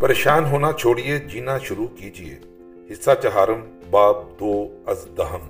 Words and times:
پریشان 0.00 0.44
ہونا 0.44 0.72
چھوڑیے، 0.72 1.18
جینا 1.18 1.58
شروع 1.58 1.86
کیجیے 1.86 2.38
حصہ 2.92 3.10
چہارم، 3.22 3.60
باب 3.90 4.16
دو، 4.40 4.82
از 4.86 5.06
دہم 5.18 5.48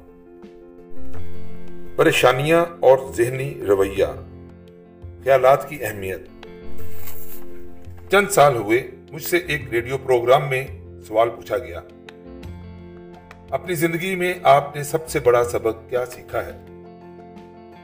پریشانیاں 1.96 2.64
اور 2.80 2.98
ذہنی 3.16 3.54
رویہ۔ 3.68 4.04
خیالات 5.24 5.68
کی 5.68 5.84
اہمیت۔ 5.84 6.20
چند 8.10 8.28
سال 8.30 8.56
ہوئے 8.56 8.90
مجھ 9.12 9.22
سے 9.22 9.36
ایک 9.36 9.68
ریڈیو 9.70 9.98
پروگرام 9.98 10.48
میں 10.48 10.66
سوال 11.08 11.28
پوچھا 11.30 11.58
گیا۔ 11.58 11.80
اپنی 13.50 13.74
زندگی 13.74 14.16
میں 14.16 14.34
آپ 14.42 14.76
نے 14.76 14.82
سب 14.82 15.08
سے 15.08 15.20
بڑا 15.20 15.44
سبق 15.44 15.90
کیا 15.90 16.06
سیکھا 16.06 16.46
ہے؟ 16.46 16.64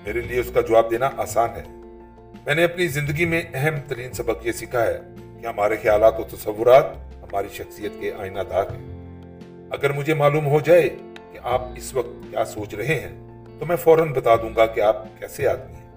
میرے 0.07 0.21
لیے 0.21 0.41
اس 0.41 0.51
کا 0.55 0.61
جواب 0.61 0.91
دینا 0.91 1.11
آسان 1.17 1.51
ہے۔ 1.51 1.65
میں 2.47 2.55
نے 2.55 2.65
اپنی 2.65 2.87
زندگی 2.87 3.25
میں 3.25 3.43
اہم 3.55 3.75
ترین 3.89 4.13
سبق 4.13 4.47
یہ 4.47 4.53
سیکھا 4.53 4.87
ہے۔ 4.87 5.01
کہ 5.43 5.47
ہمارے 5.47 5.77
خیالات 5.83 6.21
و 6.21 6.37
تصورات 6.37 6.85
ہماری 6.97 7.49
شخصیت 7.53 7.93
کے 8.01 8.13
آئینہ 8.19 8.41
دار 8.51 8.63
ہیں۔ 8.63 9.03
اگر 9.71 9.93
مجھے 9.93 10.15
معلوم 10.15 10.47
ہو 10.47 10.61
جائے 10.61 10.89
کہ 11.33 11.39
آپ 11.43 11.63
اس 11.77 11.95
وقت 11.95 12.31
کیا 12.31 12.45
سوچ 12.45 12.75
رہے 12.75 13.01
ہیں، 13.01 13.45
تو 13.59 13.67
میں 13.67 13.77
فوراً 13.77 14.13
بتا 14.13 14.37
دوں 14.37 14.57
گا 14.57 14.67
کہ 14.67 14.81
آپ 14.81 15.07
کیسے 15.19 15.49
آدمی 15.49 15.75
ہیں۔ 15.75 15.93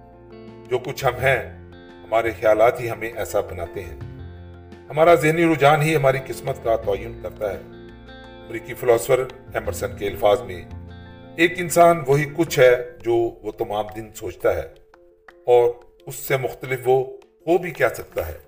جو 0.70 0.78
کچھ 0.78 1.06
ہم 1.06 1.16
ہیں، 1.16 1.58
ہمارے 2.04 2.32
خیالات 2.32 2.82
ہی 2.82 2.90
ہمیں 2.90 3.12
ایسا 3.16 3.40
بناتے 3.40 3.84
ہیں۔ 3.84 4.00
ہمارا 4.90 5.16
ذہنی 5.16 5.54
رجحان 5.54 5.82
ہی 5.82 5.96
ہماری 5.96 6.18
قسمت 6.28 6.56
کا 6.64 6.76
تعین 6.76 7.20
کرتا 7.24 7.54
ہے۔ 7.54 7.58
امریکی 8.46 8.74
فلاسفر 8.74 9.20
ایمرسن 9.54 9.98
کے 9.98 10.08
الفاظ 10.08 10.42
میں، 10.42 10.66
ایک 11.36 11.54
انسان 11.58 12.04
وہی 12.08 12.30
کچھ 12.36 12.60
ہے 12.60 12.76
جو 13.04 13.14
وہ 13.14 13.52
تمام 13.52 13.86
دن 13.96 14.10
سوچتا 14.16 14.56
ہے 14.56 14.68
اور 15.46 15.70
اس 16.06 16.16
سے 16.16 16.38
مختلف 16.38 16.80
وہ 16.86 17.06
ہو 17.48 17.58
بھی 17.58 17.72
کیا 17.72 17.90
سکتا 17.90 18.28
ہے۔ 18.28 18.45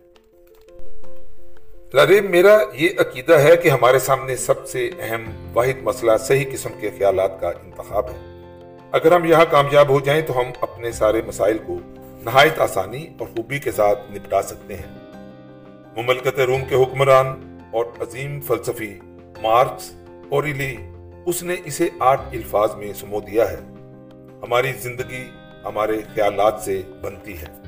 لاریم 1.93 2.31
میرا 2.31 2.57
یہ 2.73 2.89
عقیدہ 2.97 3.33
ہے 3.33 3.57
کہ 3.57 3.69
ہمارے 3.69 3.99
سامنے 3.99 4.35
سب 4.35 4.67
سے 4.67 4.89
اہم 4.99 5.23
واحد 5.53 5.81
مسئلہ 5.81 6.11
صحیح 6.19 6.45
قسم 6.51 6.69
کے 6.79 6.89
خیالات 6.97 7.41
کا 7.41 7.49
انتخاب 7.49 8.05
ہے۔ 8.09 8.41
اگر 8.91 9.11
ہم 9.11 9.25
یہاں 9.25 9.45
کامیاب 9.51 9.89
ہو 9.89 9.99
جائیں 9.99 10.21
تو 10.21 10.39
ہم 10.39 10.45
اپنے 10.61 10.91
سارے 10.91 11.21
مسائل 11.27 11.57
کو 11.57 11.79
نہایت 12.23 12.59
آسانی 12.59 13.07
اور 13.19 13.27
خوبی 13.35 13.59
کے 13.59 13.71
ساتھ 13.71 14.11
نپٹا 14.11 14.41
سکتے 14.41 14.75
ہیں۔ 14.75 14.95
مملکت 15.97 16.39
روم 16.39 16.61
کے 16.69 16.75
حکمران 16.75 17.57
اور 17.73 17.85
عظیم 17.99 18.41
فلسفی 18.41 18.99
مارکس 19.41 19.91
اوریلی، 20.29 20.75
اس 21.25 21.43
نے 21.43 21.55
اسے 21.65 21.87
آٹھ 21.99 22.21
الفاظ 22.33 22.75
میں 22.75 22.93
سمو 22.93 23.19
دیا 23.19 23.51
ہے۔ 23.51 23.57
ہماری 24.43 24.71
زندگی 24.71 25.29
ہمارے 25.65 25.97
خیالات 26.15 26.61
سے 26.65 26.81
بنتی 27.01 27.37
ہے۔ 27.37 27.66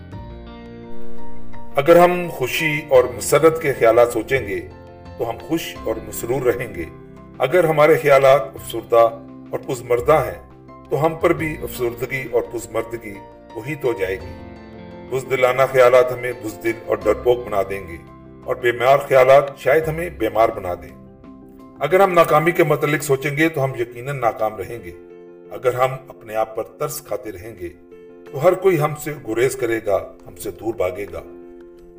اگر 1.76 1.96
ہم 1.96 2.28
خوشی 2.32 2.82
اور 2.90 3.04
مسرت 3.04 3.62
کے 3.62 3.74
خیالات 3.74 4.14
سوچیں 4.14 4.48
گے، 4.48 4.68
تو 5.18 5.30
ہم 5.30 5.36
خوش 5.48 5.76
اور 5.84 5.96
مسرور 6.08 6.42
رہیں 6.42 6.76
گے۔ 6.76 6.86
اگر 7.38 7.64
ہمارے 7.64 7.98
خیالات 7.98 8.42
افسردہ 8.42 9.10
اور 9.52 9.60
پزمردہ 9.68 10.14
ہیں، 10.14 10.68
تو 10.90 11.06
ہم 11.06 11.16
پر 11.16 11.34
بھی 11.34 11.58
افسردگی 11.62 12.24
اور 12.32 12.42
پزمردگی 12.42 13.14
وہی 13.56 13.76
تو 13.76 13.94
جائے 13.94 14.16
گی۔ 14.16 14.56
بزدلانہ 15.10 15.62
خیالات 15.72 16.12
ہمیں 16.12 16.32
بزدل 16.44 16.72
اور 16.86 16.98
ڈرپوک 16.98 17.46
بنا 17.46 17.62
دیں 17.70 17.88
گے 17.88 17.98
اور 18.44 18.56
بیمار 18.56 18.98
خیالات 18.98 19.58
شاید 19.58 19.88
ہمیں 19.88 20.10
بیمار 20.10 20.50
بنا 20.50 20.74
دیں۔ 20.74 21.06
اگر 21.80 22.00
ہم 22.00 22.14
ناکامی 22.14 22.52
کے 22.52 22.64
متعلق 22.64 23.04
سوچیں 23.04 23.38
گے، 23.38 23.50
تو 23.50 23.64
ہم 23.64 23.72
یقیناً 23.80 24.20
ناکام 24.20 24.56
رہیں 24.56 24.78
گے۔ 24.84 24.92
اگر 25.52 25.74
ہم 25.74 25.92
اپنے 26.08 26.36
آپ 26.36 26.56
پر 26.56 26.64
ترس 26.64 27.02
کھاتے 27.02 27.32
رہیں 27.32 27.56
گے، 27.60 27.70
تو 28.32 28.44
ہر 28.44 28.54
کوئی 28.54 28.80
ہم 28.80 28.96
سے 28.96 29.12
گریز 29.28 29.56
کرے 29.56 29.80
گا، 29.86 30.12
ہم 30.28 30.36
سے 30.36 30.52
دور 30.52 30.74
بھاگے 30.74 31.06
گا۔ 31.14 31.22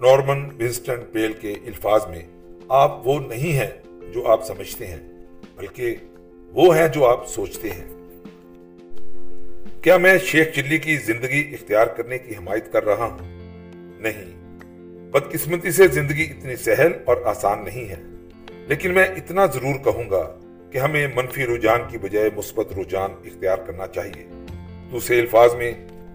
نارمن 0.02 0.44
ونسٹن 0.44 0.96
پیل 1.12 1.32
کے 1.32 1.52
الفاظ 1.66 2.00
میں 2.08 2.22
آپ 2.68 3.08
وہ 3.08 3.20
نہیں 3.20 3.52
ہیں 3.52 3.70
جو 4.12 4.26
آپ 4.26 4.46
سمجھتے 4.46 4.86
ہیں، 4.86 5.26
بلکہ 5.56 5.94
وہ 6.52 6.77
ہیں 6.77 6.88
جو 6.88 7.06
آپ 7.06 7.28
سوچتے 7.28 7.68
ہیں۔ 7.70 7.84
کیا 9.83 9.96
میں 9.96 10.18
شیخ 10.18 10.48
چلی 10.55 10.78
کی 10.78 10.96
زندگی 10.96 11.55
اختیار 11.55 11.86
کرنے 11.86 12.18
کی 12.18 12.34
حمایت 12.34 12.72
کر 12.72 12.84
رہا 12.84 13.05
ہوں؟ 13.05 13.18
نہیں۔ 14.00 14.58
بدقسمتی 15.10 15.70
سے 15.70 15.89
زندگی 15.89 16.22
اتنی 16.22 16.56
سہل 16.56 16.92
اور 17.05 17.16
آسان 17.24 17.64
نہیں 17.64 17.89
ہے۔ 17.89 18.02
لیکن 18.68 18.94
میں 18.94 19.05
اتنا 19.05 19.46
ضرور 19.46 19.74
کہوں 19.84 20.10
گا 20.10 20.39
کہ 20.70 20.78
ہمیں 20.78 21.06
منفی 21.14 21.46
رجحان 21.46 21.80
کی 21.89 21.98
بجائے 21.98 22.30
مثبت 22.36 22.78
رجحان 22.78 23.10
اختیار 23.24 23.58
کرنا 23.58 23.86
چاہیے۔ 23.86 24.44
دوسرے 24.92 25.20
الفاظ 25.20 25.55
میں، 25.55 25.72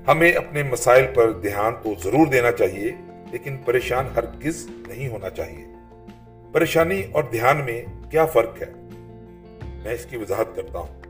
ہمیں 0.08 0.32
اپنے 0.32 0.64
مسائل 0.64 1.06
پر 1.14 1.32
دھیان 1.32 1.74
تو 1.84 1.94
ضرور 2.04 2.28
دینا 2.28 2.52
چاہیے۔ 2.52 2.92
لیکن 3.36 3.58
پریشان 3.58 4.08
ہرگز 4.16 4.68
نہیں 4.88 5.08
ہونا 5.08 5.30
چاہیے۔ 5.30 5.66
پریشانی 6.52 7.02
اور 7.12 7.24
دھیان 7.24 7.58
میں 7.66 7.86
کیا 8.12 8.26
فرق 8.26 8.62
ہے؟ 8.62 8.72
میں 9.84 9.94
اس 9.94 10.06
کی 10.06 10.18
وضاحت 10.18 10.56
کرتا 10.56 10.80
ہوں۔ 10.80 11.02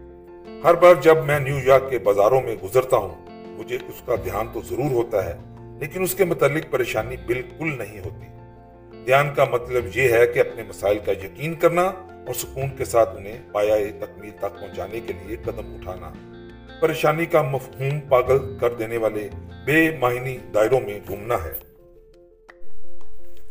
ہر 0.64 0.74
بار 0.74 0.96
جب 1.02 1.26
میں 1.26 1.40
نیو 1.40 1.60
یارک 1.64 1.90
کے 1.90 2.00
بازاروں 2.00 2.42
میں 2.42 2.56
گزرتا 2.64 2.98
ہوں، 2.98 3.16
مجھے 3.32 3.76
اس 3.76 4.02
کا 4.06 4.16
دھیان 4.16 4.48
تو 4.54 4.62
ضرور 4.62 4.92
ہوتا 4.92 5.26
ہے، 5.26 5.36
لیکن 5.80 6.04
اس 6.04 6.16
کے 6.16 6.26
متعلق 6.26 6.72
پریشانی 6.72 7.16
بالکل 7.26 7.78
نہیں 7.78 8.00
ہوتی۔ 8.00 8.28
دھیان 9.06 9.34
کا 9.36 9.46
مطلب 9.46 9.98
یہ 9.98 10.14
ہے 10.14 10.28
کہ 10.28 10.40
اپنے 10.40 10.64
مسائل 10.64 11.00
کا 11.06 11.12
یقین 11.12 11.54
کرنا 11.54 11.84
اور 12.08 12.34
سکون 12.34 12.76
کے 12.78 12.86
ساتھ 12.86 13.18
انہیں 13.18 13.38
پایا 13.52 13.76
تکمیل 14.00 14.32
تک 14.32 14.60
پہنچانے 14.60 15.00
کے 15.00 15.14
لیے 15.26 15.38
قدم 15.44 15.76
اٹھانا۔ 15.76 16.12
پریشانی 16.80 17.26
کا 17.26 17.42
مفہوم 17.42 18.00
پاگل 18.00 18.58
کر 18.58 18.74
دینے 18.74 18.98
والے 18.98 19.30
بے 19.66 19.98
معنی 20.00 20.38
دائروں 20.54 20.82
میں 20.82 21.00
گھومنا 21.08 21.36
ہے۔ 21.36 21.75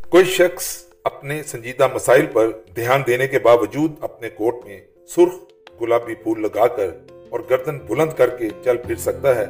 کوئی 0.09 0.25
شخص 0.25 0.85
اپنے 1.05 1.43
سنجیدہ 1.43 1.89
مسائل 1.95 2.27
پر 2.27 2.51
دھیان 2.77 3.03
دینے 3.07 3.27
کے 3.27 3.39
باوجود 3.39 3.93
اپنے 4.01 4.31
کوٹ 4.31 4.55
میں 4.65 4.81
سرخ 5.09 5.35
گلابی 5.81 6.15
پھول 6.15 6.43
لگا 6.43 6.67
کر 6.67 6.89
اور 7.31 7.41
گردن 7.51 7.79
بلند 7.79 8.13
کر 8.17 8.29
کے 8.29 8.49
چل 8.65 8.77
پھر 8.77 8.95
سکتا 8.95 9.37
ہے۔ 9.37 9.45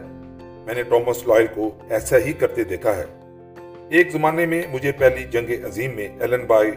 میں 0.67 0.75
نے 0.75 0.83
ٹومس 0.83 1.27
لائل 1.27 1.47
کو 1.55 1.79
ایسا 1.91 2.19
ہی 2.19 2.33
کرتے 2.33 2.65
دیکھا 2.65 2.97
ہے۔ 2.97 3.05
ایک 3.91 4.13
زمانے 4.13 4.47
میں 4.47 4.63
مجھے 4.71 4.93
پہلی 4.93 5.25
جنگ 5.25 5.65
عظیم 5.65 5.97
میں 5.97 6.09
ایلن 6.21 6.47
بائی 6.47 6.71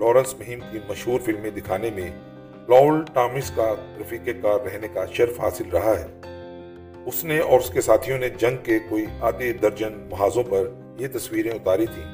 لارنس 0.00 0.34
مہم 0.34 0.60
کی 0.72 0.78
مشہور 0.88 1.20
فلمیں 1.20 1.50
دکھانے 1.50 1.90
میں 1.90 2.10
لاول 2.68 3.04
ٹامس 3.14 3.50
کا 3.50 3.74
رفیق 4.00 4.28
کار 4.42 4.60
رہنے 4.66 4.88
کا 4.94 5.04
شرف 5.12 5.40
حاصل 5.40 5.68
رہا 5.72 5.94
ہے۔ 6.00 6.06
اس 7.06 7.24
نے 7.24 7.38
اور 7.38 7.60
اس 7.60 7.70
کے 7.70 7.80
ساتھیوں 7.80 8.18
نے 8.18 8.28
جنگ 8.28 8.56
کے 8.64 8.78
کوئی 8.88 9.06
آدھے 9.20 9.52
درجن 9.52 10.08
محاذوں 10.10 10.42
پر 10.42 10.68
یہ 10.98 11.08
تصویریں 11.12 11.50
اتاری 11.50 11.86
تھیں۔ 11.86 12.13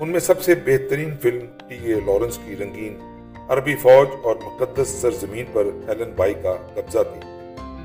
ان 0.00 0.08
میں 0.08 0.20
سب 0.20 0.42
سے 0.42 0.54
بہترین 0.54 1.16
فلم 1.22 1.46
ٹی 1.68 1.76
اے 1.82 1.94
لارنس 1.94 2.38
کی 2.44 2.56
رنگین 2.56 2.98
عربی 3.48 3.74
فوج 3.74 4.08
اور 4.22 4.36
مقدس 4.36 4.88
سرزمین 4.88 5.44
پر 5.52 5.64
ایلن 5.88 6.12
بائی 6.16 6.34
کا 6.34 6.54
قبضہ 6.74 6.98
تھی۔ 6.98 7.20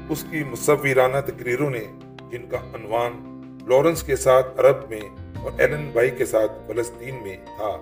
اس 0.10 0.26
کی 0.32 0.44
مصورانہ 0.44 1.18
تقریروں 1.26 1.70
نے 1.70 1.84
جن 2.32 2.50
کا 2.50 2.58
عنوان 2.58 3.42
لارنس 3.68 4.04
کے 4.04 4.16
ساتھ 4.16 4.60
عرب 4.60 4.76
میں 4.90 5.02
اور 5.44 5.52
ایلن 5.58 5.90
بائی 5.94 6.10
کے 6.10 6.26
ساتھ 6.26 6.52
فلسطین 6.68 7.16
میں 7.24 7.38
تھا۔ 7.58 7.80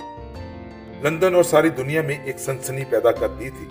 لندن 1.04 1.36
اور 1.36 1.44
ساری 1.44 1.70
دنیا 1.70 2.02
میں 2.02 2.16
ایک 2.24 2.40
سنسنی 2.40 2.84
پیدا 2.90 3.12
کر 3.12 3.28
دی 3.28 3.50
تھی۔ 3.50 3.68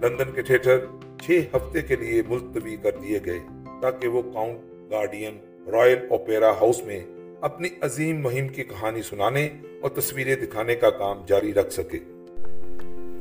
لندن 0.00 0.32
کے 0.34 0.42
تھیٹر 0.42 0.78
چھ 1.22 1.40
ہفتے 1.56 1.82
کے 1.82 1.96
لیے 1.96 2.22
ملتوی 2.28 2.76
کر 2.76 2.90
دیے 3.02 3.18
گئے 3.24 3.38
تاکہ 3.82 4.08
وہ 4.08 4.22
Covent 4.22 4.90
Garden 4.90 5.38
Royal 5.70 5.98
Opera 6.10 6.50
House 6.50 6.82
میں 6.82 7.00
اپنی 7.40 7.68
عظیم 7.80 8.20
مہم 8.20 8.48
کی 8.48 8.64
کہانی 8.64 9.02
سنانے 9.02 9.48
اور 9.80 9.90
تصویریں 9.90 10.36
دکھانے 10.36 10.74
کا 10.74 10.90
کام 10.90 11.24
جاری 11.26 11.54
رکھ 11.54 11.72
سکے۔ 11.72 11.98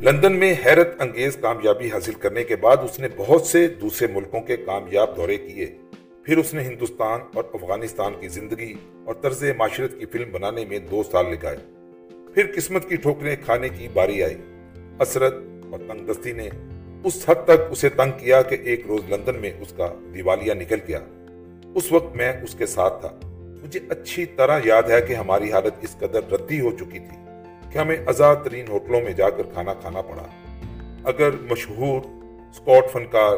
لندن 0.01 0.33
میں 0.33 0.53
حیرت 0.65 1.01
انگیز 1.01 1.37
کامیابی 1.41 1.87
حاصل 1.87 2.13
کرنے 2.13 2.43
کے 2.43 2.55
بعد 2.55 2.77
اس 2.77 2.99
نے 2.99 3.07
بہت 3.17 3.41
سے 3.41 3.67
دوسرے 3.67 4.07
ملکوں 4.13 4.41
کے 4.41 4.57
کامیاب 4.57 5.17
دورے 5.17 5.37
کیے۔ 5.37 5.65
پھر 6.23 6.37
اس 6.37 6.53
نے 6.53 6.63
ہندوستان 6.63 7.19
اور 7.33 7.43
افغانستان 7.53 8.13
کی 8.19 8.27
زندگی 8.27 8.73
اور 9.05 9.13
طرز 9.13 9.43
معاشرت 9.57 9.99
کی 9.99 10.05
فلم 10.05 10.31
بنانے 10.31 10.65
میں 10.65 10.79
دو 10.79 11.03
سال 11.11 11.25
لگائے۔ 11.25 11.57
پھر 12.33 12.51
قسمت 12.55 12.89
کی 12.89 12.95
ٹھوکریں 12.95 13.35
کھانے 13.45 13.69
کی 13.69 13.87
باری 13.93 14.23
آئی۔ 14.23 14.35
اسرت 14.99 15.33
اور 15.71 15.79
تنگ 15.79 16.11
دستی 16.11 16.31
نے 16.31 16.49
اس 17.03 17.29
حد 17.29 17.45
تک 17.45 17.71
اسے 17.71 17.89
تنگ 17.89 18.11
کیا 18.19 18.41
کہ 18.41 18.57
ایک 18.63 18.81
روز 18.87 19.01
لندن 19.09 19.35
میں 19.35 19.51
اس 19.59 19.73
کا 19.77 19.93
دیوالیہ 20.13 20.53
نکل 20.53 20.77
گیا۔ 20.87 20.99
اس 21.75 21.91
وقت 21.91 22.15
میں 22.15 22.33
اس 22.43 22.55
کے 22.55 22.65
ساتھ 22.65 23.01
تھا۔ 23.01 23.19
مجھے 23.63 23.79
اچھی 23.89 24.25
طرح 24.25 24.59
یاد 24.65 24.83
ہے 24.83 25.01
کہ 25.01 25.13
ہماری 25.13 25.51
حالت 25.51 25.73
اس 25.81 25.95
قدر 25.99 26.31
ردی 26.31 26.59
ہو 26.59 26.71
چکی 26.71 26.99
تھی 26.99 27.17
کہ 27.71 27.77
ہمیں 27.77 27.95
آزاد 28.05 28.35
ترین 28.43 28.67
ہوٹلوں 28.67 29.01
میں 29.01 29.13
جا 29.13 29.29
کر 29.29 29.43
کھانا 29.53 29.73
کھانا 29.73 30.01
پڑا۔ 30.01 30.23
اگر 31.03 31.29
مشہور 31.51 32.01
سکاٹ 32.53 32.91
فنکار 32.91 33.35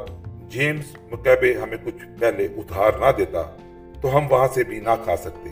جیمز 0.48 0.96
مکیبے 1.12 1.54
ہمیں 1.54 1.78
کچھ 1.86 2.20
پہلے 2.20 2.46
ادھار 2.46 2.92
نہ 3.00 3.12
دیتا، 3.18 3.42
تو 4.02 4.18
ہم 4.18 4.28
وہاں 4.30 4.48
سے 4.54 4.64
بھی 4.64 4.80
نہ 4.80 4.96
کھا 5.04 5.16
سکتے۔ 5.18 5.50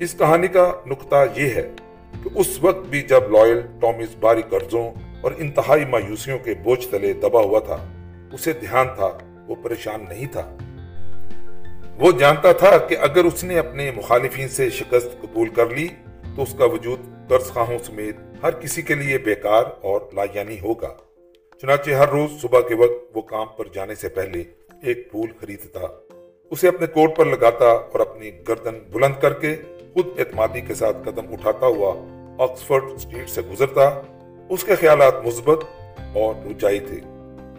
اس 0.00 0.14
کہانی 0.18 0.48
کا 0.48 0.72
نقطہ 0.86 1.24
یہ 1.36 1.54
ہے 1.54 1.68
کہ 2.22 2.30
اس 2.34 2.58
وقت 2.62 2.88
بھی 2.88 3.02
جب 3.02 3.30
لائل 3.30 3.60
ٹامس 3.80 4.16
باری 4.20 4.42
قرضوں 4.50 4.90
اور 5.20 5.32
انتہائی 5.38 5.84
مایوسیوں 5.84 6.38
کے 6.38 6.54
بوجھ 6.54 6.88
تلے 6.88 7.12
دبا 7.12 7.40
ہوا 7.40 7.58
تھا، 7.58 7.76
اسے 8.32 8.52
دھیان 8.52 8.86
تھا، 8.96 9.18
وہ 9.48 9.54
پریشان 9.62 10.04
نہیں 10.08 10.26
تھا۔ 10.32 10.56
وہ 11.98 12.12
جانتا 12.12 12.52
تھا 12.52 12.78
کہ 12.78 12.96
اگر 13.00 13.24
اس 13.24 13.44
نے 13.44 13.58
اپنے 13.58 13.90
مخالفین 13.96 14.48
سے 14.48 14.70
شکست 14.70 15.22
قبول 15.22 15.48
کر 15.48 15.66
لی، 15.66 15.88
تو 16.36 16.42
اس 16.42 16.54
کا 16.58 16.64
وجود 16.64 17.00
قرض 17.28 17.46
خواہوں 17.46 17.78
سمیت 17.84 18.16
ہر 18.42 18.50
کسی 18.50 18.82
کے 18.82 18.94
لیے 18.94 19.18
بیکار 19.18 19.64
اور 19.80 20.00
لایانی 20.12 20.60
ہوگا۔ 20.60 20.94
چنانچہ 21.60 21.90
ہر 21.90 22.08
روز 22.08 22.42
صبح 22.42 22.60
کے 22.60 22.74
وقت 22.74 23.16
وہ 23.16 23.22
کام 23.22 23.46
پر 23.56 23.64
جانے 23.72 23.94
سے 23.94 24.08
پہلے 24.08 24.42
ایک 24.82 25.10
پھول 25.10 25.28
خریدتا، 25.40 25.80
اسے 26.50 26.68
اپنے 26.68 26.86
کوٹ 26.86 27.16
پر 27.16 27.26
لگاتا 27.26 27.66
اور 27.66 28.00
اپنی 28.00 28.30
گردن 28.48 28.78
بلند 28.92 29.14
کر 29.20 29.32
کے 29.32 29.56
خود 29.94 30.06
اعتمادی 30.18 30.60
کے 30.60 30.74
ساتھ 30.74 30.96
قدم 31.04 31.32
اٹھاتا 31.32 31.66
ہوا 31.66 31.94
آکسفورڈ 32.44 32.84
اسٹریٹ 32.84 33.30
سے 33.30 33.42
گزرتا۔ 33.42 34.00
اس 34.48 34.64
کے 34.64 34.74
خیالات 34.74 35.26
مثبت 35.26 35.64
اور 36.14 36.34
روچائی 36.44 36.80
تھے۔ 36.80 37.00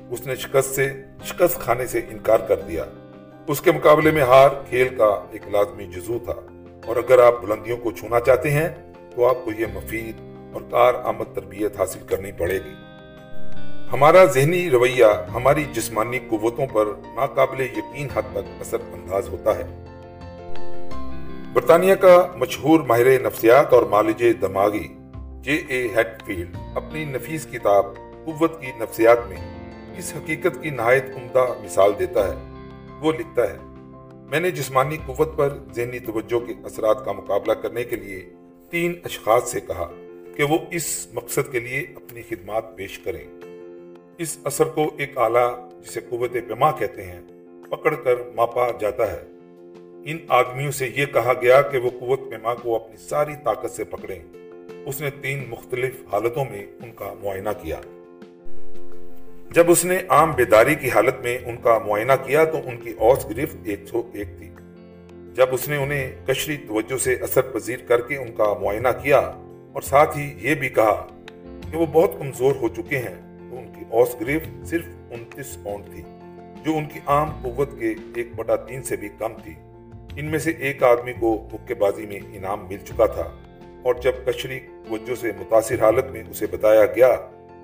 اس 0.10 0.28
نے 0.28 0.36
شکست 0.36 0.76
سے، 0.76 0.90
شکست 1.24 1.60
کھانے 1.60 1.88
سے 1.88 2.02
انکار 2.10 2.40
کر 2.48 2.60
دیا۔ 2.60 2.86
اس 3.48 3.62
کے 3.62 3.72
مقابلے 3.72 4.12
میں 4.12 4.22
ہار 4.22 4.50
کھیل 4.70 4.96
کا 4.98 5.26
ایک 5.32 5.48
لازمی 5.48 5.86
جزو 5.86 6.20
تھا۔ 6.20 6.34
اور 6.86 6.96
اگر 6.96 7.24
آپ 7.24 7.42
بلندیوں 7.42 7.78
کو 7.78 7.92
چھونا 7.92 8.20
چاہتے 8.20 8.52
ہیں، 8.52 8.70
تو 9.16 9.30
آپ 9.30 9.46
کو 9.46 9.52
یہ 9.52 9.66
مفید 9.74 10.16
اور 10.54 10.62
کار 10.72 10.94
آمد 11.04 11.36
تربیت 11.36 11.80
حاصل 11.80 12.00
کرنی 12.08 12.32
پڑے 12.32 12.54
گی۔ 12.54 12.74
ہمارا 13.94 14.26
ذہنی 14.26 14.70
رویہ 14.70 15.06
ہماری 15.34 15.64
جسمانی 15.74 16.20
قوتوں 16.20 16.66
پر 16.74 16.86
ناقابل 17.16 17.62
یقین 17.62 18.08
حد 18.14 18.22
تک 18.32 18.62
اثر 18.62 18.78
انداز 18.94 19.30
ہوتا 19.30 19.52
ہے۔ 19.58 19.84
برطانیہ 21.54 21.96
کا 21.96 22.28
مشہور 22.36 22.80
ماہر 22.80 23.22
نفسیات 23.22 23.74
اور 23.74 23.84
مالج 23.84 24.24
دماغی 24.42 24.88
جے 25.42 25.62
اے 25.68 25.88
ہیڈ 25.96 26.08
فیلڈ 26.26 26.58
اپنی 26.76 27.06
نفیس 27.06 27.48
کتاب 27.52 27.86
قوت 28.26 28.62
کی 28.62 28.68
نفسیات 28.78 29.18
میں 29.28 29.38
اس 29.98 30.14
حقیقت 30.18 30.64
کی 30.64 30.70
نہایت 30.70 31.06
عمدہ 31.16 31.46
مثال 31.64 31.92
دیتا 32.00 32.28
ہے۔ 32.28 32.53
وہ 33.04 33.12
لکھتا 33.12 33.54
ہے، 33.54 33.58
میں 34.30 34.40
نے 34.40 34.52
جسمانی 34.52 34.98
قوت 35.06 35.38
پر 35.38 35.58
ذہنی 35.76 36.00
توجہ 36.00 36.40
کے 36.40 36.54
اثرات 36.64 37.06
کا 37.06 37.12
مقابلہ 37.12 37.54
کرنے 37.54 37.84
کے 37.84 37.96
لیے 37.96 38.30
تین 38.70 38.94
اشخاص 39.04 39.52
سے 39.52 39.60
کہا 39.60 39.92
کہ 40.36 40.44
وہ 40.44 40.58
اس 40.72 41.08
مقصد 41.14 41.52
کے 41.52 41.60
لیے 41.60 41.80
اپنی 41.96 42.22
خدمات 42.22 42.76
پیش 42.76 43.00
کریں۔ 43.00 43.28
اس 44.18 44.38
اثر 44.44 44.66
کو 44.66 44.92
ایک 44.98 45.18
آلہ 45.18 45.68
جسے 45.86 46.00
قوت 46.10 46.32
پیما 46.32 46.72
کہتے 46.72 47.04
ہیں، 47.04 47.22
پکڑ 47.70 47.96
کر 47.96 48.16
ماپا 48.36 48.68
جاتا 48.80 49.12
ہے۔ 49.12 49.24
ان 50.06 50.18
آدمیوں 50.28 50.72
سے 50.72 50.88
یہ 50.96 51.06
کہا 51.06 51.34
گیا 51.42 51.62
کہ 51.62 51.78
وہ 51.78 51.90
قوت 52.00 52.20
پیما 52.30 52.54
کو 52.54 52.76
اپنی 52.76 52.98
ساری 52.98 53.34
طاقت 53.44 53.72
سے 53.72 53.84
پکڑیں۔ 53.84 54.20
اس 54.86 55.02
نے 55.02 55.10
تین 55.22 55.46
مختلف 55.50 55.94
حالتوں 56.12 56.46
میں 56.52 56.66
ان 56.84 56.92
کا 56.92 57.14
معائنہ 57.24 57.50
کیا۔ 57.62 57.82
جب 59.54 59.72
اس 59.72 59.86
نے 59.86 59.98
عام 60.10 60.32
بیداری 60.32 60.76
کی 60.76 60.90
حالت 60.90 61.16
میں 61.24 61.38
ان 61.46 61.58
کا 61.58 61.78
معائنہ 61.78 62.12
کیا 62.26 62.44
تو 62.44 62.58
ان 62.66 62.78
کی 62.78 62.94
اوس 62.98 63.30
گرفت 63.30 63.58
ایک 63.64 63.80
سو 63.88 64.02
ایک 64.14 64.28
تھی۔ 64.38 64.50
جب 65.34 65.48
اس 65.52 65.68
نے 65.68 65.76
انہیں 65.76 66.28
کشری 66.28 66.58
توجہ 66.58 66.98
سے 66.98 67.14
اثر 67.22 67.42
پذیر 67.42 67.78
کر 67.88 68.02
کے 68.02 68.18
ان 68.18 68.32
کا 68.32 68.54
معائنہ 68.62 68.88
کیا 69.04 69.20
اور 69.20 69.82
ساتھ 69.82 70.18
ہی 70.18 70.34
یہ 70.38 70.56
بھی 70.56 70.70
کہا 70.70 71.08
کہ 71.72 71.78
وہ 71.78 71.86
بہت 71.86 72.12
کمزور 72.20 72.56
ہو 72.56 72.68
چکے 72.68 72.98
ہیں، 72.98 73.16
تو 73.50 73.58
ان 73.58 73.74
کی 73.76 73.86
اوس 73.90 74.16
گرفت 74.22 74.68
صرف 74.68 74.86
انتیس 75.12 75.58
پاؤنڈ 75.64 75.86
تھی، 75.86 76.04
جو 76.66 76.78
ان 76.78 76.86
کی 76.86 77.00
عام 77.06 77.30
قوت 77.42 77.70
کے 77.80 77.94
ایک 78.16 78.36
بٹا 78.36 78.56
تین 78.56 78.84
سے 78.84 78.96
بھی 78.96 79.10
کم 79.18 79.34
تھی۔ 79.44 79.54
ان 80.16 80.26
میں 80.26 80.40
سے 80.40 80.52
ایک 80.52 80.84
آدمی 80.84 81.14
کو 81.20 81.48
مکے 81.54 81.74
بازی 81.74 82.06
میں 82.06 82.20
انعام 82.34 82.68
مل 82.68 82.78
چکا 82.78 83.06
تھا 83.06 83.30
اور 83.84 83.96
جب 83.96 84.12
کشری 84.26 84.60
توجہ 84.60 85.16
سے 85.16 85.32
متاثر 85.40 85.82
حالت 85.82 86.12
میں 86.12 86.24
اسے 86.30 86.46
بتایا 86.52 86.86
گیا 86.86 87.16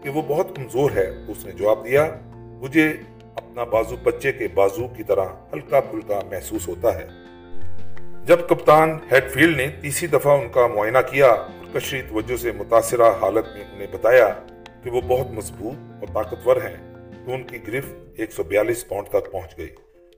کہ 0.03 0.09
وہ 0.09 0.21
بہت 0.21 0.55
کمزور 0.55 0.91
ہے۔ 0.91 1.09
اس 1.27 1.45
نے 1.45 1.51
جواب 1.51 1.85
دیا، 1.85 2.19
مجھے 2.35 2.93
اپنا 3.35 3.63
بازو 3.63 3.95
بچے 4.03 4.31
کے 4.31 4.47
بازو 4.53 4.87
کی 4.87 5.03
طرح 5.03 5.25
ہلکا 5.53 5.79
پھلکا 5.79 6.19
محسوس 6.29 6.67
ہوتا 6.67 6.99
ہے۔ 6.99 7.07
جب 8.25 8.39
کپتان 8.49 8.97
ہیڈ 9.11 9.31
فیلڈ 9.31 9.57
نے 9.57 9.67
تیسری 9.81 10.07
دفعہ 10.07 10.41
ان 10.41 10.49
کا 10.49 10.67
معائنہ 10.67 10.97
کیا 11.11 11.27
اور 11.27 11.79
کشری 11.79 12.01
توجہ 12.01 12.37
سے 12.37 12.51
متاثرہ 12.51 13.09
حالت 13.21 13.45
میں 13.53 13.63
انہیں 13.73 13.87
بتایا 13.91 14.33
کہ 14.83 14.89
وہ 14.89 15.01
بہت 15.07 15.31
مضبوط 15.31 16.03
اور 16.03 16.23
طاقتور 16.23 16.55
ہیں، 16.55 16.75
تو 17.25 17.33
ان 17.33 17.43
کی 17.43 17.57
گرفت 17.67 17.95
ایک 18.15 18.31
سو 18.31 18.43
بیالیس 18.43 18.87
پاؤنڈ 18.87 19.07
تک 19.07 19.31
پہنچ 19.31 19.57
گئی۔ 19.57 19.69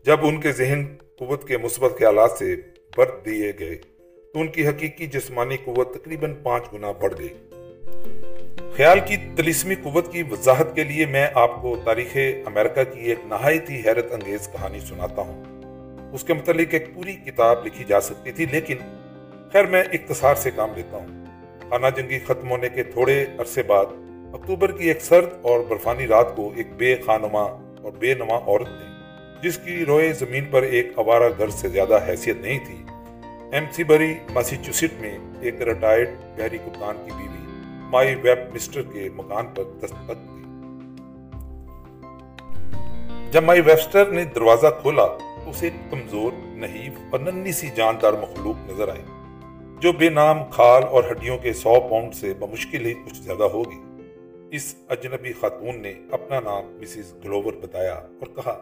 جب 0.06 0.18
ان 0.22 0.42
کے 0.42 0.52
ذہن 0.52 0.86
قوت 1.20 1.48
کے 1.48 1.58
مثبت 1.58 2.00
خیالات 2.00 2.32
سے 2.32 2.56
برت 2.98 3.26
دیے 3.26 3.52
گئے، 3.60 3.76
تو 4.34 4.40
ان 4.40 4.48
کی 4.48 4.68
حقیقی 4.68 5.06
جسمانی 5.06 5.58
قوت 5.58 5.94
تقریباً 5.94 6.36
پانچ 6.44 6.64
گنا 6.74 6.92
بڑھ 6.92 7.14
گئی۔ 7.20 7.51
خیال 8.76 9.00
کی 9.00 9.16
تلسمی 9.36 9.76
قوت 9.76 10.12
کی 10.12 10.22
وضاحت 10.24 10.76
کے 10.76 10.84
لیے 10.84 11.06
میں 11.06 11.28
آپ 11.34 11.62
کو 11.62 11.76
تاریخ 11.84 12.16
امریکہ 12.46 12.84
کی 12.84 13.00
ایک 13.00 13.20
نہایت 13.26 13.70
ہی 13.70 13.80
حیرت 13.86 14.12
انگیز 14.12 14.48
کہانی 14.48 14.80
سناتا 14.80 15.22
ہوں۔ 15.22 15.44
اس 16.14 16.24
کے 16.24 16.34
متعلق 16.34 16.74
ایک 16.74 16.94
پوری 16.94 17.16
کتاب 17.26 17.66
لکھی 17.66 17.84
جا 17.84 18.00
سکتی 18.02 18.32
تھی، 18.32 18.46
لیکن 18.52 18.78
خیر 19.54 19.66
میں 19.66 19.82
اختصار 19.84 20.36
سے 20.36 20.52
کام 20.52 20.70
لیتا 20.76 20.98
ہوں۔ 20.98 21.26
خانہ 21.70 21.88
جنگی 21.96 22.20
ختم 22.20 22.52
ہونے 22.52 22.70
کے 22.70 22.84
تھوڑے 22.84 23.26
عرصے 23.40 23.64
بعد 23.64 23.86
اکتوبر 24.34 24.72
کی 24.72 24.88
ایک 24.88 25.02
سرد 25.02 25.34
اور 25.42 25.60
برفانی 25.60 26.08
رات 26.08 26.36
کو 26.36 26.52
ایک 26.56 26.68
بے 26.78 26.96
خانما 27.06 27.42
اور 27.42 27.92
بے 28.00 28.14
نما 28.14 28.38
عورت 28.38 28.70
نے، 28.70 28.88
جس 29.44 29.58
کی 29.58 29.86
روئے 29.86 30.12
زمین 30.14 30.46
پر 30.46 30.62
ایک 30.62 30.92
اوارہ 30.96 31.30
گھر 31.38 31.50
سے 31.50 31.68
زیادہ 31.68 32.00
حیثیت 32.08 32.38
نہیں 32.38 32.60
تھی، 32.66 32.84
ایم 33.52 33.66
سی 33.72 33.84
بری 33.84 34.14
ماسیچوسٹ 34.30 35.02
میں 35.02 35.18
ایک 35.42 35.62
ریٹائرڈ 35.62 36.10
گہری 36.40 36.58
کپتان 36.58 37.06
کی 37.06 37.12
بیوی 37.12 37.31
مائی 37.92 38.14
ویب 38.16 38.54
مسٹر 38.54 38.82
کے 38.82 39.08
مکان 39.16 39.46
پر 39.56 39.64
دستخط 39.80 40.20
دی 40.28 40.44
جب 43.32 43.44
مائی 43.44 43.62
ویبسٹر 43.62 44.12
نے 44.12 44.24
دروازہ 44.26 44.68
کھولا 44.82 45.06
تو 45.08 45.50
اسے 45.50 45.70
کمزور، 45.90 46.32
نحیف 46.58 47.00
اور 47.12 47.20
ننی 47.20 47.52
سی 47.52 47.70
جاندار 47.76 48.14
مخلوق 48.14 48.70
نظر 48.70 48.88
آئی، 48.90 49.04
جو 49.82 49.92
بے 49.92 50.10
نام 50.10 50.44
کھال 50.52 50.84
اور 50.84 51.04
ہڈیوں 51.12 51.38
کے 51.38 51.54
سو 51.54 51.80
پاؤنڈ 51.80 52.14
سے 52.16 52.34
بمشکل 52.40 52.86
ہی 52.86 52.94
کچھ 53.06 53.22
زیادہ 53.22 53.48
ہوگی۔ 53.54 53.80
اس 54.52 54.74
اجنبی 54.90 55.34
خاتون 55.34 55.82
نے 55.82 55.94
اپنا 56.12 56.40
نام 56.40 56.72
مسز 56.82 57.14
گلوور 57.24 57.54
بتایا 57.62 57.94
اور 57.94 58.36
کہا، 58.36 58.58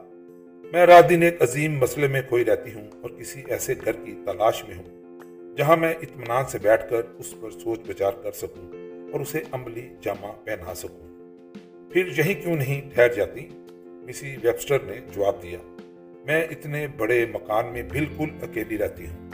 میں 0.64 0.86
رات 0.86 1.10
دن 1.10 1.24
ایک 1.24 1.42
عظیم 1.42 1.78
مسئلے 1.80 2.08
میں 2.08 2.22
کھوئی 2.30 2.46
رہتی 2.46 2.74
ہوں 2.74 2.88
اور 3.02 3.10
کسی 3.20 3.42
ایسے 3.48 3.74
گھر 3.86 4.04
کی 4.06 4.14
تلاش 4.26 4.64
میں 4.68 4.78
ہوں، 4.78 5.56
جہاں 5.58 5.78
میں 5.78 5.94
اطمینان 6.02 6.46
سے 6.50 6.58
بیٹھ 6.62 6.90
کر 6.90 7.02
اس 7.18 7.34
پر 7.42 7.50
سوچ 7.52 7.80
بچار 7.88 8.12
کر 8.24 8.32
سکوں۔ 8.32 8.79
اور 9.12 9.20
اسے 9.20 9.42
عملی 9.52 9.90
جامع 10.02 10.32
پہنا 10.44 10.76
سکوں۔ 10.76 11.10
پھر 11.94 12.08
یہی 12.18 12.34
کیوں 12.34 12.56
نہیں 12.56 12.82
ٹھہر 12.94 13.14
جاتی؟ 13.14 13.48
مسی 13.82 14.36
ویبسٹر 14.44 14.80
نے 14.80 14.94
جواب 15.14 15.44
دیا۔ 15.44 15.58
میں 16.26 16.44
اتنے 16.44 16.88
بڑے 16.98 17.26
مکان 17.34 17.66
میں 17.74 17.84
بالکل 17.84 18.30
اکیلی 18.42 18.78
رہتی 18.78 19.06
ہوں۔ 19.06 19.30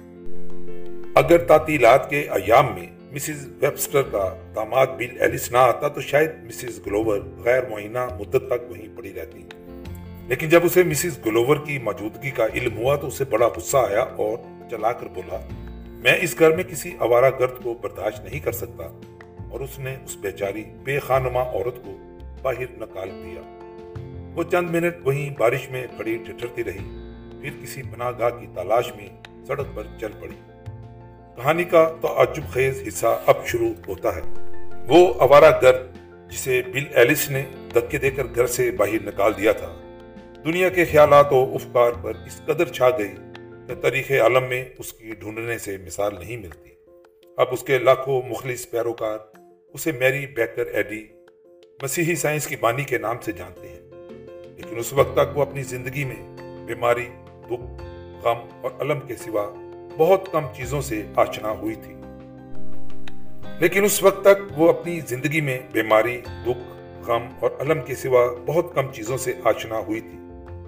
اگر 1.16 1.38
تعطیلات 1.38 2.10
کے 2.10 2.19
ایام 2.19 2.66
میں 2.75 2.88
مسز 3.12 3.48
ویبسٹر 3.62 4.01
کا 4.01 4.36
داماد 4.55 4.88
بل 4.88 5.22
ایلس 5.22 5.51
نہ 5.51 5.58
آتا 5.58 5.88
تو 5.88 6.01
شاید 6.01 6.32
مسز 6.44 6.86
گلوور 6.86 7.20
غیر 7.44 7.70
معینہ 7.70 8.08
مدت 8.20 8.48
تک 8.48 8.72
وہیں 8.72 8.98
پڑی 8.98 9.13
رہتی۔ 9.13 9.41
لیکن 10.27 10.50
جب 10.50 10.60
اسے 10.63 10.84
مسز 10.84 11.25
گلوور 11.25 11.58
کی 11.65 11.79
موجودگی 11.79 12.32
کا 12.32 12.46
علم 12.53 12.77
ہوا 12.77 12.96
تو 12.96 13.08
اسے 13.08 13.24
بڑا 13.29 13.48
غصہ 13.48 13.77
آیا 13.77 14.01
اور 14.01 14.38
چلا 14.70 14.91
کر 14.91 15.08
بولا، 15.08 15.39
میں 15.89 16.17
اس 16.22 16.39
گھر 16.39 16.55
میں 16.55 16.63
کسی 16.63 16.91
آوارہ 17.00 17.29
گرد 17.39 17.63
کو 17.63 17.74
برداشت 17.82 18.24
نہیں 18.24 18.39
کر 18.39 18.51
سکتا۔ 18.51 19.14
اور 19.55 19.63
اس 19.63 19.79
نے 19.79 19.95
اس 20.05 20.17
بیچاری 20.17 20.63
بے 20.83 21.00
خانما 21.00 21.41
عورت 21.41 21.75
کو 21.85 21.97
باہر 22.41 22.81
نکال 22.81 23.09
دیا۔ 23.09 23.41
وہ 24.35 24.43
چند 24.51 24.69
منٹ 24.69 24.95
وہیں 25.03 25.39
بارش 25.39 25.69
میں 25.69 25.88
کھڑی 25.95 26.17
ٹھٹرتی 26.17 26.63
رہی۔ 26.63 27.12
پھر 27.41 27.50
کسی 27.63 27.81
پناہ 27.83 28.12
گاہ 28.19 28.29
کی 28.29 28.47
تلاش 28.55 28.95
میں 28.95 29.09
سڑک 29.47 29.65
پر 29.75 29.83
چل 30.01 30.12
پڑی۔ 30.19 30.35
کہانی 31.35 31.63
کا 31.63 31.91
تعجب 32.01 32.43
خیز 32.50 32.83
حصہ 32.88 33.19
اب 33.25 33.45
شروع 33.45 33.74
ہوتا 33.88 34.15
ہے۔ 34.15 34.21
وہ 34.88 35.13
اوارا 35.13 35.50
گرد 35.62 35.95
جسے 36.31 36.62
بل 36.74 36.83
ایلس 36.95 37.29
نے 37.29 37.43
دکے 37.75 37.97
دے 37.97 38.12
کر 38.12 38.24
گھر 38.35 38.47
سے 38.47 38.71
باہر 38.71 39.05
نکال 39.05 39.31
دیا 39.38 39.51
تھا۔ 39.51 39.74
دنیا 40.45 40.69
کے 40.69 40.85
خیالات 40.85 41.33
و 41.33 41.53
افکار 41.53 41.91
پر 42.01 42.12
اس 42.25 42.41
قدر 42.45 42.65
چھا 42.65 42.89
گئی 42.89 43.15
کہ 43.67 43.75
تاریخ 43.75 44.12
عالم 44.12 44.43
میں 44.43 44.65
اس 44.77 44.93
کی 44.93 45.12
ڈھونڈنے 45.19 45.57
سے 45.57 45.77
مثال 45.85 46.15
نہیں 46.19 46.38
ملتی۔ 46.38 46.69
اب 47.38 47.47
اس 47.51 47.63
کے 47.63 47.77
لاکھوں 47.77 48.21
مخلص 48.27 48.69
پیروکار 48.69 49.17
اسے 49.75 49.91
میری 49.91 50.25
بیکر 50.25 50.65
ایڈی 50.65 51.08
مسیحی 51.84 52.15
سائنس 52.15 52.48
کی 52.48 52.55
بانی 52.55 52.84
کے 52.84 52.98
نام 52.98 53.15
سے 53.22 53.32
جانتے 53.32 53.67
ہیں۔ 53.67 53.79
لیکن 54.58 54.79
اس 54.79 54.94
وقت 54.94 55.13
تک 55.13 55.38
وہ 55.38 55.41
اپنی 55.41 55.63
زندگی 55.63 56.05
میں 56.05 56.38
بیماری، 56.65 57.05
دکھ، 57.48 57.84
غم 58.24 58.38
اور 58.62 58.72
علم 58.79 59.00
کے 59.00 59.15
سوا 59.15 59.53
بہت 59.98 60.32
کم 60.32 60.41
چیزوں 60.55 60.82
سے 60.82 61.03
آشنا 61.15 61.51
ہوئی 61.51 61.75
تھی۔ 61.75 61.94
لیکن 63.60 63.84
اس 63.84 64.03
وقت 64.03 64.22
تک 64.22 64.60
وہ 64.60 64.70
اپنی 64.70 65.00
زندگی 65.08 65.41
میں 65.41 65.60
بیماری، 65.72 66.22
دکھ، 66.44 66.77
غم 67.10 67.27
اور 67.39 67.51
علم 67.60 67.82
کے 67.82 67.96
سوا 67.96 68.27
بہت 68.46 68.75
کم 68.75 68.91
چیزوں 68.94 69.17
سے 69.17 69.34
آشنا 69.44 69.79
ہوئی 69.79 70.00
تھی۔ 70.00 70.17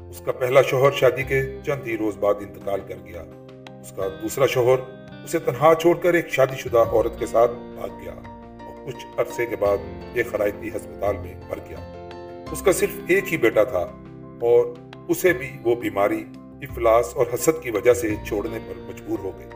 اس 0.10 0.22
کا 0.26 0.32
پہلا 0.32 0.62
شوہر 0.62 0.92
شادی 0.92 1.24
کے 1.24 1.42
چند 1.66 1.88
ہی 1.88 1.98
روز 1.98 2.18
بعد 2.18 2.36
انتقال 2.40 2.80
کر 2.88 2.96
گیا۔ 3.06 3.22
اس 3.82 3.92
کا 3.92 4.08
دوسرا 4.22 4.46
شوہر 4.46 4.80
اسے 5.24 5.40
تنہا 5.40 5.74
چھوڑ 5.82 5.98
کر 5.98 6.14
ایک 6.14 6.30
شادی 6.30 6.56
شدہ 6.56 6.78
عورت 6.78 7.20
کے 7.20 7.26
ساتھ 7.26 7.52
بھاگ 7.52 7.90
گیا۔ 8.04 8.37
کچھ 8.88 9.06
عرصے 9.17 9.46
کے 9.46 9.56
بعد 9.56 9.77
ایک 10.13 10.27
خرائطی 10.32 10.70
ہسپتال 10.70 11.17
میں 11.17 11.34
مر 11.50 11.58
گیا۔ 11.70 11.77
اس 12.51 12.62
کا 12.62 12.72
صرف 12.72 12.89
ایک 13.08 13.32
ہی 13.32 13.38
بیٹا 13.38 13.63
تھا 13.63 13.88
اور 14.41 14.65
اسے 15.08 15.34
بھی 15.34 15.50
وہ 15.63 15.75
بیماری 15.75 16.24
افلاس 16.62 17.15
اور 17.15 17.25
حسد 17.34 17.63
کی 17.63 17.72
وجہ 17.72 17.94
سے 17.94 18.15
چھوڑنے 18.27 18.60
پر 18.67 18.74
مجبور 18.77 19.20
ہو 19.20 19.32
گئی 19.39 19.48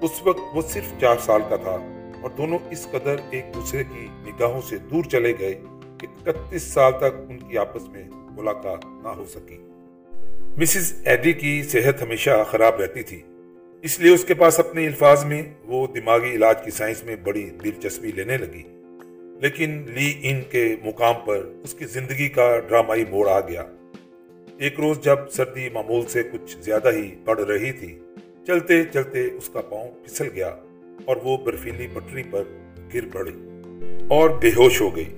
اس 0.00 0.10
وقت 0.24 0.38
وہ 0.54 0.62
صرف 0.62 1.00
چار 1.00 1.16
سال 1.20 1.40
کا 1.48 1.56
تھا 1.56 1.76
اور 2.22 2.30
دونوں 2.30 2.58
اس 2.70 2.86
قدر 2.90 3.16
ایک 3.30 3.44
دوسرے 3.54 3.84
کی 3.84 4.06
نگاہوں 4.24 4.60
سے 4.60 4.78
دور 4.78 5.04
چلے 5.04 5.32
گئے 5.38 5.60
کہ 5.98 6.28
اکتیس 6.28 6.62
سال 6.62 6.92
تک 6.92 7.20
ان 7.28 7.38
کی 7.38 7.58
آپس 7.58 7.88
میں 7.88 8.04
ملاقات 8.12 8.84
نہ 8.84 9.08
ہو 9.08 9.24
سکی۔ 9.24 9.58
مسز 10.56 11.02
ایڈی 11.04 11.32
کی 11.32 11.62
صحت 11.62 12.02
ہمیشہ 12.02 12.44
خراب 12.50 12.80
رہتی 12.80 13.02
تھی۔ 13.02 13.22
اس 13.82 14.00
لیے 14.00 14.14
اس 14.14 14.24
کے 14.24 14.34
پاس 14.34 14.58
اپنے 14.58 14.86
الفاظ 14.86 15.24
میں 15.24 15.42
وہ 15.64 15.86
دماغی 15.86 16.30
علاج 16.30 16.64
کی 16.64 16.70
سائنس 16.70 17.04
میں 17.04 17.16
بڑی 17.16 17.50
دلچسپی 17.64 18.12
لینے 18.12 18.36
لگی۔ 18.36 18.62
لیکن 19.40 19.84
لی 19.94 20.14
ان 20.22 20.40
کے 20.50 20.76
مقام 20.84 21.14
پر 21.26 21.36
اس 21.62 21.74
کی 21.74 21.84
زندگی 21.84 22.28
کا 22.28 22.58
ڈرامائی 22.68 23.04
موڑ 23.10 23.28
آ 23.28 23.40
گیا۔ 23.40 23.64
ایک 24.58 24.80
روز 24.80 25.00
جب 25.00 25.16
سردی 25.30 25.68
معمول 25.68 26.06
سے 26.06 26.22
کچھ 26.22 26.56
زیادہ 26.60 26.92
ہی 26.92 27.14
پڑ 27.24 27.38
رہی 27.38 27.72
تھی، 27.72 27.98
چلتے 28.46 28.84
چلتے 28.84 29.24
اس 29.24 29.48
کا 29.48 29.60
پاؤں 29.60 29.90
پھسل 30.04 30.28
گیا 30.34 30.56
اور 31.04 31.16
وہ 31.22 31.36
برفیلی 31.36 31.86
پٹری 31.92 32.22
پر 32.30 32.42
گر 32.94 33.08
پڑی 33.12 33.32
اور 34.08 34.30
بے 34.30 34.48
ہوش 34.48 34.80
ہو 34.80 34.96
گئی۔ 34.96 35.08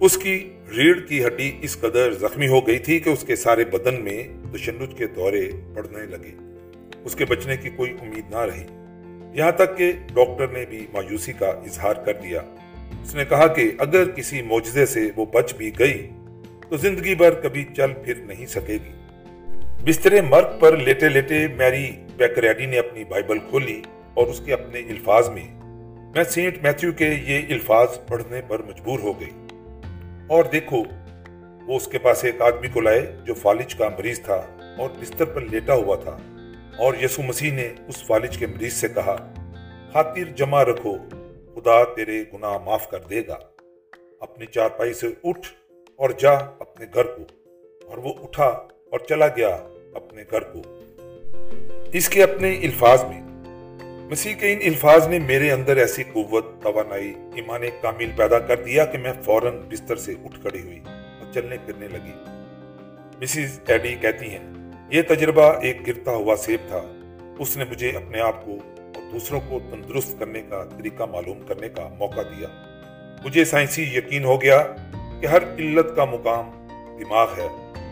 اس 0.00 0.18
کی 0.18 0.50
ریڑھ 0.76 1.08
کی 1.08 1.26
ہڈی 1.26 1.52
اس 1.62 1.76
قدر 1.80 2.12
زخمی 2.12 2.48
ہو 2.48 2.66
گئی 2.66 2.78
تھی 2.78 2.98
کہ 2.98 3.10
اس 3.10 3.24
کے 3.26 3.36
سارے 3.36 3.64
بدن 3.64 4.04
میں 4.04 4.28
تشنج 4.52 4.94
کے 4.98 5.06
دورے 5.06 5.50
پڑنے 5.74 6.06
لگے۔ 6.06 6.55
اس 7.06 7.14
کے 7.14 7.24
بچنے 7.24 7.56
کی 7.56 7.70
کوئی 7.70 7.96
امید 8.02 8.30
نہ 8.30 8.36
رہی۔ 8.36 8.66
یہاں 9.38 9.52
تک 9.52 9.76
کہ 9.76 9.92
ڈاکٹر 10.14 10.48
نے 10.48 10.64
بھی 10.70 10.86
مایوسی 10.92 11.32
کا 11.32 11.46
اظہار 11.46 11.94
کر 11.94 12.12
دیا۔ 12.12 12.40
اس 13.02 13.14
نے 13.14 13.24
کہا 13.24 13.46
کہ 13.46 13.70
اگر 13.78 14.10
کسی 14.10 14.42
موجزے 14.42 14.86
سے 14.86 15.00
وہ 15.16 15.26
بچ 15.26 15.54
بھی 15.54 15.78
گئی، 15.78 16.10
تو 16.68 16.76
زندگی 16.76 17.14
بھر 17.14 17.30
کبھی 17.30 17.64
چل 17.76 17.92
پھر 18.04 18.14
نہیں 18.16 18.46
سکے 18.46 18.72
گی۔ 18.72 18.92
بستر 19.84 20.22
مرگ 20.22 20.58
پر 20.60 20.76
لیٹے 20.76 21.08
لیٹے 21.08 21.48
میری 21.48 21.90
بیکریڈی 22.16 22.66
نے 22.66 22.78
اپنی 22.78 23.04
بائبل 23.04 23.38
کھولی 23.38 23.82
اور 24.14 24.26
اس 24.26 24.42
کے 24.44 24.52
اپنے 24.52 24.78
الفاظ 24.78 25.28
میں 25.28 25.48
میں 26.14 26.24
سینٹ 26.24 26.58
میتھیو 26.62 26.92
کے 26.92 27.08
یہ 27.08 27.40
الفاظ 27.48 27.88
پڑھنے 28.08 28.40
پر 28.48 28.62
مجبور 28.62 28.98
ہو 28.98 29.20
گئی۔ 29.20 29.46
اور 30.26 30.44
دیکھو، 30.44 30.82
وہ 31.66 31.76
اس 31.76 31.88
کے 31.88 31.98
پاس 31.98 32.24
ایک 32.24 32.42
آدمی 32.42 32.68
کو 32.68 32.80
لائے 32.80 33.16
جو 33.24 33.34
فالج 33.34 33.74
کا 33.74 33.88
مریض 33.88 34.20
تھا 34.20 34.42
اور 34.78 34.90
بستر 35.00 35.24
پر 35.24 35.40
لیٹا 35.40 35.74
ہوا 35.74 35.96
تھا۔ 35.96 36.18
اور 36.78 36.94
یسو 37.02 37.22
مسیح 37.22 37.52
نے 37.52 37.68
اس 37.88 38.06
فالج 38.06 38.38
کے 38.38 38.46
مریض 38.46 38.72
سے 38.72 38.88
کہا، 38.88 39.34
خاطر 39.92 40.24
جمع 40.24 40.64
رکھو، 40.64 40.96
خدا 41.54 41.84
تیرے 41.84 42.24
گناہ 42.34 42.58
معاف 42.58 42.90
کر 42.90 42.98
دے 42.98 43.22
گا۔ 43.28 43.38
اپنی 44.20 44.46
چارپائی 44.46 44.94
سے 44.94 45.06
اٹھ 45.24 45.48
اور 45.96 46.10
جا 46.10 46.30
اپنے 46.30 46.86
گھر 46.94 47.04
کو۔ 47.04 47.22
اور 47.84 47.98
وہ 47.98 48.12
اٹھا 48.22 48.44
اور 48.90 48.98
چلا 48.98 49.26
گیا 49.28 49.58
اپنے 49.94 50.24
گھر 50.30 50.40
کو۔ 50.40 50.60
اس 51.92 52.08
کے 52.08 52.22
اپنے 52.22 52.60
الفاظ 52.62 53.04
میں، 53.04 53.20
مسیح 54.10 54.34
کے 54.34 54.52
ان 54.52 54.58
الفاظ 54.64 55.08
نے 55.08 55.18
میرے 55.18 55.50
اندر 55.50 55.76
ایسی 55.76 56.02
قوت، 56.12 56.46
توانائی، 56.62 57.14
ایمان 57.34 57.60
کامل 57.82 58.10
پیدا 58.16 58.38
کر 58.38 58.56
دیا 58.56 58.84
کہ 58.84 58.98
میں 58.98 59.12
فوراً 59.24 59.56
بستر 59.56 59.96
سے 59.96 60.12
اٹھ 60.24 60.40
کھڑی 60.40 60.62
ہوئی 60.62 60.80
اور 60.88 61.32
چلنے 61.32 61.56
پھرنے 61.66 61.88
لگی۔ 61.88 62.12
مسز 63.22 63.60
ایڈی 63.66 63.94
کہتی 63.94 64.30
ہیں 64.30 64.55
یہ 64.90 65.02
تجربہ 65.02 65.42
ایک 65.42 65.86
گرتا 65.86 66.10
ہوا 66.10 66.36
سیب 66.36 66.60
تھا۔ 66.68 66.82
اس 67.38 67.56
نے 67.56 67.64
مجھے 67.70 67.90
اپنے 67.90 68.20
آپ 68.20 68.44
کو 68.44 68.52
اور 68.78 69.12
دوسروں 69.12 69.40
کو 69.48 69.60
تندرست 69.70 70.18
کرنے 70.18 70.42
کا 70.42 70.64
طریقہ 70.64 71.02
معلوم 71.02 71.46
کرنے 71.46 71.68
کا 71.68 71.88
موقع 71.98 72.20
دیا۔ 72.20 72.48
مجھے 73.24 73.44
سائنسی 73.44 73.82
یقین 73.82 74.24
ہو 74.24 74.42
گیا 74.42 74.62
کہ 75.20 75.26
ہر 75.26 75.42
علت 75.58 75.96
کا 75.96 76.04
مقام 76.04 76.50
دماغ 76.98 77.28
ہے 77.38 77.48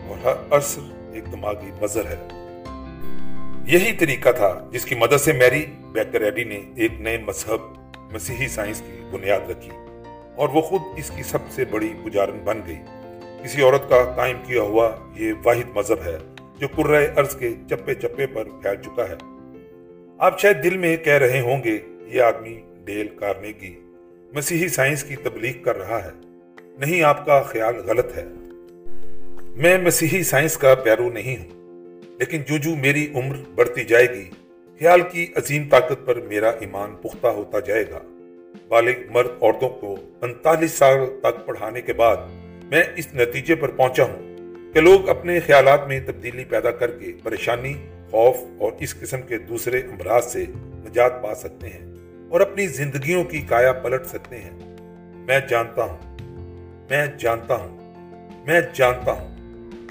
اور 0.09 0.25
ہر 0.25 0.57
عصر 0.57 0.81
ایک 1.13 1.31
دماغی 1.31 1.71
مظہر 1.81 2.05
ہے۔ 2.05 2.27
یہی 3.67 3.93
طریقہ 3.93 4.29
تھا 4.31 4.69
جس 4.71 4.85
کی 4.85 4.95
مدد 4.95 5.21
سے 5.21 5.33
میری 5.33 5.65
بیکریڈی 5.91 6.43
نے 6.43 6.61
ایک 6.75 6.91
نئے 6.99 7.17
مذہب 7.17 7.59
مسیحی 8.13 8.47
سائنس 8.47 8.79
کی 8.79 9.01
بنیاد 9.11 9.49
رکھی 9.49 9.71
اور 10.35 10.49
وہ 10.49 10.61
خود 10.61 10.81
اس 10.97 11.11
کی 11.15 11.23
سب 11.23 11.39
سے 11.49 11.65
بڑی 11.65 11.93
پجارن 12.05 12.39
بن 12.43 12.61
گئی۔ 12.67 12.77
کسی 13.43 13.61
عورت 13.61 13.89
کا 13.89 14.13
قائم 14.15 14.37
کیا 14.47 14.61
ہوا 14.61 14.91
یہ 15.15 15.33
واحد 15.43 15.75
مذہب 15.75 15.97
ہے۔ 16.05 16.17
جو 16.59 16.67
قرۂ 16.75 17.03
ارض 17.17 17.35
کے 17.35 17.49
چپے 17.69 17.93
چپے 17.93 18.27
پر 18.27 18.43
پھیل 18.43 18.75
چکا 18.83 19.09
ہے۔ 19.09 19.15
آپ 20.17 20.39
شاید 20.39 20.63
دل 20.63 20.77
میں 20.77 20.97
کہہ 20.97 21.13
رہے 21.13 21.39
ہوں 21.39 21.63
گے، 21.63 21.79
یہ 22.07 22.21
آدمی 22.21 22.59
ڈیل 22.85 23.07
کارنے 23.07 23.53
کی، 23.53 23.79
مسیحی 24.33 24.67
سائنس 24.67 25.03
کی 25.03 25.15
تبلیغ 25.15 25.63
کر 25.63 25.77
رہا 25.77 26.03
ہے۔ 26.03 26.09
نہیں، 26.77 27.03
آپ 27.03 27.25
کا 27.25 27.41
خیال 27.41 27.75
غلط 27.75 28.17
ہے۔ 28.17 28.25
میں 29.55 29.77
مسیحی 29.77 30.23
سائنس 30.23 30.57
کا 30.57 30.75
پیرو 30.75 31.09
نہیں 31.09 31.37
ہوں، 31.37 31.61
لیکن 32.19 32.41
جو 32.47 32.57
جو 32.57 32.75
میری 32.75 33.07
عمر 33.15 33.35
بڑھتی 33.55 33.83
جائے 33.83 34.07
گی۔ 34.09 34.29
خیال 34.79 35.01
کی 35.11 35.27
عظیم 35.35 35.69
طاقت 35.69 36.05
پر 36.05 36.15
میرا 36.15 36.49
ایمان 36.49 36.95
پختہ 37.01 37.27
ہوتا 37.27 37.59
جائے 37.59 37.83
گا۔ 37.91 37.99
بالغ 38.67 39.11
مرد 39.11 39.29
عورتوں 39.41 39.69
کو 39.69 39.95
پنتالیس 40.19 40.71
سال 40.71 40.97
تک 41.19 41.45
پڑھانے 41.45 41.81
کے 41.81 41.93
بعد 41.93 42.17
میں 42.63 42.83
اس 42.95 43.13
نتیجے 43.13 43.55
پر 43.55 43.71
پہنچا 43.71 44.03
ہوں۔ 44.03 44.34
کہ 44.75 44.81
لوگ 44.81 45.09
اپنے 45.09 45.39
خیالات 45.39 45.87
میں 45.87 45.99
تبدیلی 46.05 46.43
پیدا 46.43 46.71
کر 46.71 46.91
کے 46.91 47.11
پریشانی، 47.23 47.73
خوف 48.11 48.37
اور 48.59 48.71
اس 48.79 48.99
قسم 48.99 49.21
کے 49.21 49.37
دوسرے 49.37 49.77
امراض 49.77 50.25
سے 50.25 50.45
نجات 50.59 51.23
پا 51.23 51.35
سکتے 51.35 51.67
ہیں 51.67 51.93
اور 52.29 52.41
اپنی 52.41 52.67
زندگیوں 52.67 53.23
کی 53.23 53.41
کایا 53.41 53.73
پلٹ 53.73 54.05
سکتے 54.05 54.37
ہیں۔ 54.37 54.51
میں 55.13 55.39
جانتا 55.49 55.83
ہوں، 55.83 55.97
میں 56.89 57.05
جانتا 57.19 57.55
ہوں، 57.55 57.93
میں 58.45 58.61
جانتا 58.73 59.11
ہوں۔ 59.11 59.35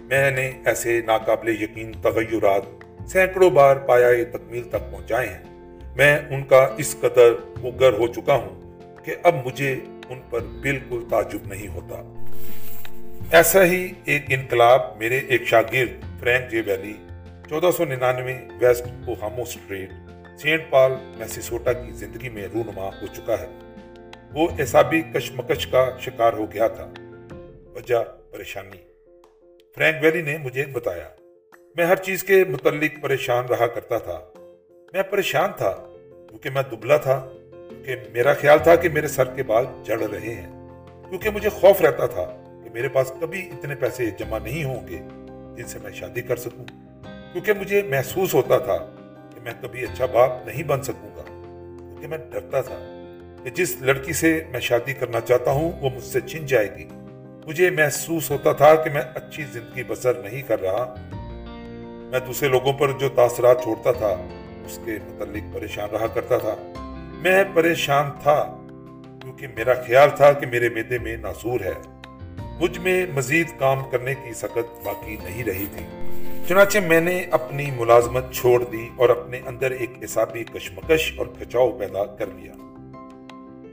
میں 0.03 0.31
نے 0.31 0.51
ایسے 0.65 1.01
ناقابل 1.07 1.63
یقین 1.63 1.93
تغیرات 2.03 2.63
سینکڑوں 3.09 3.51
بار 3.51 3.77
پایا 3.77 4.09
تکمیل 4.33 4.63
تک 4.63 4.91
پہنچائے 4.91 5.29
ہیں۔ 5.29 5.71
میں 5.97 6.19
ان 6.31 6.45
کا 6.45 6.69
اس 6.79 6.97
قدر 7.01 7.33
مگر 7.63 7.93
ہو 7.93 8.07
چکا 8.07 8.35
ہوں 8.35 8.81
کہ 9.05 9.15
اب 9.23 9.35
مجھے 9.47 9.77
ان 10.09 10.21
پر 10.31 10.41
بالکل 10.41 11.01
تعجب 11.11 11.47
نہیں 11.47 11.69
ہوتا۔ 11.69 12.21
ایسا 13.31 13.65
ہی 13.65 13.93
ایک 14.05 14.23
انقلاب 14.29 14.97
میرے 14.97 15.19
ایک 15.19 15.43
شاگرد 15.45 16.21
فرینک 16.21 16.51
جے 16.51 16.63
ویلی، 16.67 16.95
چودہ 17.49 17.71
سو 17.77 17.85
ننانوے 17.85 18.39
ویسٹ 18.61 18.83
اوہامو 19.07 19.43
اسٹریٹ 19.43 19.91
سینٹ 20.39 20.63
پال، 20.71 20.93
میسیسوٹا 21.17 21.73
کی 21.73 21.93
زندگی 21.93 22.29
میں 22.29 22.49
رونما 22.55 22.83
ہو 22.83 23.07
چکا 23.07 23.41
ہے۔ 23.41 23.47
وہ 24.33 24.49
احسابی 24.59 25.03
کشمکش 25.03 25.67
کا 25.67 25.91
شکار 26.01 26.33
ہو 26.33 26.53
گیا 26.53 26.69
تھا۔ 26.69 26.93
وجہ 27.75 28.05
پریشانی۔ 28.31 28.79
فرینک 29.75 29.97
ویلی 30.03 30.23
نے 30.23 30.39
مجھے 30.39 30.67
بتایا، 30.67 31.09
میں 31.77 31.87
ہر 31.87 31.97
چیز 31.97 32.25
کے 32.25 32.45
متعلق 32.49 33.03
پریشان 33.03 33.45
رہا 33.45 33.67
کرتا 33.67 33.99
تھا۔ 33.99 34.21
میں 34.93 35.03
پریشان 35.03 35.51
تھا، 35.57 35.73
کیونکہ 36.29 36.51
میں 36.51 36.63
دبلا 36.71 36.97
تھا، 36.97 37.31
کیونکہ 37.51 37.97
میرا 38.13 38.35
خیال 38.35 38.59
تھا 38.59 38.77
کہ 38.77 38.89
میرے 38.89 39.09
سر 39.09 39.25
کے 39.25 39.43
بال 39.43 39.65
جڑ 39.83 40.01
رہے 40.01 40.35
ہیں، 40.35 40.71
کیونکہ 41.09 41.31
مجھے 41.31 41.49
خوف 41.49 41.81
رہتا 41.81 42.07
تھا۔ 42.07 42.41
کہ 42.65 42.71
میرے 42.71 42.89
پاس 42.89 43.13
کبھی 43.21 43.51
اتنے 43.53 43.75
پیسے 43.75 44.11
جمع 44.11 44.39
نہیں 44.39 44.65
ہوں 44.65 44.89
گے 44.89 44.99
جن 45.57 45.67
سے 45.67 45.79
میں 45.83 45.93
شادی 45.93 46.23
کر 46.23 46.37
سکوں۔ 46.37 46.65
کیونکہ 47.33 47.53
مجھے 47.53 47.83
محسوس 47.83 48.35
ہوتا 48.35 48.59
تھا 48.59 48.77
کہ 49.35 49.41
میں 49.45 49.53
کبھی 49.61 49.83
اچھا 49.83 50.07
باپ 50.07 50.31
نہیں 50.47 50.63
بن 50.63 50.83
سکوں 50.83 51.17
گا۔ 51.17 51.23
کیونکہ 51.79 52.07
میں 52.07 52.19
ڈرتا 52.19 52.61
تھا 52.61 52.75
کہ 53.45 53.51
جس 53.51 53.77
لڑکی 53.81 54.13
سے 54.13 54.43
میں 54.51 54.61
شادی 54.61 54.93
کرنا 54.95 55.21
چاہتا 55.21 55.51
ہوں 55.51 55.73
وہ 55.81 55.91
مجھ 55.95 56.05
سے 56.05 56.21
چھن 56.21 56.47
جائے 56.47 56.77
گی۔ 56.77 56.85
مجھے 57.47 57.71
محسوس 57.71 58.31
ہوتا 58.31 58.53
تھا 58.53 58.75
کہ 58.75 58.91
میں 58.91 59.03
اچھی 59.15 59.45
زندگی 59.53 59.83
بسر 59.83 60.15
نہیں 60.15 60.43
کر 60.43 60.61
رہا۔ 60.61 60.95
میں 62.11 62.21
دوسرے 62.21 62.49
لوگوں 62.49 62.73
پر 62.73 62.93
جو 62.93 63.09
تاثرات 63.09 63.63
چھوڑتا 63.63 63.93
تھا، 63.93 64.17
اس 64.67 64.79
کے 64.85 64.99
متعلق 65.05 65.55
پریشان 65.55 65.89
رہا 65.91 66.07
کرتا 66.07 66.39
تھا۔ 66.39 66.55
میں 67.23 67.45
پریشان 67.55 68.11
تھا 68.23 68.67
کیونکہ 69.23 69.47
میرا 69.57 69.75
خیال 69.75 70.09
تھا 70.17 70.33
کہ 70.33 70.47
میرے 70.47 70.69
میدے 70.69 70.99
میں 70.99 71.17
ناسور 71.17 71.61
ہے۔ 71.61 71.94
مجھ 72.61 72.79
میں 72.79 73.07
مزید 73.15 73.47
کام 73.59 73.79
کرنے 73.91 74.15
کی 74.15 74.33
سخت 74.35 74.85
باقی 74.85 75.17
نہیں 75.25 75.45
رہی 75.45 75.67
تھی۔ 75.77 75.87
چنانچہ 76.49 76.79
میں 76.79 77.01
نے 77.01 77.25
اپنی 77.31 77.71
ملازمت 77.77 78.33
چھوڑ 78.33 78.65
دی 78.65 78.89
اور 78.97 79.09
اپنے 79.09 79.41
اندر 79.47 79.71
ایک 79.71 79.91
حسابی 80.05 80.45
کشمکش 80.45 81.13
اور 81.17 81.27
کھچاؤ 81.27 81.79
پیدا 81.79 82.05
کر 82.05 82.27
لیا۔ 82.27 82.53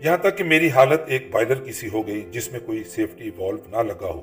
یہاں 0.06 0.18
تک 0.18 0.38
کہ 0.38 0.44
میری 0.44 0.70
حالت 0.70 1.02
ایک 1.08 1.28
بائلر 1.32 1.56
کی 1.56 1.72
سی 1.72 1.88
ہو 1.94 2.08
گئی 2.08 2.22
جس 2.32 2.52
میں 2.52 2.60
کوئی 2.66 2.84
سیفٹی 2.84 3.30
والو 3.38 3.58
نہ 3.70 3.78
لگا 3.78 4.08
ہو۔ 4.08 4.22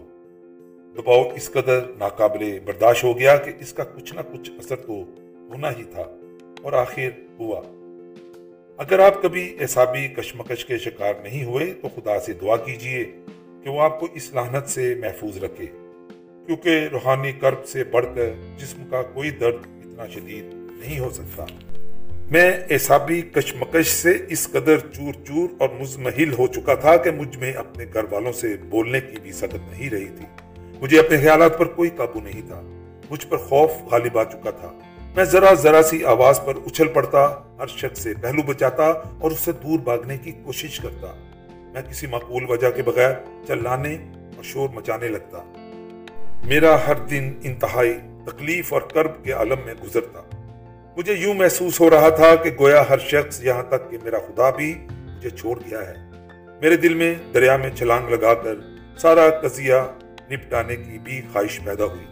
دباؤ 0.96 1.30
اس 1.34 1.50
قدر 1.50 1.80
ناقابل 1.98 2.58
برداشت 2.64 3.04
ہو 3.04 3.18
گیا 3.18 3.36
کہ 3.36 3.52
اس 3.60 3.72
کا 3.72 3.84
کچھ 3.84 4.14
نہ 4.14 4.20
کچھ 4.20 4.50
اثر 4.50 4.76
تو 4.76 4.92
ہونا 5.50 5.70
ہی 5.70 5.84
تھا 5.84 6.04
اور 6.62 6.72
آخر 6.72 7.08
ہوا۔ 7.38 7.60
اگر 8.76 8.98
آپ 8.98 9.22
کبھی 9.22 9.56
احسابی 9.60 10.08
کشمکش 10.08 10.64
کے 10.64 10.78
شکار 10.78 11.14
نہیں 11.22 11.44
ہوئے 11.44 11.74
تو 11.82 11.88
خدا 11.96 12.20
سے 12.20 12.32
دعا 12.32 12.56
کیجیے۔ 12.56 13.12
کہ 13.68 13.72
وہ 13.72 13.82
آپ 13.82 14.00
کو 14.00 14.06
اس 14.14 14.34
لانت 14.34 14.68
سے 14.68 14.94
محفوظ 14.94 15.44
رکھے۔ 15.44 15.66
کیونکہ 16.46 16.88
روحانی 16.92 17.32
کرب 17.32 17.66
سے 17.66 17.84
بڑھ 17.84 18.06
کر 18.14 18.30
جسم 18.58 18.84
کا 18.90 19.02
کوئی 19.02 19.30
درد 19.30 19.54
اتنا 19.54 20.06
شدید 20.06 20.44
نہیں 20.54 20.98
ہو 20.98 21.10
سکتا۔ 21.10 21.44
میں 22.30 22.52
احسابی 22.70 23.22
کشمکش 23.22 23.86
سے 23.86 24.18
اس 24.28 24.48
قدر 24.48 24.78
چور 24.78 25.12
چور 25.26 25.48
اور 25.58 25.68
مزمحل 25.80 26.32
ہو 26.32 26.46
چکا 26.46 26.74
تھا 26.74 26.96
کہ 26.96 27.10
مجھ 27.10 27.38
میں 27.38 27.52
اپنے 27.52 27.84
گھر 27.94 28.04
والوں 28.10 28.32
سے 28.32 28.56
بولنے 28.68 29.00
کی 29.00 29.16
بھی 29.22 29.32
سکت 29.32 29.70
نہیں 29.70 29.90
رہی 29.90 30.08
تھی۔ 30.16 30.26
مجھے 30.80 30.98
اپنے 30.98 31.16
خیالات 31.18 31.58
پر 31.58 31.66
کوئی 31.66 31.90
قابو 31.96 32.20
نہیں 32.20 32.42
تھا۔ 32.46 32.62
مجھ 33.10 33.26
پر 33.26 33.36
خوف 33.36 33.70
غالب 33.90 34.18
آ 34.18 34.24
چکا 34.24 34.50
تھا۔ 34.50 34.78
میں 35.16 35.24
ذرا 35.24 35.54
ذرا 35.54 35.82
سی 35.82 36.04
آواز 36.04 36.40
پر 36.44 36.56
اچھل 36.66 36.88
پڑتا، 36.88 37.38
ہر 37.58 37.66
شخص 37.66 37.98
سے 37.98 38.14
پہلو 38.20 38.42
بچاتا 38.42 38.86
اور 39.20 39.30
اس 39.30 39.40
سے 39.40 39.52
دور 39.52 39.78
بھاگنے 39.78 40.16
کی 40.16 40.32
کوشش 40.32 40.80
کرتا۔ 40.80 41.27
میں 41.80 41.90
کسی 41.90 42.06
معقول 42.06 42.44
وجہ 42.48 42.70
کے 42.70 42.82
بغیر 42.82 43.10
چلانے 43.46 43.96
اور 44.36 44.44
شور 44.44 44.68
مچانے 44.68 45.08
لگتا۔ 45.08 45.38
میرا 46.44 46.86
ہر 46.86 46.94
دن 46.94 47.32
انتہائی 47.42 47.98
تکلیف 48.26 48.72
اور 48.72 48.82
کرب 48.82 49.24
کے 49.24 49.32
عالم 49.32 49.58
میں 49.64 49.74
گزرتا۔ 49.84 50.22
مجھے 50.96 51.12
یوں 51.12 51.34
محسوس 51.34 51.80
ہو 51.80 51.90
رہا 51.90 52.08
تھا 52.08 52.34
کہ 52.34 52.50
گویا 52.60 52.88
ہر 52.88 52.98
شخص 52.98 53.44
یہاں 53.44 53.62
تک 53.62 53.90
کہ 53.90 53.98
میرا 54.02 54.18
خدا 54.18 54.50
بھی 54.50 54.86
مجھے 54.90 55.30
چھوڑ 55.30 55.60
گیا 55.70 55.88
ہے۔ 55.88 55.94
میرے 56.60 56.76
دل 56.76 56.94
میں 56.94 57.14
دریا 57.34 57.56
میں 57.56 57.70
چھلانگ 57.70 58.08
لگا 58.08 58.34
کر 58.34 58.54
سارا 58.98 59.30
قضیہ 59.30 59.74
نپٹانے 60.30 60.76
کی 60.76 60.98
بھی 60.98 61.22
خواہش 61.32 61.60
پیدا 61.64 61.84
ہوئی۔ 61.84 62.04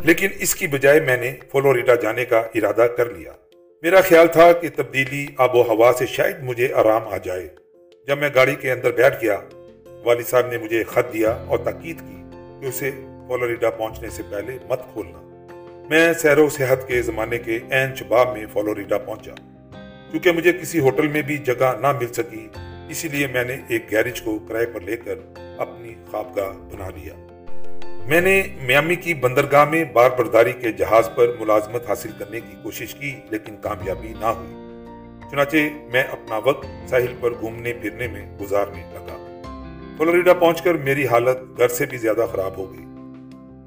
لیکن 0.00 0.28
اس 0.38 0.54
کی 0.54 0.66
بجائے 0.66 1.00
میں 1.00 1.16
نے 1.16 1.34
فلوریڈا 1.52 1.94
جانے 1.94 2.24
کا 2.24 2.38
ارادہ 2.38 2.86
کر 2.96 3.10
لیا۔ 3.10 3.32
میرا 3.82 4.00
خیال 4.00 4.26
تھا 4.26 4.52
کہ 4.52 4.68
تبدیلی 4.76 5.26
آب 5.38 5.54
و 5.54 5.62
ہوا 5.62 5.92
سے 5.98 6.06
شاید 6.06 6.36
مجھے 6.42 6.74
آرام 6.74 7.08
آ 7.08 7.16
جائے۔ 7.16 7.48
جب 8.06 8.18
میں 8.18 8.28
گاڑی 8.34 8.54
کے 8.54 8.72
اندر 8.72 8.90
بیٹھ 8.90 9.24
گیا، 9.24 9.38
والد 10.04 10.26
صاحب 10.26 10.46
نے 10.46 10.58
مجھے 10.58 10.84
خط 10.84 11.12
دیا 11.12 11.30
اور 11.30 11.58
تاکید 11.58 12.00
کی 12.00 12.22
کہ 12.60 12.66
اسے 12.66 12.90
فلوریڈا 13.28 13.70
پہنچنے 13.70 14.08
سے 14.10 14.22
پہلے 14.30 14.58
مت 14.68 14.80
کھولنا۔ 14.92 15.46
میں 15.90 16.12
سیر 16.12 16.38
و 16.38 16.48
صحت 16.48 16.88
کے 16.88 17.02
زمانے 17.02 17.38
کے 17.38 17.58
این 17.70 17.94
شباب 17.94 18.36
میں 18.36 18.46
فلوریڈا 18.52 18.98
پہنچا۔ 18.98 19.34
کیونکہ 20.10 20.32
مجھے 20.32 20.52
کسی 20.52 20.78
ہوٹل 20.78 21.08
میں 21.08 21.22
بھی 21.22 21.38
جگہ 21.38 21.72
نہ 21.80 21.92
مل 21.92 22.06
سکی، 22.06 22.48
اسی 22.88 23.08
لیے 23.08 23.26
میں 23.26 23.44
نے 23.44 23.56
ایک 23.68 23.90
گیرج 23.90 24.22
کو 24.22 24.38
کرائے 24.38 24.66
پر 24.66 24.80
لے 24.80 24.96
کر 24.96 25.14
اپنی 25.58 25.94
خوابگاہ 26.10 26.50
بنا 26.50 26.88
لیا۔ 26.88 27.14
میں 28.06 28.20
نے 28.20 28.42
میامی 28.60 28.94
کی 28.94 29.14
بندرگاہ 29.14 29.64
میں 29.64 29.84
بار 29.84 30.10
برداری 30.10 30.52
کے 30.52 30.72
جہاز 30.72 31.08
پر 31.14 31.26
ملازمت 31.38 31.88
حاصل 31.88 32.10
کرنے 32.18 32.40
کی 32.40 32.56
کوشش 32.62 32.94
کی، 32.94 33.16
لیکن 33.30 33.56
کامیابی 33.56 34.12
نہ 34.20 34.26
ہوئی۔ 34.26 34.71
چنانچہ 35.32 35.56
میں 35.92 36.02
اپنا 36.02 36.36
وقت 36.36 36.66
ساحل 36.86 37.14
پر 37.20 37.30
گھومنے 37.40 37.72
پھرنے 37.72 38.08
میں 38.08 38.38
گزارنے 38.38 38.82
لگا۔ 38.94 39.40
فلوریڈا 39.98 40.32
پہنچ 40.32 40.62
کر 40.62 40.74
میری 40.74 41.06
حالت 41.06 41.38
گھر 41.58 41.68
سے 41.68 41.86
بھی 41.86 41.98
زیادہ 41.98 42.26
خراب 42.32 42.56
ہو 42.56 42.72
گئی۔ 42.72 42.84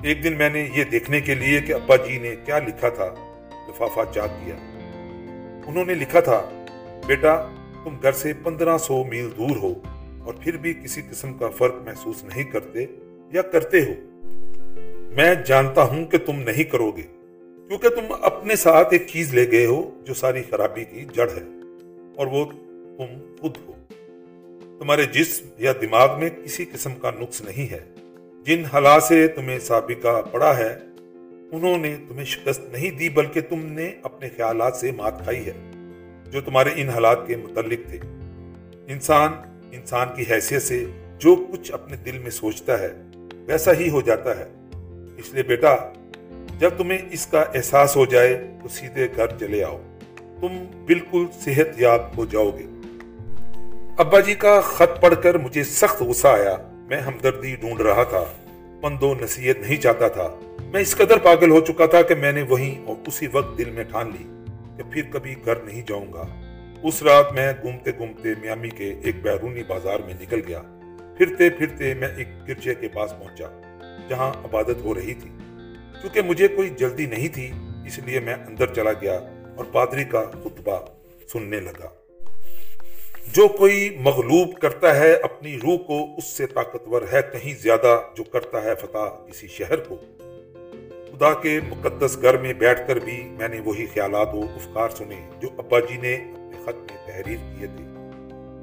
ایک 0.04 0.24
دن 0.24 0.38
میں 0.38 0.50
نے 0.50 0.70
یہ 0.76 0.84
دیکھنے 0.84 1.22
کے 1.22 1.36
لیے 1.36 1.62
کہ 1.62 1.74
ابا 1.74 1.96
جی 1.96 2.20
نے 2.20 2.36
کیا 2.46 2.60
لکھا 2.60 2.90
تھا، 2.90 3.14
لفافہ 3.70 4.00
چاک 4.14 4.30
کیا 4.46 4.56
انہوں 5.66 5.86
نے 5.86 5.94
لکھا 5.94 6.20
تھا، 6.20 6.50
بیٹا، 7.08 7.48
تم 7.84 7.96
گھر 8.02 8.12
سے 8.12 8.34
پندرہ 8.44 8.78
سو 8.78 9.04
میل 9.04 9.30
دور 9.38 9.56
ہو 9.56 9.74
اور 10.26 10.34
پھر 10.34 10.58
بھی 10.58 10.74
کسی 10.74 11.02
قسم 11.12 11.34
کا 11.34 11.50
فرق 11.50 11.76
محسوس 11.86 12.24
نہیں 12.24 12.44
کرتے 12.44 12.86
یا 13.32 13.42
کرتے 13.42 13.82
ہو۔ 13.82 13.94
میں 15.16 15.36
جانتا 15.46 15.84
ہوں 15.84 16.06
کہ 16.06 16.18
تم 16.18 16.40
نہیں 16.40 16.64
کرو 16.64 16.92
گے۔ 16.92 17.15
کیونکہ 17.70 17.90
تم 17.90 18.14
اپنے 18.22 18.56
ساتھ 18.56 18.88
ایک 18.92 19.08
چیز 19.08 19.34
لے 19.34 19.50
گئے 19.52 19.66
ہو 19.66 19.80
جو 20.04 20.14
ساری 20.14 20.42
خرابی 20.50 20.84
کی 20.84 21.06
جڑ 21.14 21.28
ہے، 21.30 21.44
اور 22.16 22.28
وہ 22.28 22.44
تم 22.98 23.18
خود 23.40 23.58
ہو۔ 23.58 23.74
تمہارے 24.80 25.06
جسم 25.06 25.46
یا 25.58 25.72
دماغ 25.82 26.20
میں 26.20 26.30
کسی 26.44 26.66
قسم 26.66 26.96
کا 26.96 27.12
نقص 27.12 27.42
نہیں 27.42 27.72
ہے۔ 27.72 27.80
جن 28.46 28.66
حالات 28.66 29.04
سے 29.04 29.28
تمہیں 29.28 29.58
سابقہ 29.60 30.22
پڑا 30.32 30.56
ہے، 30.58 30.74
انہوں 31.52 31.78
نے 31.78 31.96
تمہیں 32.08 32.26
شکست 32.26 32.62
نہیں 32.72 32.92
دی، 32.92 33.10
بلکہ 33.10 33.42
تم 33.42 33.66
نے 33.72 33.92
اپنے 34.04 34.30
خیالات 34.36 34.76
سے 34.76 34.92
مات 34.92 35.24
کھائی 35.24 35.46
ہے، 35.46 35.54
جو 36.32 36.42
تمہارے 36.42 36.70
ان 36.76 36.90
حالات 36.90 37.28
کے 37.28 37.36
متعلق 37.36 37.90
تھے۔ 37.90 38.00
انسان 38.94 39.32
انسان 39.72 40.08
کی 40.16 40.24
حیثیت 40.32 40.62
سے 40.62 40.84
جو 41.20 41.36
کچھ 41.52 41.72
اپنے 41.72 41.98
دل 42.06 42.18
میں 42.18 42.32
سوچتا 42.32 42.80
ہے، 42.80 42.94
ویسا 43.48 43.74
ہی 43.74 43.90
ہو 43.90 44.02
جاتا 44.02 44.38
ہے۔ 44.40 44.46
اس 45.18 45.34
لیے 45.34 45.44
بیٹا 45.44 45.76
جب 46.60 46.70
تمہیں 46.78 46.98
اس 47.12 47.28
کا 47.28 47.42
احساس 47.42 47.96
ہو 47.96 48.06
جائے 48.06 48.48
تو 48.62 48.68
سیدھے 48.68 49.08
گھر 49.16 49.28
چلے 49.40 49.64
آؤ۔ 49.64 49.82
تم 50.42 50.66
بالکل 50.86 51.26
صحت 51.42 51.82
یاب 51.82 52.18
ہو 52.18 52.26
جاؤ 52.26 52.50
گے۔ 52.50 52.66
ابا 53.98 54.20
جی 54.20 54.34
کا 54.34 54.62
خط 54.62 55.02
پڑھ 55.02 55.16
کر 55.24 55.38
مجھے 55.38 55.64
سخت 55.64 56.02
غصہ 56.02 56.28
آیا۔ 56.28 56.58
میں 56.72 57.02
ہمدردی 57.02 57.56
ڈھونڈ 57.56 57.82
رہا 57.82 58.04
تھا۔ 58.04 58.24
پندو 58.82 59.14
نصیحت 59.22 59.58
نہیں 59.60 59.78
چاہتا 59.78 60.08
تھا۔ 60.08 60.36
میں 60.60 60.82
اس 60.82 60.96
قدر 60.96 61.18
پاگل 61.18 61.50
ہو 61.52 61.60
چکا 61.60 61.86
تھا 61.86 62.02
کہ 62.02 62.16
میں 62.16 62.32
نے 62.32 62.42
وہیں 62.42 62.86
اور 62.86 62.96
اسی 63.08 63.28
وقت 63.34 63.58
دل 63.58 63.70
میں 63.70 63.84
ٹھان 63.84 64.12
لی 64.20 64.44
کہ 64.78 64.84
پھر 64.92 65.02
کبھی 65.12 65.36
گھر 65.46 65.56
نہیں 65.56 65.82
جاؤں 65.88 66.14
گا۔ 66.14 66.28
اس 66.84 67.04
رات 67.04 67.34
میں 67.34 67.54
گھومتے 67.62 67.92
گھومتے 67.98 68.30
میامی 68.42 68.70
کے 68.70 68.96
ایک 69.04 69.24
بیرونی 69.24 69.64
بازار 69.64 70.00
میں 70.06 70.14
نکل 70.22 70.40
گیا۔ 70.48 70.62
پھرتے 71.18 71.50
پھرتے 71.50 71.94
میں 71.94 72.08
ایک 72.18 72.28
گرجے 72.48 72.76
کے 72.76 72.88
پاس 72.88 73.12
پہنچا، 73.20 73.62
جہاں 74.10 74.30
عبادت 74.30 74.82
ہو 74.84 74.96
رہی 74.96 75.14
تھی۔ 75.14 75.30
کیونکہ 76.06 76.30
مجھے 76.30 76.48
کوئی 76.48 76.70
جلدی 76.70 77.06
نہیں 77.06 77.28
تھی، 77.28 77.52
اس 77.86 78.00
لیے 78.00 78.20
میں 78.20 78.34
اندر 78.34 78.74
چلا 78.74 78.92
گیا 78.94 79.20
اور 79.56 79.66
پادری 79.72 80.04
کا 80.04 80.24
خطبہ 80.32 80.86
سننے 81.34 81.60
لگا۔ 81.60 81.88
جو 83.34 83.48
کوئی 83.48 83.98
مغلوب 84.00 84.60
کرتا 84.62 84.96
ہے، 84.96 85.14
اپنی 85.14 85.58
روح 85.64 85.78
کو 85.78 86.18
اس 86.18 86.24
سے 86.24 86.48
طاقتور 86.48 87.02
ہے، 87.14 87.22
کہیں 87.32 87.54
زیادہ 87.62 88.02
جو 88.18 88.24
کرتا 88.24 88.64
ہے 88.64 88.76
فتح 88.76 89.32
کسی 89.32 89.48
شہر 89.48 89.76
کو۔ 89.76 89.98
خدا 91.12 91.34
کے 91.34 91.60
مقدس 91.70 92.18
گھر 92.22 92.38
میں 92.38 92.54
بیٹھ 92.54 92.88
کر 92.88 92.96
بھی 92.96 93.24
میں 93.24 93.48
نے 93.48 93.60
وہی 93.60 93.86
خیالات 93.86 94.34
و 94.34 94.42
افکار 94.42 94.90
سنے 94.90 95.30
جو 95.42 95.48
ابا 95.58 95.80
جی 95.80 95.98
نے 95.98 96.16
اپنے 96.16 96.58
خط 96.64 96.76
میں 96.76 97.08
تحریر 97.08 97.38
کیے 97.38 97.68
تھے۔ 97.78 97.86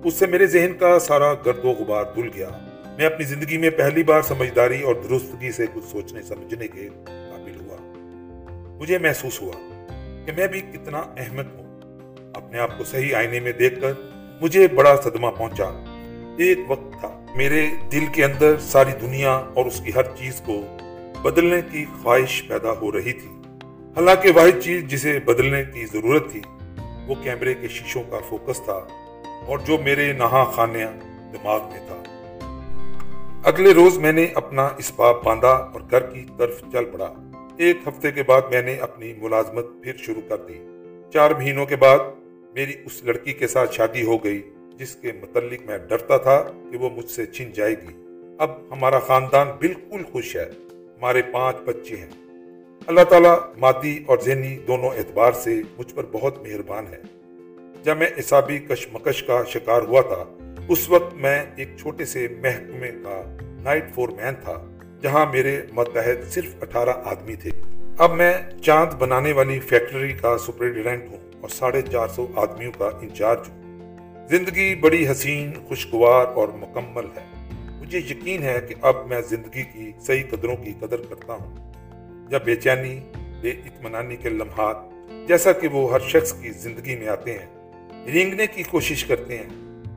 اس 0.05 0.15
سے 0.15 0.27
میرے 0.27 0.47
ذہن 0.47 0.73
کا 0.79 0.99
سارا 0.99 1.35
گرد 1.35 1.65
و 1.65 1.69
غبار 1.69 2.05
دل 2.17 2.29
گیا۔ 2.35 2.49
میں 2.97 3.07
اپنی 3.07 3.25
زندگی 3.25 3.57
میں 3.57 3.71
پہلی 3.71 4.03
بار 4.03 4.23
سمجھداری 4.23 4.83
اور 4.83 4.95
درستگی 4.95 5.51
سے 5.51 5.67
کچھ 5.75 5.85
سوچنے، 5.93 6.23
سمجھنے 6.23 6.69
کے 6.69 6.89
مجھے 8.83 8.99
محسوس 8.99 9.43
ہوا 9.43 9.53
کہ 10.27 10.33
میں 10.37 10.47
بھی 10.47 10.61
کتنا 10.61 10.99
احمد 10.99 11.45
ہوں۔ 11.55 11.81
اپنے 12.35 12.59
آپ 12.59 12.79
کو 12.79 12.85
صحیح 12.85 13.15
آئینے 13.17 13.41
میں 13.41 13.53
دیکھ 13.53 13.81
کر 13.81 13.93
مجھے 14.41 14.69
بڑا 14.69 14.97
صدمہ 15.03 15.27
پہنچا۔ 15.39 15.65
ایک 16.39 16.59
وقت 16.69 17.01
تھا، 17.01 17.25
میرے 17.37 17.67
دل 17.93 18.05
کے 18.13 18.25
اندر 18.25 18.59
ساری 18.59 18.91
دنیا 19.01 19.33
اور 19.33 19.67
اس 19.67 19.81
کی 19.85 19.91
ہر 19.95 20.03
چیز 20.03 20.43
کو 20.47 20.77
بدلنے 21.23 21.61
کی 21.73 21.85
خواہش 22.03 22.49
پیدا 22.49 22.73
ہو 22.73 22.93
رہی 22.93 23.13
تھی۔ 23.13 23.29
حالانکہ 23.97 24.33
واحد 24.35 24.61
چیز 24.63 24.85
جسے 24.85 25.19
بدلنے 25.25 25.65
کی 25.65 25.87
ضرورت 25.87 26.31
تھی، 26.31 26.41
وہ 27.07 27.15
کیمرے 27.23 27.55
کے 27.55 27.69
شیشوں 27.69 28.03
کا 28.11 28.19
فوکس 28.29 28.61
تھا 28.65 28.81
اور 29.47 29.59
جو 29.59 29.79
میرے 29.85 30.13
نہا 30.13 30.45
خانیاں 30.45 30.93
دماغ 31.33 31.61
میں 31.71 31.81
تھا۔ 31.87 32.03
اگلے 33.45 33.75
روز 33.75 33.99
میں 33.99 34.13
نے 34.13 34.27
اپنا 34.35 34.69
اسباب 34.79 35.25
باندھا 35.25 35.53
اور 35.53 35.81
گھر 35.91 36.01
کی 36.01 36.27
طرف 36.39 36.63
چل 36.73 36.85
پڑا۔ 36.85 37.22
ایک 37.63 37.77
ہفتے 37.89 38.11
کے 38.11 38.23
بعد 38.23 38.43
میں 38.51 38.63
نے 38.63 38.77
اپنی 38.77 39.13
ملازمت 39.13 39.67
پھر 39.83 39.93
شروع 39.97 40.23
کر 40.29 40.37
دی۔ 40.37 40.55
چار 41.13 41.31
مہینوں 41.31 41.67
کے 41.67 41.77
بعد 41.77 41.99
میری 42.55 42.73
اس 42.85 43.05
لڑکی 43.05 43.33
کے 43.33 43.47
ساتھ 43.47 43.75
شادی 43.75 44.03
ہو 44.03 44.25
گئی، 44.25 44.43
جس 44.77 44.95
کے 44.95 45.13
متعلق 45.13 45.67
میں 45.67 45.79
ڈرتا 45.79 46.17
تھا 46.17 46.45
کہ 46.73 46.79
وہ 46.79 46.91
مجھ 46.91 47.11
سے 47.11 47.27
چھن 47.27 47.51
جائے 47.51 47.73
گی۔ 47.73 48.07
اب 48.39 48.51
ہمارا 48.71 48.99
خاندان 48.99 49.47
بالکل 49.59 50.03
خوش 50.13 50.37
ہے۔ 50.37 50.51
ہمارے 50.71 51.23
پانچ 51.23 51.57
بچے 51.65 51.97
ہیں۔ 51.97 52.11
اللہ 52.87 53.05
تعالیٰ 53.09 53.39
مادی 53.57 54.05
اور 54.07 54.19
ذہنی 54.19 54.57
دونوں 54.57 54.91
اعتبار 54.91 55.33
سے 55.33 55.63
مجھ 55.79 55.95
پر 55.95 56.07
بہت 56.13 56.43
مہربان 56.43 56.87
ہے۔ 56.87 57.01
جب 57.83 57.97
میں 57.97 58.07
اصابی 58.07 58.59
کشمکش 58.59 59.23
کا 59.23 59.43
شکار 59.49 59.83
ہوا 59.83 60.01
تھا، 60.01 60.55
اس 60.69 60.91
وقت 60.91 61.15
میں 61.15 61.45
ایک 61.57 61.69
چھوٹے 61.81 62.05
سے 62.05 62.29
محکمے 62.41 62.89
کا 62.89 63.37
نائٹ 63.63 63.85
فور 63.95 64.09
مین 64.09 64.35
تھا۔ 64.45 64.72
جہاں 65.03 65.27
میرے 65.33 65.61
متحد 65.73 66.31
صرف 66.31 66.55
اٹھارہ 66.61 66.91
آدمی 67.05 67.35
تھے۔ 67.35 67.51
اب 67.99 68.13
میں 68.13 68.35
چاند 68.65 68.95
بنانے 68.95 69.33
والی 69.33 69.61
فیکٹری 69.61 70.13
کا 70.13 70.39
سپرنٹینڈنٹ 70.39 71.03
ہوں 71.11 71.19
اور 71.41 71.49
ساڑھے 71.49 71.83
چار 71.83 72.09
سو 72.09 72.27
آدمیوں 72.37 72.73
کا 72.79 72.91
انچارج 73.01 73.39
ہوں۔ 73.49 73.63
زندگی 74.29 74.75
بڑی 74.75 75.11
حسین، 75.11 75.51
خوشگوار 75.69 76.27
اور 76.27 76.49
مکمل 76.49 77.05
ہے۔ 77.05 77.25
مجھے 77.81 77.99
یقین 77.99 78.43
ہے 78.43 78.61
کہ 78.69 78.75
اب 78.83 78.97
میں 79.07 79.21
زندگی 79.29 79.63
کی 79.63 79.93
صحیح 80.01 80.23
قدروں 80.31 80.57
کی 80.57 80.73
قدر 80.81 80.97
کرتا 81.09 81.33
ہوں۔ 81.33 81.73
جب 82.31 82.45
بے 82.45 82.57
چینی، 82.57 83.01
بے 83.41 83.51
اطمینانی 83.51 84.17
کے 84.17 84.29
لمحات، 84.29 84.77
جیسا 85.29 85.53
کہ 85.53 85.69
وہ 85.69 85.93
ہر 85.93 86.01
شخص 86.01 86.33
کی 86.33 86.51
زندگی 86.51 86.97
میں 86.97 87.09
آتے 87.09 87.39
ہیں، 87.39 87.73
رینگنے 88.07 88.47
کی 88.47 88.63
کوشش 88.63 89.05
کرتے 89.05 89.39
ہیں۔ 89.39 89.49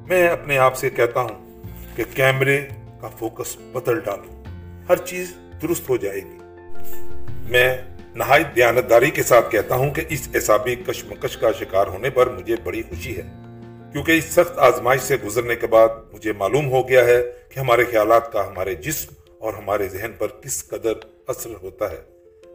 میں 0.08 0.28
اپنے 0.28 0.58
آپ 0.58 0.76
سے 0.76 0.90
کہتا 0.90 1.22
ہوں 1.22 1.62
کہ 1.96 2.04
کیمرے 2.14 2.66
کا 3.02 3.08
فوکس 3.08 3.58
بدل 3.58 4.00
ڈالو۔ 4.00 4.45
ہر 4.90 4.96
چیز 4.96 5.34
درست 5.62 5.90
ہو 5.90 5.98
جائے 5.98 6.20
گی۔ 6.20 6.38
میں 7.50 7.78
نہایت 8.16 8.56
دیانتداری 8.56 9.12
کے 9.12 9.24
ساتھ 9.24 9.52
کہتا 9.52 9.76
ہوں 9.76 9.92
کہ 9.92 10.02
اس 10.10 10.30
احسابی 10.36 10.76
کشمکش 10.76 11.38
کا 11.38 11.52
شکار 11.52 11.88
ہونے 11.88 12.10
پر 12.10 12.30
مجھے 12.30 12.56
بڑی 12.64 12.82
خوشی 12.82 13.18
ہے۔ 13.18 13.22
کیونکہ 13.92 14.12
اس 14.12 14.26
سخت 14.26 14.60
آزمائش 14.60 15.02
سے 15.02 15.16
گزرنے 15.26 15.56
کے 15.56 15.68
بعد 15.68 15.90
مجھے 16.14 16.34
معلوم 16.34 16.72
ہو 16.72 16.90
گیا 16.90 17.06
ہے 17.06 17.24
کہ 17.50 17.60
ہمارے 17.60 17.84
خیالات 17.84 18.34
کا 18.34 18.48
ہمارے 18.48 18.76
جسم 18.76 19.14
اور 19.40 19.54
ہمارے 19.54 19.88
ذہن 19.88 20.12
پر 20.18 20.28
کس 20.28 20.68
قدر 20.68 20.94
اثر 21.28 21.50
ہوتا 21.64 21.92
ہے۔ 21.92 22.02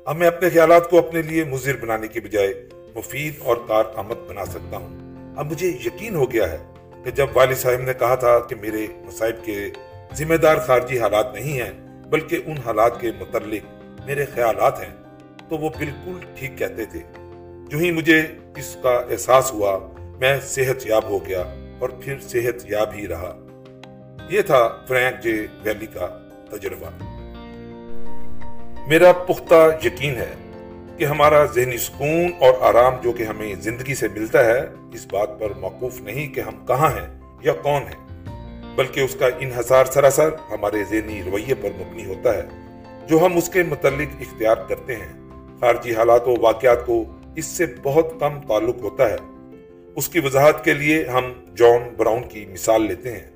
اب 0.05 0.17
میں 0.17 0.27
اپنے 0.27 0.51
خیالات 0.51 0.91
کو 0.91 0.99
اپنے 0.99 1.23
لیے 1.23 1.45
مضر 1.45 1.77
بنانے 1.77 2.09
کی 2.09 2.21
بجائے 2.21 2.69
مفید 2.95 3.35
اور 3.41 3.57
کارآمد 3.69 4.29
بنا 4.29 4.45
سکتا 4.45 4.77
ہوں۔ 4.77 5.17
اب 5.37 5.51
مجھے 5.51 5.69
یقین 5.69 6.15
ہو 6.15 6.33
گیا 6.33 6.53
ہے 6.53 6.59
کہ 7.05 7.11
جب 7.11 7.27
والد 7.35 7.57
صاحب 7.57 7.81
نے 7.81 7.93
کہا 7.99 8.15
تھا 8.15 8.39
کہ 8.39 8.55
میرے 8.55 8.87
مصائب 9.05 9.45
کے 9.45 9.71
ذمہ 10.15 10.35
دار 10.35 10.57
خارجی 10.57 11.01
حالات 11.01 11.35
نہیں 11.35 11.61
ہیں 11.61 11.90
بلکہ 12.11 12.39
ان 12.47 12.57
حالات 12.65 13.01
کے 13.01 13.11
متعلق 13.21 13.83
میرے 14.07 14.25
خیالات 14.25 14.81
ہیں، 14.81 14.95
تو 15.49 15.59
وہ 15.59 15.69
بالکل 15.79 16.19
ٹھیک 16.35 16.59
کہتے 16.59 16.85
تھے۔ 16.85 16.99
جو 17.71 17.79
ہی 17.79 17.91
مجھے 17.91 18.23
اس 18.57 18.77
کا 18.83 18.91
احساس 18.91 19.53
ہوا، 19.53 19.79
میں 20.21 20.41
صحت 20.43 20.87
یاب 20.87 21.05
ہو 21.05 21.27
گیا 21.27 21.45
اور 21.79 21.89
پھر 21.89 22.17
صحت 22.21 22.71
یاب 22.71 22.91
ہی 22.95 23.09
رہا۔ 23.09 23.39
یہ 24.29 24.43
تھا 24.43 24.85
فرینک 24.89 25.23
جے 25.23 25.47
ویلی 25.63 25.87
کا 25.87 26.19
تجربہ۔ 26.51 26.91
میرا 28.89 29.13
پختہ 29.13 29.87
یقین 29.87 30.15
ہے 30.17 30.33
کہ 30.97 31.05
ہمارا 31.05 31.45
ذہنی 31.45 31.79
سکون 31.79 32.33
اور 32.41 32.53
آرام 32.61 32.95
جو 33.03 33.13
کہ 33.13 33.23
ہمیں 33.23 33.55
زندگی 33.55 33.95
سے 33.95 34.09
ملتا 34.09 34.45
ہے، 34.45 34.61
اس 34.95 35.07
بات 35.13 35.41
پر 35.41 35.51
موقوف 35.51 36.01
نہیں 36.01 36.35
کہ 36.35 36.41
ہم 36.41 36.67
کہاں 36.67 36.91
ہیں 36.91 37.21
یا 37.41 37.53
کون 37.53 37.83
ہیں۔ 37.83 38.10
بلکہ 38.77 39.01
اس 39.01 39.17
کا 39.19 39.29
انحصار 39.39 39.85
سراسر 39.85 40.29
ہمارے 40.51 40.85
ذہنی 40.91 41.23
رویے 41.23 41.55
پر 41.55 41.69
مبنی 41.79 42.05
ہوتا 42.05 42.37
ہے، 42.37 42.43
جو 43.07 43.27
ہم 43.27 43.37
اس 43.37 43.49
کے 43.49 43.63
متعلق 43.63 44.17
اختیار 44.21 44.57
کرتے 44.69 44.95
ہیں۔ 44.95 45.13
خارجی 45.61 45.95
حالات 45.95 46.29
و 46.29 46.35
واقعات 46.41 46.87
کو 46.87 47.05
اس 47.37 47.45
سے 47.45 47.67
بہت 47.83 48.07
کم 48.21 48.41
تعلق 48.41 48.77
ہوتا 48.81 49.11
ہے۔ 49.11 49.17
اس 49.97 50.09
کی 50.09 50.19
وضاحت 50.19 50.65
کے 50.65 50.75
لیے 50.75 51.05
ہم 51.05 51.33
جان 51.57 51.95
براؤن 51.97 52.23
کی 52.23 52.47
مثال 52.53 52.83
لیتے 52.83 53.13
ہیں۔ 53.13 53.31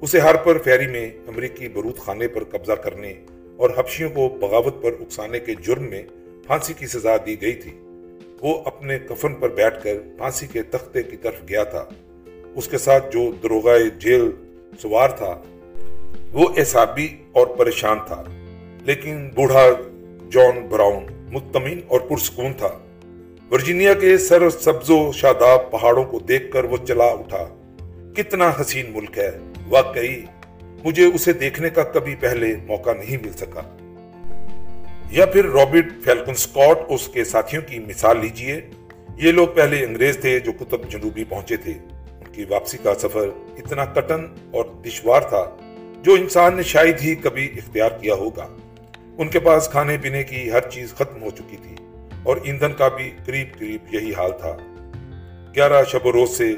اسے 0.00 0.20
ہر 0.20 0.36
پر 0.36 0.58
فیری 0.58 0.86
میں 0.86 1.10
امریکی 1.28 1.68
برود 1.68 1.98
خانے 1.98 2.28
پر 2.28 2.44
قبضہ 2.44 2.72
کرنے 2.72 3.14
اور 3.56 3.70
حبشیوں 3.76 4.10
کو 4.10 4.28
بغاوت 4.28 4.82
پر 4.82 4.90
اکسانے 5.00 5.40
کے 5.40 5.54
جرم 5.54 5.82
میں 5.82 6.02
پھانسی 6.46 6.74
کی 6.74 6.86
سزا 6.86 7.16
دی 7.26 7.40
گئی 7.40 7.52
تھی۔ 7.52 7.72
وہ 8.40 8.62
اپنے 8.64 8.98
کفن 8.98 9.34
پر 9.34 9.48
بیٹھ 9.48 9.82
کر 9.82 9.94
پھانسی 10.18 10.46
کے 10.46 10.62
تختے 10.62 11.02
کی 11.02 11.16
طرف 11.16 11.48
گیا 11.48 11.64
تھا۔ 11.64 11.84
اس 12.54 12.68
کے 12.68 12.78
ساتھ 12.78 13.12
جو 13.12 13.32
دروغہ 13.42 13.78
جیل 13.98 14.30
سوار 14.78 15.08
تھا۔ 15.08 15.42
وہ 16.32 16.48
احسابی 16.56 17.08
اور 17.32 17.46
پریشان 17.46 17.98
تھا، 18.06 18.24
لیکن 18.82 19.30
بوڑھا 19.34 19.66
جان 20.32 20.66
براؤن، 20.66 21.06
مطمئن 21.32 21.80
اور 21.88 22.00
پرسکون 22.00 22.52
تھا۔ 22.52 22.78
ورجینیا 23.50 23.94
کے 23.94 24.18
سر 24.18 24.50
سبز 24.50 24.90
و 24.90 25.12
شاداب 25.12 25.70
پہاڑوں 25.70 26.04
کو 26.04 26.18
دیکھ 26.18 26.52
کر 26.52 26.64
وہ 26.64 26.76
چلا 26.88 27.04
اٹھا۔ 27.04 27.48
کتنا 28.16 28.52
حسین 28.60 28.86
ملک 28.92 29.18
ہے۔ 29.18 29.30
واقعی، 29.68 30.22
مجھے 30.84 31.04
اسے 31.04 31.32
دیکھنے 31.32 31.70
کا 31.70 31.82
کبھی 31.82 32.14
پہلے 32.14 32.56
موقع 32.66 32.90
نہیں 32.90 33.16
مل 33.22 33.32
سکا۔ 33.32 33.60
یا 35.10 35.26
پھر 35.26 35.44
رابرٹ 35.44 35.86
فیلکن 36.04 36.34
سکاٹ، 36.34 36.78
اس 36.88 37.08
کے 37.08 37.24
ساتھیوں 37.24 37.62
کی 37.62 37.78
مثال 37.78 38.20
لیجیے۔ 38.20 38.60
یہ 39.16 39.32
لوگ 39.32 39.48
پہلے 39.54 39.84
انگریز 39.84 40.18
تھے 40.18 40.40
جو 40.40 40.52
کتب 40.52 40.90
جنوبی 40.90 41.24
پہنچے 41.24 41.56
تھے۔ 41.56 41.72
کی 42.40 42.46
واپسی 42.48 42.78
کا 42.82 42.94
سفر 42.94 43.28
اتنا 43.56 43.84
کٹن 43.84 44.26
اور 44.52 44.64
دشوار 44.86 45.20
تھا 45.20 45.56
جو 46.02 46.14
انسان 46.14 46.56
نے 46.56 46.62
شاید 46.62 46.96
ہی 47.02 47.14
کبھی 47.14 47.50
اختیار 47.56 47.90
کیا 48.00 48.14
ہوگا۔ 48.14 48.48
ان 49.18 49.28
کے 49.28 49.40
پاس 49.40 49.68
کھانے 49.68 49.96
پینے 50.02 50.22
کی 50.22 50.52
ہر 50.52 50.70
چیز 50.70 50.94
ختم 50.94 51.22
ہو 51.22 51.30
چکی 51.30 51.56
تھی 51.56 51.76
اور 52.22 52.36
ایندھن 52.42 52.72
کا 52.72 52.88
بھی 52.88 53.10
قریب 53.26 53.58
قریب 53.58 53.94
یہی 53.94 54.12
حال 54.16 54.30
تھا۔ 54.40 54.56
گیارہ 55.56 55.84
شب 55.84 56.06
و 56.06 56.12
روز 56.12 56.30
سے 56.30 56.54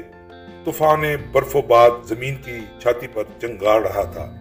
طوفان 0.65 1.03
برف 1.31 1.55
و 1.55 1.61
باد 1.61 1.89
زمین 2.03 2.35
کی 2.35 2.59
چھاتی 2.81 3.07
پر 3.13 3.23
جنگاڑ 3.41 3.81
رہا 3.81 4.03
تھا۔ 4.03 4.33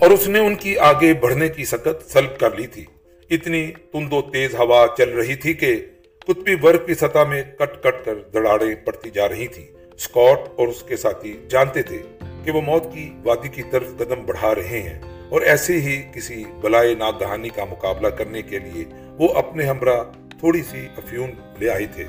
اور 0.00 0.10
اس 0.10 0.28
نے 0.28 0.38
ان 0.38 0.54
کی 0.54 0.78
آگے 0.78 1.14
بڑھنے 1.14 1.48
کی 1.48 1.64
سکت 1.64 2.12
سلب 2.12 2.40
کر 2.40 2.56
لی 2.56 2.66
تھی۔ 2.66 2.84
اتنی 3.30 3.72
تند 3.92 4.12
و 4.12 4.22
تیز 4.22 4.54
ہوا 4.54 4.86
چل 4.98 5.10
رہی 5.10 5.34
تھی 5.34 5.54
کہ 5.54 5.86
قطبی 6.18 6.56
برف 6.56 6.80
کی 6.86 6.94
سطح 6.94 7.24
میں 7.28 7.42
کٹ 7.42 7.82
کٹ 7.82 8.04
کر 8.04 8.14
دڑاڑیں 8.14 8.74
پڑتی 8.74 9.10
جا 9.10 9.28
رہی 9.28 9.46
تھی۔ 9.46 9.66
سکاٹ 9.98 10.48
اور 10.56 10.68
اس 10.68 10.82
کے 10.82 10.96
ساتھی 10.96 11.36
جانتے 11.48 11.82
تھے 11.82 11.98
کہ 12.44 12.50
وہ 12.50 12.60
موت 12.60 12.84
کی 12.94 13.10
وادی 13.24 13.48
کی 13.48 13.62
طرف 13.70 13.86
قدم 13.98 14.24
بڑھا 14.26 14.54
رہے 14.54 14.80
ہیں 14.82 14.98
اور 15.28 15.40
ایسے 15.40 15.80
ہی 15.80 16.02
کسی 16.14 16.44
بلائے 16.60 16.94
ناگہانی 16.94 17.48
کا 17.48 17.64
مقابلہ 17.64 18.08
کرنے 18.08 18.42
کے 18.42 18.58
لیے 18.58 18.84
وہ 19.18 19.28
اپنے 19.34 19.64
ہمراہ 19.64 20.02
تھوڑی 20.38 20.62
سی 20.62 20.86
افیون 20.96 21.30
لے 21.58 21.70
آئے 21.70 21.86
تھے۔ 21.94 22.04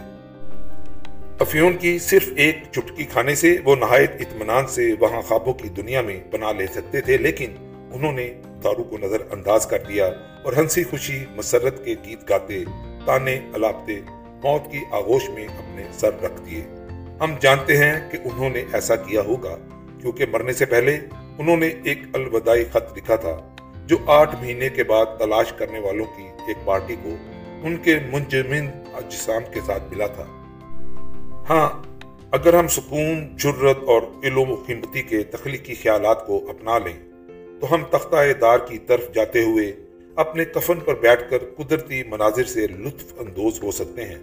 افیون 1.39 1.77
کی 1.77 1.99
صرف 1.99 2.29
ایک 2.35 2.57
چٹکی 2.71 3.03
کھانے 3.03 3.35
سے 3.35 3.57
وہ 3.63 3.75
نہایت 3.75 4.11
اطمینان 4.19 4.67
سے 4.67 4.93
وہاں 4.99 5.21
خوابوں 5.21 5.53
کی 5.53 5.69
دنیا 5.69 6.01
میں 6.01 6.19
بنا 6.31 6.51
لے 6.51 6.67
سکتے 6.67 7.01
تھے، 7.01 7.17
لیکن 7.17 7.55
انہوں 7.93 8.11
نے 8.11 8.33
دارو 8.63 8.83
کو 8.83 8.97
نظر 8.97 9.21
انداز 9.31 9.65
کر 9.65 9.83
دیا 9.87 10.05
اور 10.43 10.53
ہنسی 10.53 10.83
خوشی 10.83 11.25
مسرت 11.35 11.85
کے 11.85 11.95
گیت 12.05 12.29
گاتے 12.29 12.63
تانے 13.05 13.39
الاپتے 13.53 13.99
موت 14.43 14.71
کی 14.71 14.79
آغوش 14.91 15.29
میں 15.29 15.45
اپنے 15.45 15.83
سر 15.93 16.23
رکھ 16.23 16.41
دیے۔ 16.45 16.63
ہم 17.21 17.35
جانتے 17.41 17.77
ہیں 17.77 17.93
کہ 18.11 18.17
انہوں 18.23 18.49
نے 18.49 18.63
ایسا 18.73 18.95
کیا 18.95 19.21
ہوگا، 19.21 19.55
کیونکہ 20.01 20.25
مرنے 20.31 20.53
سے 20.53 20.65
پہلے 20.65 20.97
انہوں 21.39 21.57
نے 21.57 21.67
ایک 21.83 21.99
الوداعی 22.13 22.63
خط 22.71 22.97
لکھا 22.97 23.15
تھا، 23.15 23.35
جو 23.87 23.97
آٹھ 24.07 24.35
مہینے 24.35 24.69
کے 24.69 24.83
بعد 24.83 25.17
تلاش 25.19 25.51
کرنے 25.57 25.79
والوں 25.79 26.05
کی 26.17 26.23
ایک 26.47 26.65
پارٹی 26.65 26.95
کو 27.03 27.15
ان 27.63 27.77
کے 27.83 27.97
منجمن 28.11 28.67
اجسام 28.93 29.43
کے 29.53 29.61
ساتھ 29.65 29.83
ملا 29.91 30.07
تھا۔ 30.17 30.25
ہاں 31.49 31.67
اگر 32.31 32.53
ہم 32.53 32.67
سکون 32.67 33.25
جرت 33.37 33.83
اور 33.87 34.01
علم 34.23 34.51
و 34.51 34.55
قیمتی 34.67 35.01
کے 35.03 35.23
تخلیقی 35.31 35.75
خیالات 35.81 36.25
کو 36.27 36.43
اپنا 36.49 36.77
لیں، 36.77 36.99
تو 37.59 37.73
ہم 37.73 37.83
تختہ 37.91 38.31
دار 38.41 38.59
کی 38.67 38.77
طرف 38.87 39.13
جاتے 39.15 39.43
ہوئے 39.43 39.71
اپنے 40.17 40.45
کفن 40.45 40.79
پر 40.79 40.95
بیٹھ 41.01 41.29
کر 41.29 41.43
قدرتی 41.57 42.03
مناظر 42.09 42.43
سے 42.47 42.67
لطف 42.69 43.13
اندوز 43.19 43.63
ہو 43.63 43.71
سکتے 43.71 44.05
ہیں 44.05 44.19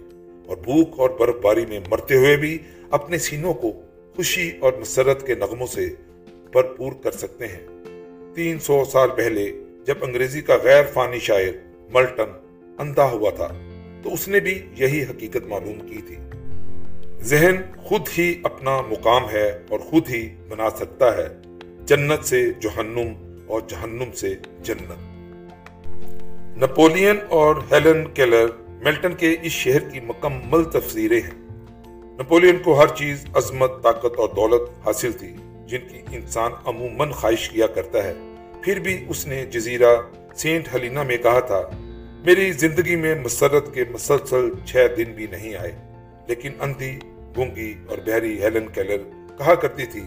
اور 0.47 0.57
بھوک 0.63 0.99
اور 0.99 1.09
برف 1.19 1.35
باری 1.41 1.65
میں 1.65 1.79
مرتے 1.89 2.15
ہوئے 2.15 2.35
بھی 2.37 2.57
اپنے 2.93 3.17
سینوں 3.17 3.53
کو 3.53 3.81
خوشی 4.15 4.51
اور 4.59 4.73
مسرت 4.73 5.27
کے 5.27 5.35
نغموں 5.35 5.67
سے 5.67 5.93
بھرپور 6.51 6.91
کر 7.03 7.11
سکتے 7.11 7.47
ہیں۔ 7.47 7.67
تین 8.35 8.59
سو 8.59 8.85
سال 8.91 9.09
پہلے 9.15 9.51
جب 9.85 9.95
انگریزی 10.01 10.41
کا 10.41 10.57
غیر 10.63 10.83
فانی 10.93 11.19
شاعر 11.19 11.67
ملٹن 11.93 12.31
اندھا 12.79 13.03
ہوا 13.03 13.29
تھا، 13.29 13.47
تو 14.03 14.13
اس 14.13 14.27
نے 14.27 14.39
بھی 14.39 14.65
یہی 14.75 15.03
حقیقت 15.03 15.47
معلوم 15.47 15.87
کی 15.87 16.01
تھی۔ 16.07 16.15
ذہن 17.21 17.55
خود 17.77 18.01
ہی 18.17 18.41
اپنا 18.43 18.81
مقام 18.81 19.29
ہے 19.29 19.59
اور 19.69 19.79
خود 19.79 20.09
ہی 20.09 20.29
بنا 20.49 20.69
سکتا 20.69 21.17
ہے 21.17 21.27
جنت 21.85 22.25
سے 22.25 22.51
جہنم 22.59 23.37
اور 23.47 23.61
جہنم 23.67 24.11
سے 24.15 24.35
جنت۔ 24.63 24.91
نپولین 26.63 27.15
اور 27.29 27.55
ہیلن 27.71 28.05
کیلر 28.13 28.47
میلٹن 28.67 29.13
کے 29.13 29.35
اس 29.41 29.51
شہر 29.51 29.79
کی 29.79 29.99
مکمل 29.99 30.63
تفسیریں 30.63 31.21
ہیں۔ 31.21 31.42
نپولین 32.19 32.57
کو 32.59 32.73
ہر 32.79 32.87
چیز، 32.87 33.25
عظمت، 33.33 33.71
طاقت 33.83 34.17
اور 34.17 34.29
دولت 34.29 34.87
حاصل 34.87 35.11
تھی، 35.11 35.35
جن 35.67 35.87
کی 35.89 36.01
انسان 36.11 36.51
عموماً 36.65 37.11
خواہش 37.11 37.49
کیا 37.49 37.67
کرتا 37.67 38.03
ہے۔ 38.03 38.13
پھر 38.63 38.79
بھی 38.79 39.05
اس 39.09 39.25
نے 39.27 39.45
جزیرہ 39.45 39.95
سینٹ 40.35 40.67
ہلینا 40.73 41.03
میں 41.03 41.17
کہا 41.17 41.39
تھا، 41.39 41.61
میری 42.25 42.51
زندگی 42.51 42.95
میں 42.95 43.15
مسرت 43.15 43.73
کے 43.73 43.83
مسلسل 43.91 44.49
چھ 44.65 44.87
دن 44.97 45.11
بھی 45.11 45.27
نہیں 45.27 45.55
آئے، 45.55 45.71
لیکن 46.27 46.51
اندھی، 46.59 46.99
گونگی 47.37 47.73
اور 47.87 47.97
بہری 47.97 48.41
ہیلن 48.43 48.67
کیلر 48.67 48.97
کہا 49.37 49.55
کرتی 49.55 49.85
تھی، 49.85 50.03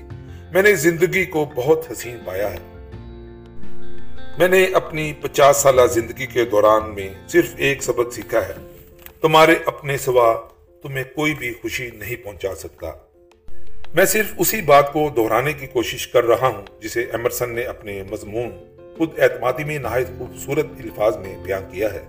میں 0.52 0.62
نے 0.62 0.74
زندگی 0.74 1.24
کو 1.24 1.44
بہت 1.54 1.92
حسین 1.92 2.18
پایا 2.24 2.52
ہے۔ 2.52 2.58
میں 4.38 4.48
نے 4.48 4.64
اپنی 4.74 5.12
پچاس 5.20 5.56
سالہ 5.56 5.86
زندگی 5.90 6.26
کے 6.26 6.44
دوران 6.44 6.94
میں 6.94 7.08
صرف 7.28 7.54
ایک 7.56 7.82
سبق 7.82 8.14
سیکھا 8.14 8.48
ہے، 8.48 8.54
تمہارے 9.20 9.54
اپنے 9.66 9.98
سوا 9.98 10.34
تمہیں 10.86 11.04
کوئی 11.14 11.34
بھی 11.34 11.52
خوشی 11.62 11.90
نہیں 11.94 12.24
پہنچا 12.24 12.54
سکتا۔ 12.54 12.86
میں 13.94 14.04
صرف 14.04 14.26
اسی 14.38 14.60
بات 14.60 14.92
کو 14.92 15.10
دہرانے 15.16 15.52
کی 15.52 15.66
کوشش 15.66 16.08
کر 16.08 16.24
رہا 16.24 16.46
ہوں 16.46 16.80
جسے 16.80 17.02
ایمرسن 17.02 17.54
نے 17.54 17.62
اپنے 17.62 18.02
مضمون 18.10 18.50
خود 18.98 19.18
اعتمادی 19.18 19.64
میں 19.64 19.78
نہایت 19.78 20.06
خوبصورت 20.18 20.66
الفاظ 20.84 21.16
میں 21.16 21.36
بیان 21.42 21.62
کیا 21.72 21.88
ہے۔ 21.92 22.04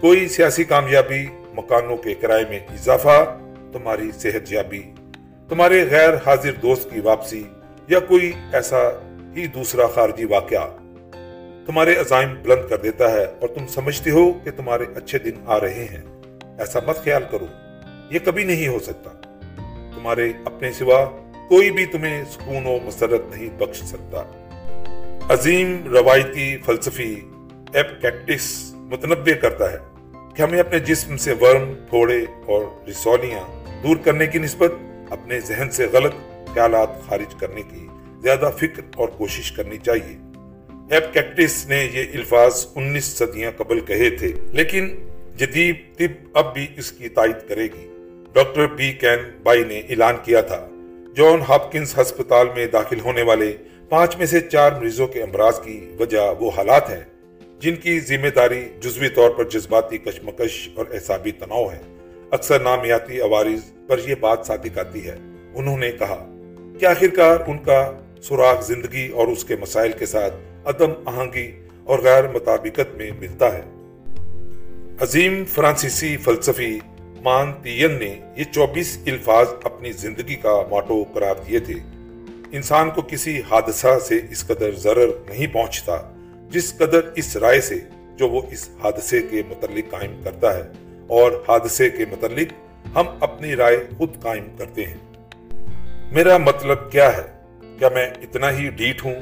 کوئی 0.00 0.28
سیاسی 0.28 0.64
کامیابی 0.64 1.26
مکانوں 1.54 1.96
کے 1.96 2.14
کرائے 2.14 2.44
میں 2.48 2.58
اضافہ، 2.58 3.38
تمہاری 3.72 4.10
صحت 4.12 4.52
یابی، 4.52 4.82
تمہارے 5.48 5.84
غیر 5.90 6.14
حاضر 6.26 6.52
دوست 6.52 6.90
کی 6.90 7.00
واپسی 7.00 7.44
یا 7.88 7.98
کوئی 8.00 8.32
ایسا 8.52 8.78
ہی 9.36 9.46
دوسرا 9.46 9.86
خارجی 9.86 10.24
واقعہ 10.24 10.76
تمہارے 11.66 11.96
عزائم 11.96 12.34
بلند 12.42 12.68
کر 12.68 12.76
دیتا 12.76 13.12
ہے 13.12 13.24
اور 13.24 13.48
تم 13.48 13.66
سمجھتے 13.66 14.10
ہو 14.10 14.32
کہ 14.32 14.50
تمہارے 14.50 14.84
اچھے 14.96 15.18
دن 15.18 15.34
آ 15.46 15.60
رہے 15.60 15.84
ہیں۔ 15.84 16.02
ایسا 16.58 16.80
مت 16.86 16.96
خیال 16.96 17.22
کرو۔ 17.30 17.46
یہ 18.10 18.18
کبھی 18.24 18.44
نہیں 18.44 18.68
ہو 18.68 18.78
سکتا۔ 18.78 19.10
تمہارے 19.94 20.32
اپنے 20.44 20.72
سوا 20.72 21.04
کوئی 21.48 21.70
بھی 21.70 21.86
تمہیں 21.86 22.24
سکون 22.30 22.66
و 22.66 22.78
مسرت 22.84 23.20
نہیں 23.30 23.60
بخش 23.60 23.82
سکتا۔ 23.82 24.22
عظیم 25.28 25.92
روایتی 25.92 26.56
فلسفی 26.66 27.20
ایپ 27.72 28.02
کیکٹس 28.02 28.72
متنوع 28.74 29.34
کرتا 29.40 29.72
ہے 29.72 29.78
کہ 30.34 30.42
ہمیں 30.42 30.60
اپنے 30.60 30.78
جسم 30.78 31.16
سے 31.16 31.32
ورم، 31.32 31.74
پھوڑے 31.90 32.24
اور 32.46 32.88
رسولیاں 32.88 33.42
دور 33.82 33.96
کرنے 33.96 34.26
کی 34.26 34.38
نسبت، 34.38 34.72
اپنے 35.10 35.40
ذہن 35.40 35.70
سے 35.70 35.86
غلط 35.92 36.14
خیالات 36.54 37.08
خارج 37.08 37.34
کرنے 37.34 37.62
کی 37.62 37.86
زیادہ 38.22 38.50
فکر 38.56 38.82
اور 38.94 39.08
کوشش 39.08 39.52
کرنی 39.52 39.78
چاہیے۔ 39.78 40.16
ایپ 40.90 41.14
کیکٹس 41.14 41.66
نے 41.66 41.88
یہ 41.92 42.04
الفاظ 42.14 42.66
انیس 42.74 43.04
صدیاں 43.04 43.50
قبل 43.56 43.80
کہے 43.80 44.10
تھے، 44.10 44.32
لیکن 44.52 44.96
جدید 45.36 45.76
طب 45.98 46.28
اب 46.34 46.54
بھی 46.54 46.66
اس 46.76 46.92
کی 46.92 47.08
تائید 47.08 47.48
کرے 47.48 47.64
گی۔ 47.64 47.95
ڈاکٹر 48.36 48.66
پی 48.66 48.92
کین 48.92 49.18
بائی 49.42 49.64
نے 49.64 49.78
اعلان 49.78 50.14
کیا 50.24 50.40
تھا، 50.40 50.68
جان 51.16 51.40
ہاپکنز 51.48 51.98
ہسپتال 51.98 52.46
میں 52.56 52.66
داخل 52.66 53.00
ہونے 53.00 53.22
والے 53.22 53.56
پانچ 53.88 54.16
میں 54.16 54.26
سے 54.26 54.40
چار 54.40 54.72
مریضوں 54.72 55.06
کے 55.06 55.22
امراض 55.22 55.60
کی 55.60 55.90
وجہ 55.98 56.18
وہ 56.40 56.50
حالات 56.56 56.90
ہیں، 56.90 57.04
جن 57.60 57.76
کی 57.76 58.00
ذمہ 58.00 58.28
داری 58.28 58.68
جزوی 58.80 59.08
طور 59.08 59.30
پر 59.30 59.44
جذباتی 59.44 59.98
کشمکش 59.98 60.68
اور 60.74 60.86
احسابی 60.92 61.32
تناؤ 61.32 61.70
ہے۔ 61.70 61.78
اکثر 62.30 62.60
نامیاتی 62.60 63.20
عوارض 63.20 63.86
پر 63.86 63.98
یہ 64.06 64.14
بات 64.20 64.46
صادق 64.46 64.78
آتی 64.78 65.06
ہے۔ 65.06 65.16
انہوں 65.54 65.78
نے 65.78 65.90
کہا 65.90 66.32
کہ 66.78 66.86
آخرکار 66.86 67.36
ان 67.46 67.58
کا 67.58 67.92
سراغ 68.22 68.60
زندگی 68.60 69.08
اور 69.08 69.28
اس 69.28 69.44
کے 69.44 69.56
مسائل 69.56 69.92
کے 69.92 70.06
ساتھ 70.06 70.34
عدم 70.64 70.92
آہنگی 71.04 71.50
اور 71.84 71.98
غیر 71.98 72.28
مطابقت 72.28 72.96
میں 72.96 73.10
ملتا 73.18 73.58
ہے؟ 73.58 73.62
عظیم 75.00 75.44
فرانسیسی 75.44 76.16
فلسفی 76.16 76.78
مان 77.26 77.52
تین 77.62 77.92
نے 77.92 78.20
یہ 78.36 78.44
چوبیس 78.44 78.98
الفاظ 79.06 79.46
اپنی 79.64 79.92
زندگی 79.92 80.34
کا 80.34 80.62
ماٹو 80.70 81.04
قرار 81.14 81.34
دیے 81.46 81.58
تھے۔ 81.58 81.74
انسان 82.52 82.90
کو 82.90 83.02
کسی 83.02 83.40
حادثہ 83.50 83.98
سے 84.02 84.20
اس 84.30 84.46
قدر 84.46 84.70
ضرر 84.72 85.06
نہیں 85.28 85.46
پہنچتا، 85.46 85.96
جس 86.50 86.74
قدر 86.76 87.00
اس 87.14 87.36
رائے 87.36 87.60
سے 87.60 87.74
جو 88.16 88.28
وہ 88.28 88.42
اس 88.50 88.68
حادثے 88.82 89.22
کے 89.22 89.42
متعلق 89.48 89.90
قائم 89.90 90.20
کرتا 90.24 90.56
ہے۔ 90.56 90.62
اور 91.06 91.32
حادثے 91.48 91.90
کے 91.90 92.04
متعلق 92.10 92.52
ہم 92.96 93.04
اپنی 93.20 93.56
رائے 93.56 93.84
خود 93.98 94.22
قائم 94.22 94.56
کرتے 94.58 94.84
ہیں۔ 94.84 94.96
میرا 96.12 96.38
مطلب 96.38 96.92
کیا 96.92 97.16
ہے؟ 97.16 97.22
کیا 97.78 97.88
میں 97.88 98.06
اتنا 98.06 98.50
ہی 98.50 98.70
ڈیٹ 98.70 99.04
ہوں 99.04 99.14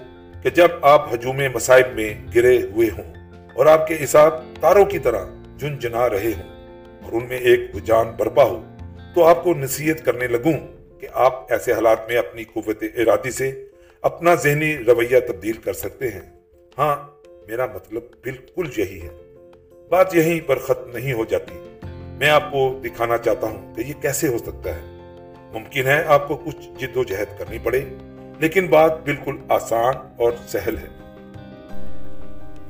کہ 0.43 0.51
جب 0.51 0.69
آپ 0.83 1.14
ہجوم 1.14 1.40
مصائب 1.55 1.87
میں 1.95 2.14
گرے 2.35 2.62
ہوئے 2.62 2.88
ہوں 2.90 3.14
اور 3.55 3.67
آپ 3.67 3.88
کے 3.88 3.97
حساب 4.05 4.35
تاروں 4.61 4.85
کی 4.85 4.99
طرح 4.99 5.25
جن 5.57 5.79
جنا 5.79 6.11
رہے 6.11 6.33
ہوں؟ 6.37 6.54
ان 7.14 7.27
میں 7.29 7.38
ایک 7.38 7.61
جان 7.85 8.07
برپا 8.16 8.44
ہو 8.44 8.62
تو 9.14 9.24
آپ 9.24 9.44
کو 9.44 9.55
نصیحت 9.55 10.05
کرنے 10.05 10.27
لگوں 10.27 10.53
کہ 11.00 11.09
آپ 11.12 11.53
ایسے 11.53 11.72
حالات 11.72 12.09
میں 12.09 12.16
اپنی 12.16 12.44
قوت 12.44 12.85
ارادی 12.96 13.31
سے 13.31 13.64
اپنا 14.00 14.35
ذہنی 14.35 14.77
رویہ 14.77 15.20
تبدیل 15.29 15.53
کر 15.53 15.72
سکتے 15.72 16.09
ہیں۔ 16.09 16.20
ہاں 16.79 16.96
میرا 17.48 17.66
مطلب 17.66 18.03
بالکل 18.24 18.68
یہی 18.77 19.03
ہے۔ 19.03 19.09
بات 19.88 20.14
یہیں 20.14 20.48
پر 20.48 20.59
ختم 20.59 20.96
نہیں 20.96 21.12
ہو 21.12 21.24
جاتی۔ 21.24 21.79
میں 22.18 22.29
آپ 22.29 22.53
کو 22.53 22.81
دکھانا 22.85 23.18
چاہتا 23.18 23.46
ہوں 23.46 23.74
کہ 23.74 23.81
یہ 23.81 23.92
کیسے 24.03 24.29
ہو 24.29 24.38
سکتا 24.38 24.74
ہے۔ 24.74 24.81
ممکن 25.53 25.87
ہے 25.87 26.03
آپ 26.07 26.29
کو 26.29 26.37
کچھ 26.37 26.68
جد 26.79 26.96
و 26.96 27.05
جہد 27.05 27.38
کرنی 27.38 27.59
پڑے، 27.62 27.81
لیکن 28.38 28.66
بات 28.66 29.05
بالکل 29.05 29.37
آسان 29.48 29.94
اور 30.18 30.33
سہل 30.48 30.79
ہے۔ 30.79 31.04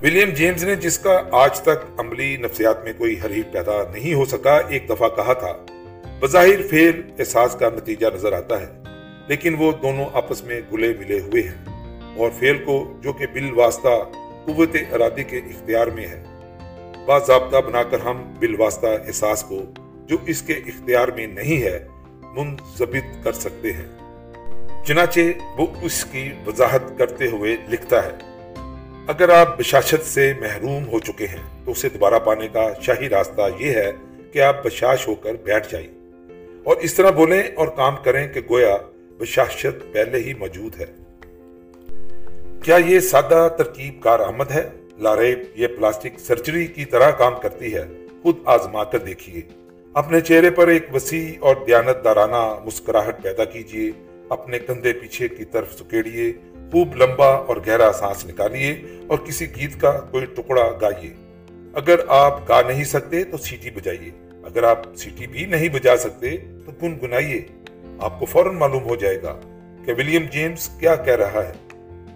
ولیم 0.04 0.30
جیمز 0.30 0.64
نے 0.64 0.74
جس 0.74 0.98
کا 0.98 1.20
آج 1.32 1.60
تک 1.60 2.00
عملی 2.00 2.36
نفسیات 2.36 2.84
میں 2.84 2.92
کوئی 2.98 3.16
حریف 3.24 3.44
پیدا 3.52 3.72
نہیں 3.92 4.14
ہو 4.14 4.24
سکا، 4.24 4.56
ایک 4.56 4.88
دفعہ 4.88 5.08
کہا 5.08 5.32
تھا، 5.32 5.52
بظاہر 6.20 6.62
فیل 6.70 7.02
احساس 7.18 7.54
کا 7.54 7.68
نتیجہ 7.68 8.06
نظر 8.14 8.32
آتا 8.32 8.60
ہے، 8.60 8.66
لیکن 9.28 9.54
وہ 9.58 9.72
دونوں 9.82 10.04
آپس 10.12 10.44
میں 10.44 10.60
گلے 10.72 10.92
ملے 10.98 11.20
ہوئے 11.20 11.42
ہیں۔ 11.42 11.84
اور 12.16 12.30
فیل 12.38 12.64
کو، 12.64 12.98
جو 13.02 13.12
کہ 13.12 13.26
بال 13.26 13.52
واسطہ 13.52 13.88
قوت 14.46 14.76
ارادی 14.92 15.22
کے 15.22 15.38
اختیار 15.38 15.86
میں 15.86 16.06
ہے، 16.06 16.22
باضابطہ 17.06 17.56
بنا 17.56 17.82
کر 17.82 18.00
ہم 18.00 18.34
بالواسطہ 18.38 18.86
احساس 18.86 19.42
کو، 19.42 19.62
جو 20.06 20.16
اس 20.26 20.42
کے 20.42 20.52
اختیار 20.52 21.08
میں 21.08 21.26
نہیں 21.26 21.62
ہے، 21.62 21.86
منضبط 22.22 23.24
کر 23.24 23.32
سکتے 23.32 23.72
ہیں۔ 23.72 23.88
چنانچہ 24.84 25.20
وہ 25.58 25.66
اس 25.82 26.04
کی 26.04 26.30
وضاحت 26.46 26.98
کرتے 26.98 27.26
ہوئے 27.26 27.56
لکھتا 27.68 28.04
ہے 28.04 28.33
اگر 29.06 29.28
آپ 29.28 29.58
بشاشت 29.58 30.06
سے 30.06 30.32
محروم 30.40 30.88
ہو 30.88 30.98
چکے 30.98 31.26
ہیں، 31.26 31.64
تو 31.64 31.70
اسے 31.70 31.88
دوبارہ 31.88 32.18
پانے 32.24 32.48
کا 32.52 32.72
شاہی 32.80 33.08
راستہ 33.08 33.40
یہ 33.58 33.70
ہے 33.70 33.92
کہ 34.32 34.42
آپ 34.42 34.64
بشاش 34.64 35.08
ہو 35.08 35.14
کر 35.14 35.34
بیٹھ 35.34 35.72
جائیں۔ 35.72 35.86
اور 36.64 36.76
اس 36.76 36.94
طرح 36.94 37.10
بولیں 37.10 37.42
اور 37.54 37.68
کام 37.68 37.96
کریں 38.04 38.28
کہ 38.28 38.40
گویا 38.50 38.76
بشاشت 39.18 39.92
پہلے 39.92 40.18
ہی 40.18 40.34
موجود 40.34 40.80
ہے۔ 40.80 40.86
کیا 42.62 42.76
یہ 42.86 43.00
سادہ 43.00 43.48
ترکیب 43.58 44.02
کار 44.02 44.20
آمد 44.20 44.50
ہے؟ 44.50 44.68
لاریب 44.98 45.38
یہ 45.54 45.66
پلاسٹک 45.66 46.20
سرجری 46.20 46.66
کی 46.66 46.84
طرح 46.84 47.10
کام 47.10 47.32
کرتی 47.42 47.74
ہے۔ 47.74 47.84
خود 48.22 48.36
آزما 48.44 48.84
کر 48.84 48.98
دیکھیے۔ 48.98 49.40
اپنے 49.94 50.20
چہرے 50.20 50.50
پر 50.50 50.68
ایک 50.68 50.94
وسیع 50.94 51.32
اور 51.40 51.56
دیانت 51.66 52.04
دارانہ 52.04 52.54
مسکراہٹ 52.64 53.22
پیدا 53.22 53.44
کیجیے۔ 53.44 53.90
اپنے 54.28 54.58
کندھے 54.58 54.92
پیچھے 54.92 55.28
کی 55.28 55.44
طرف 55.44 55.74
سکیڑیے۔ 55.74 56.32
خوب 56.74 56.96
لمبا 56.96 57.26
اور 57.26 57.56
گہرا 57.66 57.92
سانس 57.92 58.26
نکالیے 58.26 58.82
اور 59.06 59.18
کسی 59.18 59.56
گیت 59.56 59.80
کا 59.80 59.90
کوئی 59.92 60.24
ٹکڑا 60.24 60.70
گائیے۔ 60.80 61.14
اگر 61.74 62.00
آپ 62.08 62.48
گا 62.48 62.62
نہیں 62.62 62.84
سکتے 62.84 63.24
تو 63.24 63.36
سیٹی 63.36 63.70
بجائیے۔ 63.70 64.10
اگر 64.44 64.62
آپ 64.62 64.96
سیٹی 64.96 65.26
بھی 65.26 65.44
نہیں 65.44 65.68
بجا 65.68 65.96
سکتے 65.96 66.36
تو 66.36 66.72
گنگنائیے۔ 66.82 67.42
آپ 67.98 68.20
کو 68.20 68.26
فوراً 68.26 68.54
معلوم 68.54 68.84
ہو 68.84 68.96
جائے 68.96 69.22
گا 69.22 69.40
کہ 69.84 69.92
ولیم 69.98 70.22
جیمز 70.30 70.68
کیا 70.80 70.94
کہہ 70.94 71.14
رہا 71.14 71.42
ہے۔ 71.44 71.52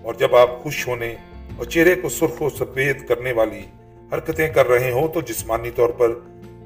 اور 0.02 0.14
جب 0.14 0.36
آپ 0.36 0.62
خوش 0.62 0.88
ہونے 0.88 1.14
اور 1.56 1.64
چہرے 1.64 1.94
کو 1.94 2.08
سرخ 2.08 2.42
و 2.42 2.50
سفید 2.50 3.06
کرنے 3.06 3.32
والی 3.32 3.62
حرکتیں 4.12 4.48
کر 4.48 4.68
رہے 4.68 4.90
ہوں 4.90 5.08
تو 5.08 5.20
جسمانی 5.20 5.70
طور 5.70 5.88
پر 5.88 6.10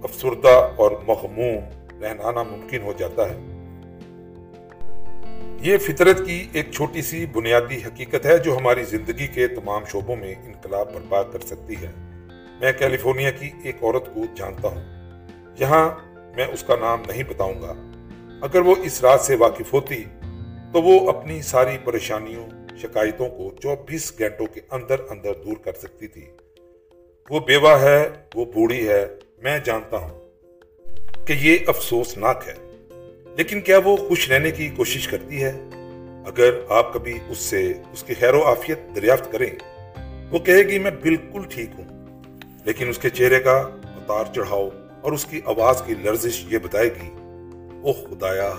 افسردہ 0.02 0.68
اور 0.76 0.90
مغموم 1.08 1.56
رہنانا 2.02 2.42
ممکن 2.42 2.82
ہو 2.82 2.92
جاتا 2.98 3.30
ہے۔ 3.30 3.51
یہ 5.62 5.78
فطرت 5.78 6.26
کی 6.26 6.48
ایک 6.52 6.70
چھوٹی 6.70 7.02
سی 7.02 7.26
بنیادی 7.26 7.76
حقیقت 7.76 8.26
ہے 8.26 8.38
جو 8.38 8.56
ہماری 8.56 8.84
زندگی 8.84 9.26
کے 9.26 9.48
تمام 9.48 9.84
شعبوں 9.84 10.16
میں 10.16 10.34
انقلاب 10.44 10.94
برپا 10.94 11.22
کر 11.22 11.38
سکتی 11.38 11.74
ہے۔ 11.82 11.90
میں 12.60 12.72
کیلیفورنیا 12.78 13.30
کی 13.30 13.50
ایک 13.64 13.76
عورت 13.82 14.14
کو 14.14 14.24
جانتا 14.34 14.68
ہوں۔ 14.68 14.82
یہاں 15.58 15.90
میں 16.36 16.46
اس 16.46 16.62
کا 16.62 16.76
نام 16.76 17.02
نہیں 17.06 17.22
بتاؤں 17.22 17.62
گا۔ 17.62 17.74
اگر 18.42 18.60
وہ 18.60 18.74
اس 18.82 19.00
رات 19.00 19.20
سے 19.20 19.36
واقف 19.36 19.72
ہوتی 19.72 20.04
تو 20.72 20.82
وہ 20.82 21.08
اپنی 21.08 21.42
ساری 21.42 21.78
پریشانیوں، 21.84 22.76
شکایتوں 22.76 23.28
کو 23.28 23.50
چوبیس 23.62 24.18
گھنٹوں 24.18 24.46
کے 24.46 24.60
اندر 24.70 25.00
اندر 25.10 25.32
دور 25.44 25.56
کر 25.56 25.72
سکتی 25.72 26.06
تھی۔ 26.06 26.24
وہ 27.30 27.40
بیوہ 27.40 27.80
ہے، 27.80 28.08
وہ 28.34 28.44
بوڑھی 28.44 28.88
ہے، 28.88 29.06
میں 29.38 29.58
جانتا 29.58 29.96
ہوں 29.96 30.30
کہ 31.26 31.32
یہ 31.32 31.58
افسوسناک 31.66 32.48
ہے۔ 32.48 32.71
لیکن 33.36 33.60
کیا 33.60 33.78
وہ 33.84 33.96
خوش 33.96 34.30
رہنے 34.30 34.50
کی 34.50 34.68
کوشش 34.68 35.08
کرتی 35.08 35.44
ہے؟ 35.44 35.52
اگر 36.26 36.50
آپ 36.68 36.94
کبھی 36.94 37.18
اس 37.28 37.38
سے، 37.38 37.72
اس 37.92 38.02
کی 38.02 38.14
خیر 38.14 38.34
و 38.34 38.42
آفیت 38.42 38.78
دریافت 38.96 39.32
کریں، 39.32 39.50
وہ 40.30 40.38
کہے 40.38 40.62
گی 40.62 40.78
میں 40.78 40.90
بالکل 41.02 41.40
ٹھیک 41.48 41.70
ہوں۔ 41.78 41.84
لیکن 42.64 42.88
اس 42.88 42.98
کے 42.98 43.10
چہرے 43.10 43.40
کا 43.40 43.56
اتار 43.84 44.24
چڑھاؤ 44.34 44.68
اور 45.00 45.12
اس 45.12 45.24
کی 45.24 45.40
آواز 45.44 45.82
کی 45.86 45.94
لرزش 45.94 46.44
یہ 46.48 46.58
بتائے 46.58 46.88
گی، 46.88 47.08
اوہ 47.82 47.92
خدایا، 47.92 48.52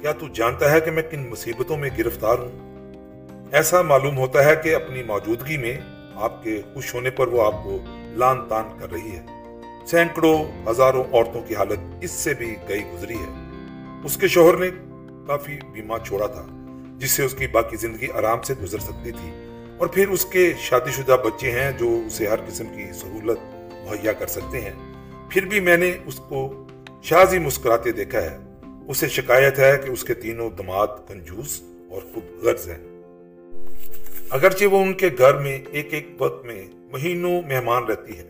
کیا 0.00 0.12
تو 0.12 0.26
جانتا 0.34 0.70
ہے 0.70 0.80
کہ 0.80 0.90
میں 0.90 1.02
کن 1.02 1.28
مصیبتوں 1.30 1.76
میں 1.76 1.90
گرفتار 1.98 2.38
ہوں؟ 2.38 2.68
ایسا 3.52 3.82
معلوم 3.82 4.18
ہوتا 4.18 4.44
ہے 4.44 4.56
کہ 4.56 4.74
اپنی 4.74 5.02
موجودگی 5.02 5.56
میں 5.56 5.76
آپ 6.14 6.44
کے 6.44 6.62
خوش 6.74 6.94
ہونے 6.94 7.10
پر 7.10 7.26
وہ 7.26 7.46
آپ 7.46 7.64
کو 7.64 7.78
لان 8.10 8.48
تان 8.48 8.64
کر 8.80 8.92
رہی 8.92 9.16
ہے۔ 9.16 9.22
سینکڑوں 9.86 10.44
ہزاروں 10.70 11.04
عورتوں 11.12 11.42
کی 11.42 11.54
حالت 11.54 11.78
اس 12.00 12.10
سے 12.10 12.34
بھی 12.34 12.54
گئی 12.68 12.82
گزری 12.94 13.14
ہے۔ 13.14 13.47
اس 14.04 14.16
کے 14.16 14.28
شوہر 14.28 14.56
نے 14.56 14.70
کافی 15.26 15.58
بیمہ 15.72 15.94
چھوڑا 16.06 16.26
تھا، 16.26 16.46
جس 16.98 17.10
سے 17.10 17.22
اس 17.22 17.34
کی 17.34 17.46
باقی 17.46 17.76
زندگی 17.76 18.06
آرام 18.14 18.42
سے 18.42 18.54
گزر 18.62 18.78
سکتی 18.78 19.10
تھی۔ 19.10 19.30
اور 19.78 19.86
پھر 19.86 20.08
اس 20.08 20.24
کے 20.24 20.52
شادی 20.58 20.90
شدہ 20.90 21.16
بچے 21.24 21.50
ہیں 21.50 21.72
جو 21.72 22.00
اسے 22.06 22.26
ہر 22.26 22.36
قسم 22.46 22.64
کی 22.64 22.92
سہولت 22.92 23.38
مہیا 23.90 24.12
کر 24.12 24.26
سکتے 24.26 24.60
ہیں۔ 24.60 24.72
پھر 25.30 25.44
بھی 25.44 25.60
میں 25.60 25.76
نے 25.76 25.92
اس 26.06 26.14
کو 26.14 26.66
شازی 27.02 27.38
مسکراتے 27.38 27.92
دیکھا 27.92 28.22
ہے۔ 28.22 28.38
اسے 28.88 29.08
شکایت 29.08 29.58
ہے 29.58 29.78
کہ 29.84 29.90
اس 29.90 30.04
کے 30.04 30.14
تینوں 30.14 30.50
دماد 30.50 30.86
کنجوس 31.08 31.62
اور 31.90 32.02
خود 32.14 32.44
غرض 32.44 32.68
ہیں۔ 32.68 33.02
اگرچہ 34.30 34.64
وہ 34.64 34.82
ان 34.82 34.94
کے 34.94 35.08
گھر 35.18 35.34
میں 35.34 35.58
ایک 35.72 35.94
ایک 35.94 36.08
وقت 36.18 36.44
میں 36.44 36.64
مہینوں 36.92 37.42
مہمان 37.42 37.84
رہتی 37.84 38.18
ہے 38.18 38.28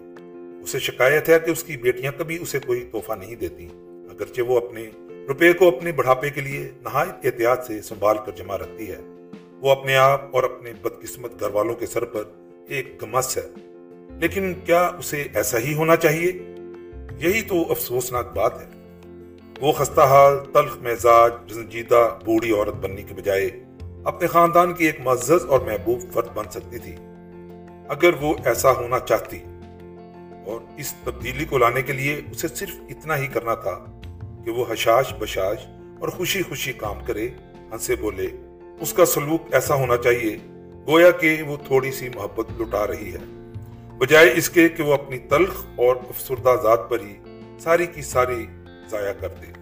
اسے 0.63 0.79
شکایت 0.79 1.29
ہے 1.29 1.39
کہ 1.47 1.51
اس 1.51 1.65
کی 1.65 1.77
بیٹیاں 1.77 2.13
کبھی 2.19 2.39
اسے 2.41 2.59
کوئی 2.59 2.89
تحفہ 2.93 3.13
نہیں 3.13 3.35
دیتی، 3.35 3.69
اگرچہ 4.11 4.43
وہ 4.43 4.57
اپنے 4.57 4.83
روپے 5.29 5.53
کو 5.53 5.69
اپنے 5.69 5.93
بڑھاپے 5.93 6.31
کے 6.31 6.41
لیے 6.41 6.71
نہایت 6.81 7.27
احتیاط 7.27 7.67
سے 7.67 7.83
سنبھال 7.83 8.17
کر 8.27 8.33
جمع 8.33 8.57
رکھتی 8.57 8.91
ہے۔ 8.91 8.97
وہ 9.61 9.71
اپنے 9.71 9.97
آپ 9.97 10.23
اور 10.31 10.43
اپنے 10.43 10.73
بدقسمت 10.73 11.41
گھر 11.41 11.51
والوں 11.51 11.75
کے 11.75 11.87
سر 11.87 12.05
پر 12.05 12.23
ایک 12.69 13.03
گمس 13.03 13.39
ہے۔ 13.39 13.47
لیکن 14.21 14.55
کیا 14.55 14.91
اسے 14.99 15.27
ایسا 15.35 15.59
ہی 15.59 15.75
ہونا 15.75 15.97
چاہیے؟ 15.97 16.33
یہی 17.19 17.43
تو 17.43 17.71
افسوسناک 17.71 18.37
بات 18.37 18.53
ہے۔ 18.61 18.67
وہ 19.61 19.73
خستہ 19.73 20.01
حال، 20.01 20.53
تلخ 20.53 20.77
مزاج، 20.77 21.33
رنجیدہ 21.53 22.19
بوڑھی 22.25 22.53
عورت 22.53 22.75
بننے 22.75 23.03
کے 23.03 23.15
بجائے 23.15 23.51
اپنے 24.05 24.27
خاندان 24.27 24.75
کی 24.75 24.85
ایک 24.85 25.01
معزز 25.01 25.45
اور 25.49 25.61
محبوب 25.61 26.01
فرد 26.13 26.29
بن 26.35 26.45
سکتی 26.51 26.79
تھی۔ 26.79 26.97
اگر 27.89 28.11
وہ 28.21 28.35
ایسا 28.45 28.73
ہونا 28.73 28.99
چاہتی 28.99 29.39
اور 30.47 30.61
اس 30.77 30.95
تبدیلی 31.05 31.45
کو 31.45 31.59
لانے 31.59 31.83
کے 31.83 31.93
لیے 31.93 32.21
اسے 32.31 32.49
صرف 32.49 32.75
اتنا 32.89 33.17
ہی 33.17 33.27
کرنا 33.27 33.55
تھا 33.55 33.98
کہ 34.49 34.53
وہ 34.53 34.65
حشاش 34.71 35.15
بشاش 35.19 35.59
اور 36.01 36.09
خوشی 36.09 36.43
خوشی 36.43 36.73
کام 36.73 37.05
کرے۔ 37.05 37.29
ہنسے 37.73 37.97
بولے، 37.97 38.27
اس 38.81 38.93
کا 38.93 39.07
سلوک 39.07 39.55
ایسا 39.55 39.75
ہونا 39.75 39.97
چاہیے، 39.97 40.37
گویا 40.87 41.11
کہ 41.11 41.43
وہ 41.43 41.57
تھوڑی 41.67 41.93
سی 41.93 42.09
محبت 42.15 42.61
لٹا 42.61 42.87
رہی 42.87 43.13
ہے۔ 43.13 43.19
بجائے 43.99 44.31
اس 44.35 44.51
کے 44.51 44.69
کہ 44.69 44.83
وہ 44.83 44.95
اپنی 44.95 45.19
تلخ 45.19 45.65
اور 45.77 45.97
افسردہ 45.97 46.57
ذات 46.63 46.91
پر 46.91 47.01
ہی 47.01 47.17
ساری 47.59 47.87
کی 47.87 48.03
ساری 48.03 48.47
ضائع 48.91 49.13
کر 49.13 49.29
دے۔ 49.29 49.53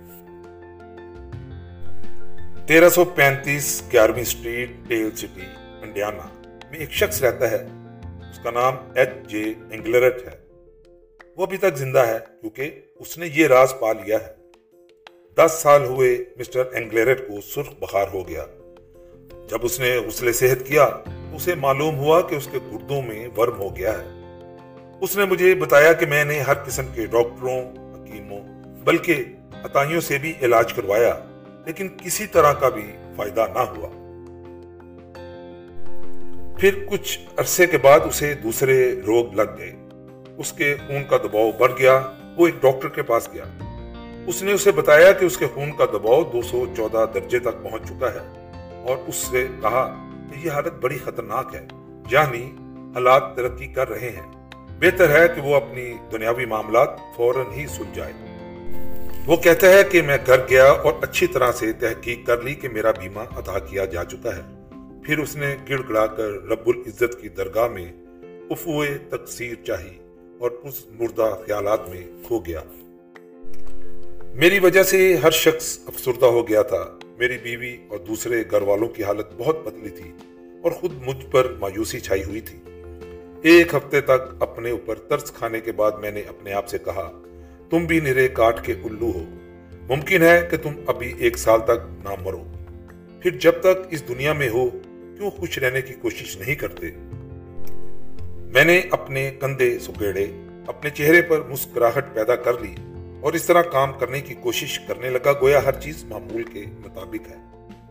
تیرہ 2.66 2.88
سو 2.88 3.04
پینتیس، 3.04 3.82
گیارہویں 3.92 4.22
اسٹریٹ 4.22 4.70
ٹیل 4.88 5.16
سٹی، 5.16 5.44
انڈیانا 5.82 6.28
میں 6.70 6.78
ایک 6.78 6.92
شخص 6.92 7.22
رہتا 7.22 7.50
ہے۔ 7.50 7.66
اس 8.30 8.38
کا 8.42 8.50
نام 8.50 8.74
ایچ 8.94 9.08
جے 9.28 9.44
انگلرٹ 9.70 10.16
ہے۔ 10.26 10.38
وہ 11.36 11.42
ابھی 11.42 11.56
تک 11.56 11.76
زندہ 11.76 12.06
ہے 12.06 12.18
کیونکہ 12.40 12.80
اس 12.94 13.18
نے 13.18 13.28
یہ 13.34 13.46
راز 13.46 13.74
پا 13.80 13.92
لیا 13.92 14.18
ہے۔ 14.26 14.45
دس 15.38 15.58
سال 15.62 15.84
ہوئے 15.84 16.24
مسٹر 16.36 16.62
انگلرٹ 16.72 17.28
کو 17.28 17.40
سرخ 17.40 17.66
بخار 17.78 18.06
ہو 18.14 18.28
گیا۔ 18.28 18.44
جب 19.50 19.58
اس 19.62 19.80
نے 19.80 19.96
غسل 19.96 20.32
صحت 20.32 20.66
کیا، 20.66 20.84
اسے 21.32 21.54
معلوم 21.54 21.98
ہوا 21.98 22.20
کہ 22.20 22.34
اس 22.34 22.48
کے 22.52 22.58
گردوں 22.72 23.02
میں 23.02 23.28
ورم 23.36 23.58
ہو 23.58 23.76
گیا 23.76 23.92
ہے۔ 23.92 24.04
اس 25.00 25.16
نے 25.16 25.24
مجھے 25.24 25.54
بتایا 25.54 25.92
کہ 25.92 26.06
میں 26.06 26.24
نے 26.24 26.40
ہر 26.40 26.54
قسم 26.54 26.82
کے 26.94 27.06
ڈاکٹروں، 27.06 27.60
حکیموں، 27.72 28.40
بلکہ 28.84 29.24
عطائیوں 29.64 30.00
سے 30.00 30.18
بھی 30.18 30.32
علاج 30.42 30.72
کروایا، 30.72 31.14
لیکن 31.66 31.88
کسی 31.88 32.26
طرح 32.26 32.52
کا 32.52 32.68
بھی 32.68 32.92
فائدہ 33.16 33.46
نہ 33.54 33.58
ہوا۔ 33.58 33.88
پھر 36.60 36.86
کچھ 36.90 37.18
عرصے 37.36 37.66
کے 37.66 37.78
بعد 37.78 38.00
اسے 38.00 38.34
دوسرے 38.34 38.94
روگ 39.06 39.34
لگ 39.34 39.56
گئے۔ 39.58 39.72
اس 40.36 40.52
کے 40.52 40.74
خون 40.86 41.04
کا 41.10 41.16
دباؤ 41.16 41.50
بڑھ 41.58 41.72
گیا، 41.78 42.12
وہ 42.36 42.46
ایک 42.46 42.62
ڈاکٹر 42.62 42.88
کے 42.88 43.02
پاس 43.02 43.28
گیا۔ 43.32 43.44
اس 44.26 44.42
نے 44.42 44.52
اسے 44.52 44.72
بتایا 44.72 45.12
کہ 45.12 45.24
اس 45.24 45.36
کے 45.36 45.46
خون 45.54 45.72
کا 45.72 45.84
دباؤ 45.84 46.24
دو 46.24 46.42
سو 46.42 46.64
چودہ 46.76 47.04
درجے 47.14 47.38
تک 47.38 47.62
پہنچ 47.62 47.82
چکا 47.88 48.14
ہے 48.14 48.50
اور 48.84 48.96
اس 49.06 49.16
سے 49.16 49.46
کہا 49.62 50.10
کہ 50.30 50.46
یہ 50.46 50.50
حالت 50.50 50.72
بڑی 50.80 50.98
خطرناک 51.04 51.54
ہے 51.54 51.66
یعنی 52.10 52.52
حالات 52.94 53.36
ترقی 53.36 53.66
کر 53.66 53.88
رہے 53.88 54.10
ہیں۔ 54.10 54.32
بہتر 54.80 55.08
ہے 55.10 55.28
کہ 55.28 55.40
وہ 55.40 55.56
اپنی 55.56 55.94
دنیاوی 56.12 56.44
معاملات 56.44 56.88
فوراً 57.16 57.52
ہی 57.52 57.66
سلجھائے۔ 57.66 58.12
وہ 59.26 59.36
کہتا 59.36 59.66
ہے 59.66 59.84
کہ 59.84 60.02
میں 60.02 60.18
گھر 60.26 60.40
گیا 60.50 60.64
اور 60.64 60.92
اچھی 61.00 61.26
طرح 61.26 61.52
سے 61.52 61.72
تحقیق 61.72 62.26
کر 62.26 62.42
لی 62.42 62.54
کہ 62.54 62.68
میرا 62.68 62.90
بیمہ 62.90 63.20
ادا 63.20 63.58
کیا 63.58 63.84
جا 63.84 64.04
چکا 64.04 64.36
ہے۔ 64.36 64.42
پھر 65.04 65.18
اس 65.18 65.36
نے 65.36 65.56
گڑ 65.70 65.80
گڑا 65.88 66.06
کر 66.06 66.30
رب 66.48 66.66
العزت 66.66 67.20
کی 67.20 67.28
درگاہ 67.28 67.68
میں 67.68 67.92
افوے 68.50 68.98
تقسیر 69.10 69.54
چاہی 69.64 69.98
اور 70.38 70.50
اس 70.50 70.86
مردہ 70.90 71.36
خیالات 71.46 71.88
میں 71.88 72.00
کھو 72.26 72.38
گیا۔ 72.38 72.60
میری 74.36 74.58
وجہ 74.58 74.82
سے 74.82 75.16
ہر 75.16 75.30
شخص 75.30 75.78
افسردہ 75.86 76.26
ہو 76.26 76.48
گیا 76.48 76.62
تھا۔ 76.62 76.98
میری 77.18 77.38
بیوی 77.42 77.76
اور 77.88 77.98
دوسرے 77.98 78.44
گھر 78.50 78.62
والوں 78.62 78.88
کی 78.88 79.04
حالت 79.04 79.26
بہت 79.38 79.64
بدلی 79.64 79.88
تھی 79.88 80.12
اور 80.62 80.70
خود 80.70 80.92
مجھ 81.06 81.26
پر 81.30 81.54
مایوسی 81.60 82.00
چھائی 82.00 82.24
ہوئی 82.24 82.40
تھی۔ 82.40 82.58
ایک 83.42 83.74
ہفتے 83.74 84.00
تک 84.00 84.34
اپنے 84.40 84.70
اوپر 84.70 84.94
ترس 84.94 85.32
کھانے 85.32 85.60
کے 85.60 85.72
بعد 85.72 85.92
میں 85.92 86.10
نے 86.10 86.20
اپنے 86.20 86.52
آپ 86.52 86.68
سے 86.68 86.78
کہا، 86.78 87.22
تم 87.70 87.84
بھی 87.84 88.00
نرے 88.00 88.28
کاٹ 88.28 88.64
کے 88.64 88.72
الو 88.72 89.10
ہو۔ 89.10 89.24
ممکن 89.88 90.22
ہے 90.22 90.48
کہ 90.50 90.56
تم 90.56 90.70
ابھی 90.86 91.14
ایک 91.18 91.38
سال 91.38 91.60
تک 91.64 92.04
نہ 92.04 92.14
مرو۔ 92.22 92.44
پھر 93.22 93.30
جب 93.30 93.52
تک 93.60 93.86
اس 93.90 94.08
دنیا 94.08 94.32
میں 94.32 94.48
ہو، 94.48 94.70
کیوں 95.16 95.30
خوش 95.30 95.58
رہنے 95.58 95.82
کی 95.82 95.94
کوشش 95.94 96.36
نہیں 96.36 96.54
کرتے? 96.54 96.86
میں 98.52 98.64
نے 98.64 98.82
اپنے 98.90 99.30
کندھے 99.40 99.78
سکیڑے، 99.78 100.26
اپنے 100.66 100.90
چہرے 100.90 101.22
پر 101.22 101.40
مسکراہٹ 101.40 102.14
پیدا 102.14 102.36
کر 102.36 102.52
لی۔ 102.60 102.95
اور 103.26 103.34
اس 103.34 103.44
طرح 103.44 103.62
کام 103.62 103.92
کرنے 103.92 104.20
کی 104.20 104.34
کوشش 104.34 104.78
کرنے 104.78 105.10
لگا 105.10 105.32
گویا 105.32 105.64
ہر 105.64 105.80
چیز 105.80 106.04
معمول 106.04 106.42
کے 106.42 106.64
مطابق 106.78 107.28
ہے۔ 107.30 107.36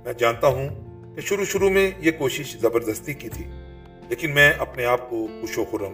میں 0.06 0.14
جانتا 0.14 0.48
ہوں 0.48 0.70
کہ 1.16 1.22
شروع 1.22 1.46
شروع 1.46 1.70
میں 1.70 1.92
یہ 2.00 2.12
کوشش 2.12 2.58
زبردستی 2.58 3.14
کی 3.14 3.30
تھی، 3.30 3.46
لیکن 4.10 4.32
میں 4.32 4.54
اپنے 4.58 4.86
آپ 4.86 5.10
کو 5.10 5.28
خوش 5.42 5.58
و 5.58 5.66
خرم 5.72 5.94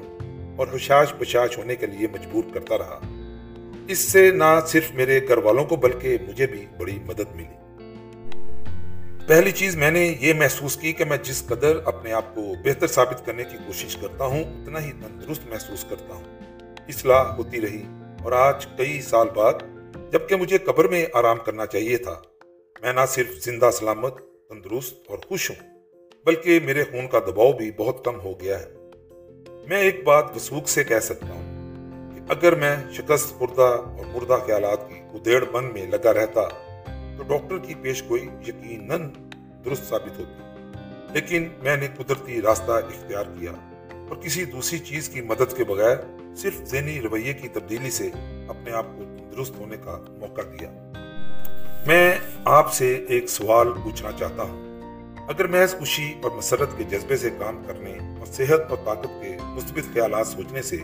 اور 0.57 0.67
ہوشاش 0.67 1.13
بشاش 1.19 1.57
ہونے 1.57 1.75
کے 1.75 1.85
لیے 1.85 2.07
مجبور 2.11 2.43
کرتا 2.53 2.77
رہا۔ 2.77 2.99
اس 3.87 3.99
سے 3.99 4.31
نہ 4.31 4.59
صرف 4.67 4.91
میرے 4.91 5.19
گھر 5.27 5.37
والوں 5.37 5.65
کو 5.65 5.75
بلکہ 5.75 6.17
مجھے 6.27 6.47
بھی 6.47 6.65
بڑی 6.77 6.99
مدد 7.05 7.35
ملی۔ 7.35 7.87
پہلی 9.27 9.51
چیز 9.51 9.75
میں 9.75 9.91
نے 9.91 10.15
یہ 10.19 10.33
محسوس 10.33 10.77
کی 10.77 10.93
کہ 10.93 11.05
میں 11.05 11.17
جس 11.23 11.45
قدر 11.45 11.77
اپنے 11.85 12.13
آپ 12.13 12.35
کو 12.35 12.53
بہتر 12.65 12.87
ثابت 12.87 13.25
کرنے 13.25 13.43
کی 13.43 13.57
کوشش 13.67 13.95
کرتا 13.95 14.25
ہوں، 14.25 14.43
اتنا 14.43 14.85
ہی 14.85 14.91
تندرست 14.91 15.41
محسوس 15.49 15.85
کرتا 15.89 16.13
ہوں۔ 16.13 16.23
اصلاح 16.87 17.23
ہوتی 17.23 17.61
رہی۔ 17.61 17.83
اور 18.23 18.31
آج 18.31 18.65
کئی 18.77 19.01
سال 19.01 19.27
بعد 19.35 19.53
جبکہ 20.13 20.35
مجھے 20.35 20.57
قبر 20.57 20.87
میں 20.87 21.05
آرام 21.13 21.37
کرنا 21.45 21.65
چاہیے 21.65 21.97
تھا، 21.97 22.21
میں 22.81 22.93
نہ 22.93 22.99
صرف 23.07 23.43
زندہ 23.43 23.69
سلامت، 23.73 24.17
تندرست 24.49 24.95
اور 25.07 25.17
خوش 25.17 25.51
ہوں، 25.51 25.67
بلکہ 26.25 26.59
میرے 26.65 26.83
خون 26.83 27.07
کا 27.07 27.19
دباؤ 27.19 27.53
بھی 27.53 27.71
بہت 27.71 28.05
کم 28.05 28.19
ہو 28.19 28.39
گیا 28.39 28.59
ہے۔ 28.59 28.65
میں 29.69 29.81
ایک 29.81 30.03
بات 30.03 30.35
وسوخ 30.35 30.67
سے 30.67 30.83
کہہ 30.83 30.99
سکتا 30.99 31.29
ہوں 31.29 31.51
کہ 32.15 32.21
اگر 32.29 32.55
میں 32.55 32.75
شکست 32.93 33.29
خوردہ 33.29 33.61
اور 33.61 34.05
مردہ 34.05 34.37
خیالات 34.45 34.89
کی 34.89 34.95
ادیڑ 35.13 35.45
بند 35.45 35.71
میں 35.71 35.87
لگا 35.87 36.13
رہتا 36.13 36.47
تو 37.17 37.23
ڈاکٹر 37.27 37.57
کی 37.57 37.73
پیش 37.75 38.03
گوئی 38.09 38.29
یقیناً 38.47 39.09
درست 39.65 39.83
ثابت 39.83 40.19
ہوتی۔ 40.19 40.41
لیکن 41.13 41.49
میں 41.63 41.77
نے 41.77 41.87
قدرتی 41.97 42.41
راستہ 42.41 42.71
اختیار 42.71 43.23
کیا 43.39 43.51
اور 44.09 44.15
کسی 44.15 44.45
دوسری 44.45 44.79
چیز 44.79 45.09
کی 45.09 45.21
مدد 45.21 45.57
کے 45.57 45.63
بغیر 45.63 45.95
صرف 46.35 46.63
ذہنی 46.63 47.01
رویے 47.01 47.33
کی 47.33 47.47
تبدیلی 47.47 47.91
سے 47.91 48.09
اپنے 48.47 48.71
آپ 48.71 48.85
کو 48.97 49.03
درست 49.35 49.55
ہونے 49.55 49.77
کا 49.77 49.99
موقع 50.09 50.41
دیا۔ 50.41 50.91
میں 51.87 52.19
آپ 52.45 52.73
سے 52.73 53.05
ایک 53.09 53.29
سوال 53.29 53.67
پوچھنا 53.83 54.11
چاہتا 54.11 54.43
ہوں۔ 54.43 54.71
اگر 55.29 55.47
محض 55.47 55.75
خوشی 55.75 56.13
اور 56.23 56.31
مسرت 56.31 56.69
کے 56.77 56.83
جذبے 56.83 57.17
سے 57.17 57.29
کام 57.39 57.63
کرنے 57.67 57.91
اور 57.91 58.25
صحت 58.25 58.59
اور 58.69 58.77
طاقت 58.85 59.07
کے 59.21 59.37
مثبت 59.41 59.93
خیالات 59.93 60.27
سوچنے 60.27 60.61
سے 60.61 60.77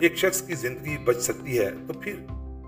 ایک 0.00 0.16
شخص 0.16 0.42
کی 0.42 0.54
زندگی 0.54 0.98
بچ 0.98 1.16
سکتی 1.16 1.58
ہے، 1.58 1.70
تو 1.86 1.92
پھر 1.92 2.14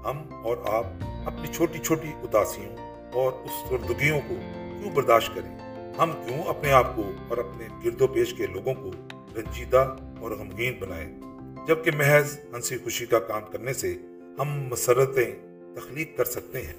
ہم 0.04 0.34
اور 0.44 0.56
آپ 0.66 0.86
اپنی 1.26 1.52
چھوٹی 1.52 1.78
چھوٹی 1.78 2.08
اداسیوں 2.08 2.76
اور 3.12 3.32
اس 3.32 3.50
سردگیوں 3.68 4.20
کو 4.28 4.34
کیوں 4.82 4.90
برداشت 4.94 5.34
کریں؟ 5.34 5.58
ہم 5.98 6.12
کیوں 6.26 6.42
اپنے 6.42 6.72
آپ 6.72 6.96
کو 6.96 7.02
اور 7.28 7.38
اپنے 7.38 7.64
گرد 7.84 8.00
و 8.00 8.06
پیش 8.06 8.34
کے 8.34 8.46
لوگوں 8.46 8.74
کو 8.74 8.90
رنجیدہ 9.36 9.96
اور 10.20 10.30
غمگین 10.30 10.72
بنائیں؟ 10.80 11.20
جبکہ 11.68 11.90
محض 11.96 12.38
ہنسی 12.54 12.78
خوشی 12.78 13.06
کا 13.06 13.18
کام 13.18 13.42
کرنے 13.52 13.72
سے 13.72 13.94
ہم 14.38 14.48
مسرتیں 14.48 15.34
تخلیق 15.76 16.16
کر 16.16 16.24
سکتے 16.24 16.62
ہیں۔ 16.62 16.72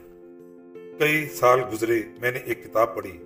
کئی 1.00 1.26
سال 1.30 1.60
گزرے 1.74 2.02
میں 2.22 2.32
نے 2.32 2.40
ایک 2.46 2.64
کتاب 2.64 2.96
پڑھی 2.96 3.18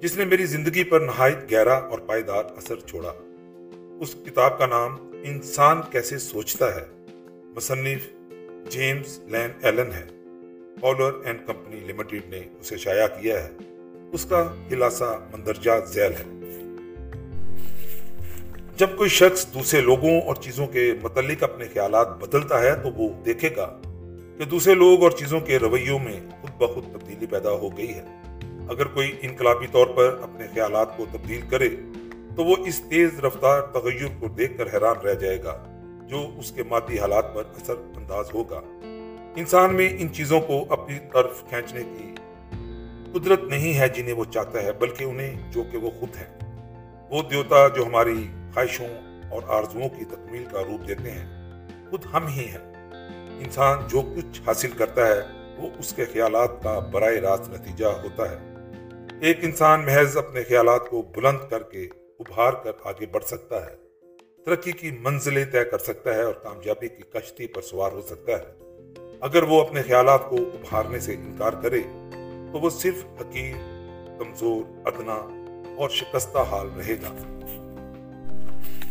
جس 0.00 0.16
نے 0.16 0.24
میری 0.24 0.46
زندگی 0.46 0.84
پر 0.84 1.00
نہایت 1.00 1.52
گہرا 1.52 1.74
اور 1.74 1.98
پائیدار 1.98 2.44
اثر 2.56 2.74
چھوڑا۔ 2.86 3.12
اس 4.00 4.16
کتاب 4.26 4.58
کا 4.58 4.66
نام 4.66 4.96
انسان 5.24 5.80
کیسے 5.90 6.18
سوچتا 6.18 6.74
ہے؟ 6.74 6.86
مصنف 7.56 8.00
جیمز 8.68 9.18
لین 9.24 9.50
ایلن 9.62 9.92
ہے۔ 9.92 10.04
پولر 10.80 11.24
اینڈ 11.24 11.38
کمپنی 11.46 11.80
لمیٹڈ 11.80 12.20
نے 12.26 12.40
اسے 12.60 12.76
شائع 12.76 13.06
کیا 13.06 13.44
ہے۔ 13.44 13.50
اس 14.12 14.24
کا 14.24 14.54
خلاصہ 14.70 15.20
مندرجہ 15.32 15.70
ذیل 15.86 16.12
ہے۔ 16.12 16.39
جب 18.80 18.90
کوئی 18.96 19.10
شخص 19.10 19.46
دوسرے 19.54 19.80
لوگوں 19.80 20.20
اور 20.20 20.34
چیزوں 20.34 20.66
کے 20.66 20.94
متعلق 21.02 21.42
اپنے 21.42 21.64
خیالات 21.72 22.08
بدلتا 22.08 22.60
ہے 22.60 22.74
تو 22.74 22.92
وہ 22.92 23.08
دیکھے 23.24 23.48
گا 23.56 23.80
کہ 24.38 24.44
دوسرے 24.44 24.74
لوگ 24.74 25.02
اور 25.02 25.10
چیزوں 25.10 25.40
کے 25.40 25.58
رویوں 25.58 25.98
میں 25.98 26.20
خود 26.40 26.50
بخود 26.58 26.84
تبدیلی 26.92 27.26
پیدا 27.26 27.50
ہو 27.50 27.76
گئی 27.76 27.94
ہے۔ 27.94 28.04
اگر 28.68 28.86
کوئی 28.86 29.16
انقلابی 29.22 29.66
طور 29.72 29.86
پر 29.86 30.18
اپنے 30.22 30.46
خیالات 30.54 30.96
کو 30.96 31.06
تبدیل 31.12 31.40
کرے 31.50 31.68
تو 32.36 32.44
وہ 32.44 32.56
اس 32.66 32.82
تیز 32.90 33.20
رفتار 33.24 33.60
تغیر 33.60 34.06
کو 34.20 34.28
دیکھ 34.28 34.58
کر 34.58 34.66
حیران 34.66 35.06
رہ 35.06 35.14
جائے 35.14 35.44
گا، 35.44 35.64
جو 36.08 36.30
اس 36.38 36.52
کے 36.52 36.62
مادی 36.62 36.98
حالات 36.98 37.34
پر 37.34 37.42
اثر 37.56 37.74
انداز 37.96 38.34
ہوگا۔ 38.34 38.60
انسان 39.36 39.74
میں 39.74 39.88
ان 39.98 40.12
چیزوں 40.12 40.40
کو 40.40 40.64
اپنی 40.68 40.98
طرف 41.12 41.44
کھینچنے 41.48 41.82
کی 41.82 42.14
قدرت 43.12 43.42
نہیں 43.42 43.78
ہے 43.78 43.88
جنہیں 43.88 44.14
وہ 44.14 44.24
چاہتا 44.24 44.62
ہے، 44.62 44.72
بلکہ 44.72 45.04
انہیں 45.04 45.52
جو 45.52 45.62
کہ 45.72 45.78
وہ 45.78 45.90
خود 46.00 46.16
ہے 46.16 46.39
وہ 47.10 47.22
دیوتا 47.22 47.68
جو 47.68 47.86
ہماری 47.86 48.28
خواہشوں 48.54 48.86
اور 49.30 49.42
آرزوؤں 49.46 49.88
کی 49.88 50.04
تکمیل 50.04 50.44
کا 50.52 50.60
روپ 50.60 50.88
دیتے 50.88 51.10
ہیں، 51.10 51.50
خود 51.90 52.04
ہم 52.12 52.26
ہی 52.26 52.48
ہیں۔ 52.48 52.58
انسان 53.38 53.78
جو 53.88 54.02
کچھ 54.02 54.40
حاصل 54.46 54.70
کرتا 54.70 55.06
ہے، 55.06 55.20
وہ 55.58 55.68
اس 55.78 55.92
کے 55.92 56.04
خیالات 56.04 56.62
کا 56.62 56.78
براہ 56.78 57.12
راست 57.12 57.48
نتیجہ 57.48 57.86
ہوتا 57.86 58.30
ہے۔ 58.30 58.36
ایک 59.20 59.38
انسان 59.40 59.84
محض 59.84 60.16
اپنے 60.16 60.42
خیالات 60.42 60.88
کو 60.90 61.02
بلند 61.02 61.38
کر 61.50 61.62
کے 61.62 61.88
ابھار 62.20 62.52
کر 62.52 62.72
آگے 62.84 63.06
بڑھ 63.06 63.24
سکتا 63.24 63.66
ہے۔ 63.66 63.76
ترقی 64.44 64.72
کی 64.72 64.90
منزلیں 65.00 65.44
طے 65.44 65.64
کر 65.64 65.78
سکتا 65.78 66.14
ہے 66.14 66.22
اور 66.22 66.34
کامیابی 66.34 66.88
کی 66.88 67.02
کشتی 67.02 67.46
پر 67.46 67.62
سوار 67.62 67.92
ہو 67.92 68.00
سکتا 68.00 68.32
ہے۔ 68.32 68.60
اگر 69.20 69.42
وہ 69.42 69.60
اپنے 69.60 69.82
خیالات 69.82 70.28
کو 70.28 70.36
ابھارنے 70.36 71.00
سے 71.00 71.14
انکار 71.14 71.52
کرے، 71.62 71.80
تو 72.52 72.58
وہ 72.58 72.70
صرف 72.70 73.04
حقیر، 73.20 73.56
کمزور، 74.18 74.86
ادنا 74.86 75.39
اور 75.80 75.90
شکستہ 75.90 76.38
حال 76.38 76.68
رہے 76.76 76.94
گا۔ 76.94 77.40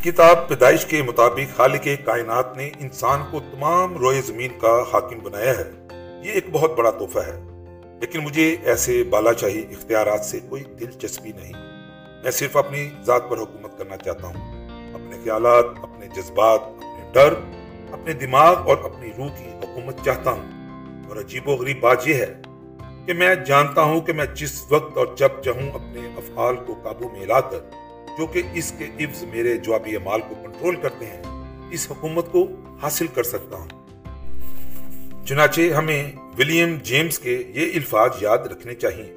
کتاب 0.04 0.48
پیدائش 0.48 0.86
کے 0.86 1.02
مطابق 1.02 1.58
خالق 1.58 1.88
کائنات 2.06 2.58
نے 2.58 2.70
انسان 2.80 3.20
کو 3.32 3.40
تمام 3.40 3.98
روئے 3.98 4.22
زمین 4.22 4.60
کا 4.60 4.84
حاکم 4.94 5.20
بنایا 5.24 5.54
ہے۔ 5.58 5.72
یہ 6.24 6.32
ایک 6.32 6.46
بہت 6.52 6.78
بڑا 6.78 6.90
تحفہ 6.90 7.20
ہے۔ 7.20 7.42
لیکن 8.02 8.20
مجھے 8.20 8.56
ایسے 8.64 9.04
بالا 9.04 9.34
چاہی 9.34 9.60
اختیارات 9.60 10.26
سے 10.26 10.40
کوئی 10.50 10.64
دلچسپی 10.64 11.32
نہیں۔ 11.32 11.54
میں 12.24 12.32
صرف 12.32 12.58
اپنی 12.58 12.90
ذات 13.06 13.30
پر 13.30 13.38
حکومت 13.38 13.78
کرنا 13.78 13.98
چاہتا 13.98 14.28
ہوں۔ 14.28 14.70
اپنے 14.94 15.18
خیالات، 15.24 15.66
اپنے 15.82 16.08
جذبات، 16.08 16.60
اپنے 16.64 17.10
ڈر، 17.14 17.34
اپنے 17.92 18.14
دماغ 18.14 18.68
اور 18.68 18.78
اپنی 18.84 19.12
روح 19.18 19.28
کی 19.28 19.46
حکومت 19.46 19.96
چاہتا 20.06 20.32
ہوں۔ 20.32 20.50
اور 21.10 21.18
عجیب 21.18 21.48
و 21.50 21.52
غریب 21.52 21.80
بات 21.80 22.08
یہ 22.08 22.14
ہے 22.14 22.36
کہ 23.10 23.14
میں 23.14 23.36
جانتا 23.36 23.82
ہوں 23.82 24.01
کہ 24.01 24.14
میں 24.14 24.26
جس 24.36 24.51
وقت 24.70 24.97
اور 24.97 25.07
جب 25.18 25.30
چاہوں 25.45 25.70
اپنے 25.72 25.99
افعال 26.18 26.55
کو 26.66 26.74
قابو 26.84 27.10
میں 27.10 27.26
لا 27.26 27.39
کر، 27.41 27.60
جو 28.18 28.26
کہ 28.26 28.41
اس 28.53 28.72
کے 28.78 28.86
عفظ 28.99 29.24
میرے 29.24 29.55
جوابی 29.57 29.95
عمال 29.95 30.22
کو 30.22 30.36
کنٹرول 30.43 30.76
کرتے 30.76 31.05
ہیں، 31.05 31.22
اس 31.72 31.88
حکومت 31.91 32.32
کو 32.32 32.45
حاصل 32.82 33.07
کر 33.07 33.24
سکتا 33.24 33.57
ہوں۔ 33.57 35.26
چنانچہ 35.26 35.62
ہمیں 35.78 36.12
ولیم 36.38 36.78
جیمز 36.84 37.20
کے 37.20 37.38
یہ 37.49 37.72
الفاظ 37.76 38.22
یاد 38.22 38.38
رکھنے 38.38 38.76
چاہیے، 38.76 39.14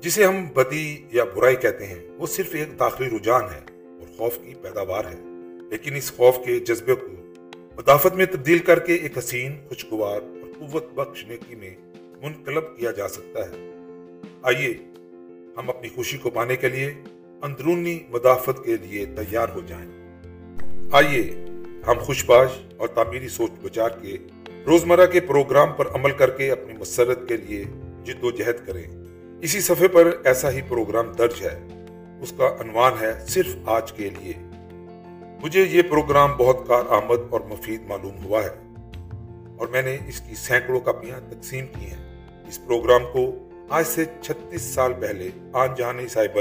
جسے 0.00 0.24
ہم 0.24 0.44
بدی 0.54 0.86
یا 1.12 1.24
برائی 1.34 1.56
کہتے 1.56 1.86
ہیں۔ 1.86 2.00
وہ 2.18 2.26
صرف 2.26 2.54
ایک 2.54 2.78
داخلی 2.80 3.08
رجحان 3.16 3.44
ہے 3.44 3.60
اور 3.80 4.16
خوف 4.16 4.38
کی 4.44 4.54
پیداوار 4.62 5.04
ہے، 5.04 5.18
لیکن 5.70 5.96
اس 5.96 6.12
خوف 6.16 6.38
کے 6.44 6.58
جذبے 6.60 6.94
کو 6.94 7.06
مدافعت 7.76 8.14
میں 8.14 8.26
تبدیل 8.26 8.58
کر 8.58 8.78
کے 8.78 8.94
ایک 8.94 9.18
حسین، 9.18 9.58
خوشگوار 9.68 10.20
اور 10.22 10.48
قوت 10.58 10.94
بخش 10.94 11.26
نیکی 11.26 11.54
میں 11.54 11.74
منقلب 12.22 12.64
کیا 12.76 12.90
جا 12.90 13.08
سکتا 13.08 13.40
ہے۔ 13.40 13.70
آئیے، 14.42 14.74
ہم 15.56 15.70
اپنی 15.70 15.88
خوشی 15.88 16.18
کو 16.18 16.30
پانے 16.30 16.56
کے 16.56 16.68
لیے 16.68 16.94
اندرونی 17.42 17.98
مدافعت 18.08 18.64
کے 18.64 18.76
لیے 18.76 19.06
تیار 19.06 19.48
ہو 19.48 19.60
جائیں۔ 19.66 19.90
آئیے، 20.92 21.44
ہم 21.86 21.98
خوش 21.98 22.24
باش 22.24 22.48
اور 22.76 22.88
تعمیری 22.88 23.28
سوچ 23.28 23.50
بچار 23.62 23.88
کے 23.88 24.16
روزمرہ 24.66 25.06
کے 25.06 25.20
پروگرام 25.20 25.72
پر 25.72 25.88
عمل 25.88 26.10
کر 26.10 26.30
کے 26.30 26.50
اپنی 26.50 26.72
مسرت 26.78 27.28
کے 27.28 27.36
لیے 27.36 27.64
جد 28.04 28.24
و 28.24 28.30
جہد 28.30 28.66
کریں۔ 28.66 28.82
اسی 29.40 29.60
صفحے 29.60 29.88
پر 29.88 30.12
ایسا 30.24 30.50
ہی 30.50 30.60
پروگرام 30.68 31.12
درج 31.12 31.42
ہے۔ 31.42 31.84
اس 32.22 32.32
کا 32.36 32.56
عنوان 32.60 32.92
ہے 33.00 33.12
صرف 33.28 33.56
آج 33.64 33.92
کے 33.92 34.10
لیے۔ 34.20 34.32
مجھے 35.42 35.62
یہ 35.62 35.82
پروگرام 35.82 36.36
بہت 36.36 36.56
کار 36.66 36.82
آمد 36.88 37.18
اور 37.30 37.40
مفید 37.40 37.82
معلوم 37.88 38.24
ہوا 38.24 38.42
ہے 38.44 38.74
اور 39.58 39.66
میں 39.66 39.82
نے 39.82 39.98
اس 40.08 40.20
کی 40.20 40.34
سینکڑوں 40.34 40.80
کاپیاں 40.80 41.20
تقسیم 41.30 41.66
کی 41.66 41.86
ہیں۔ 41.86 42.05
اس 42.48 42.64
پروگرام 42.66 43.02
کو 43.12 43.48
آج 43.68 43.86
سے 43.86 44.04
چھتیس 44.20 44.62
سال 44.62 44.92
پہلے 45.00 45.28
آن 45.52 45.74
جہانی 45.74 46.08
صاحب 46.08 46.38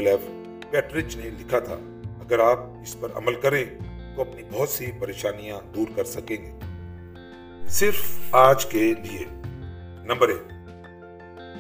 پیٹرچ 0.71 1.17
نے 1.17 1.29
لکھا 1.29 1.59
تھا۔ 1.59 1.79
اگر 2.19 2.39
آپ 2.39 2.59
اس 2.81 2.99
پر 2.99 3.07
عمل 3.15 3.35
کریں 3.35 3.65
تو 4.15 4.21
اپنی 4.21 4.41
بہت 4.51 4.69
سی 4.69 4.91
پریشانیاں 4.99 5.59
دور 5.75 5.87
کر 5.95 6.03
سکیں 6.03 6.45
گے۔ 6.45 6.51
صرف 7.67 8.01
آج 8.31 8.65
کے 8.65 8.79
لیے۔ 8.79 9.25
نمبر 10.03 10.27
ایک۔ 10.27 10.41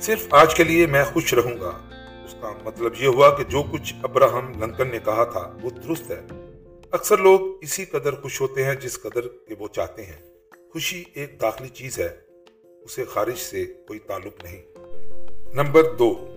صرف 0.01 0.27
آج 0.31 0.55
کے 0.55 0.63
لیے 0.63 0.85
میں 0.85 1.03
خوش 1.03 1.33
رہوں 1.33 1.59
گا۔ 1.59 1.71
اس 2.25 2.35
کا 2.41 2.53
مطلب 2.63 2.91
یہ 2.99 3.07
ہوا 3.07 3.37
کہ 3.37 3.43
جو 3.43 3.63
کچھ 3.71 3.93
ابراہم 4.03 4.63
لنکن 4.63 4.87
نے 4.87 4.99
کہا 5.05 5.23
تھا 5.23 5.57
وہ 5.61 5.69
درست 5.69 6.11
ہے۔ 6.11 6.21
اکثر 6.91 7.17
لوگ 7.17 7.39
اسی 7.61 7.85
قدر 7.85 8.15
خوش 8.15 8.41
ہوتے 8.41 8.63
ہیں 8.63 8.75
جس 8.75 9.01
قدر 9.01 9.21
کہ 9.21 9.55
وہ 9.59 9.67
چاہتے 9.67 10.05
ہیں۔ 10.05 10.35
خوشی 10.73 11.03
ایک 11.13 11.41
داخلی 11.41 11.69
چیز 11.69 11.99
ہے۔ 11.99 12.24
اسے 12.85 13.03
خارج 13.05 13.37
سے 13.37 13.65
کوئی 13.87 13.99
تعلق 13.99 14.43
نہیں۔ 14.43 14.61
نمبر 15.53 15.83
دو، 15.83 16.27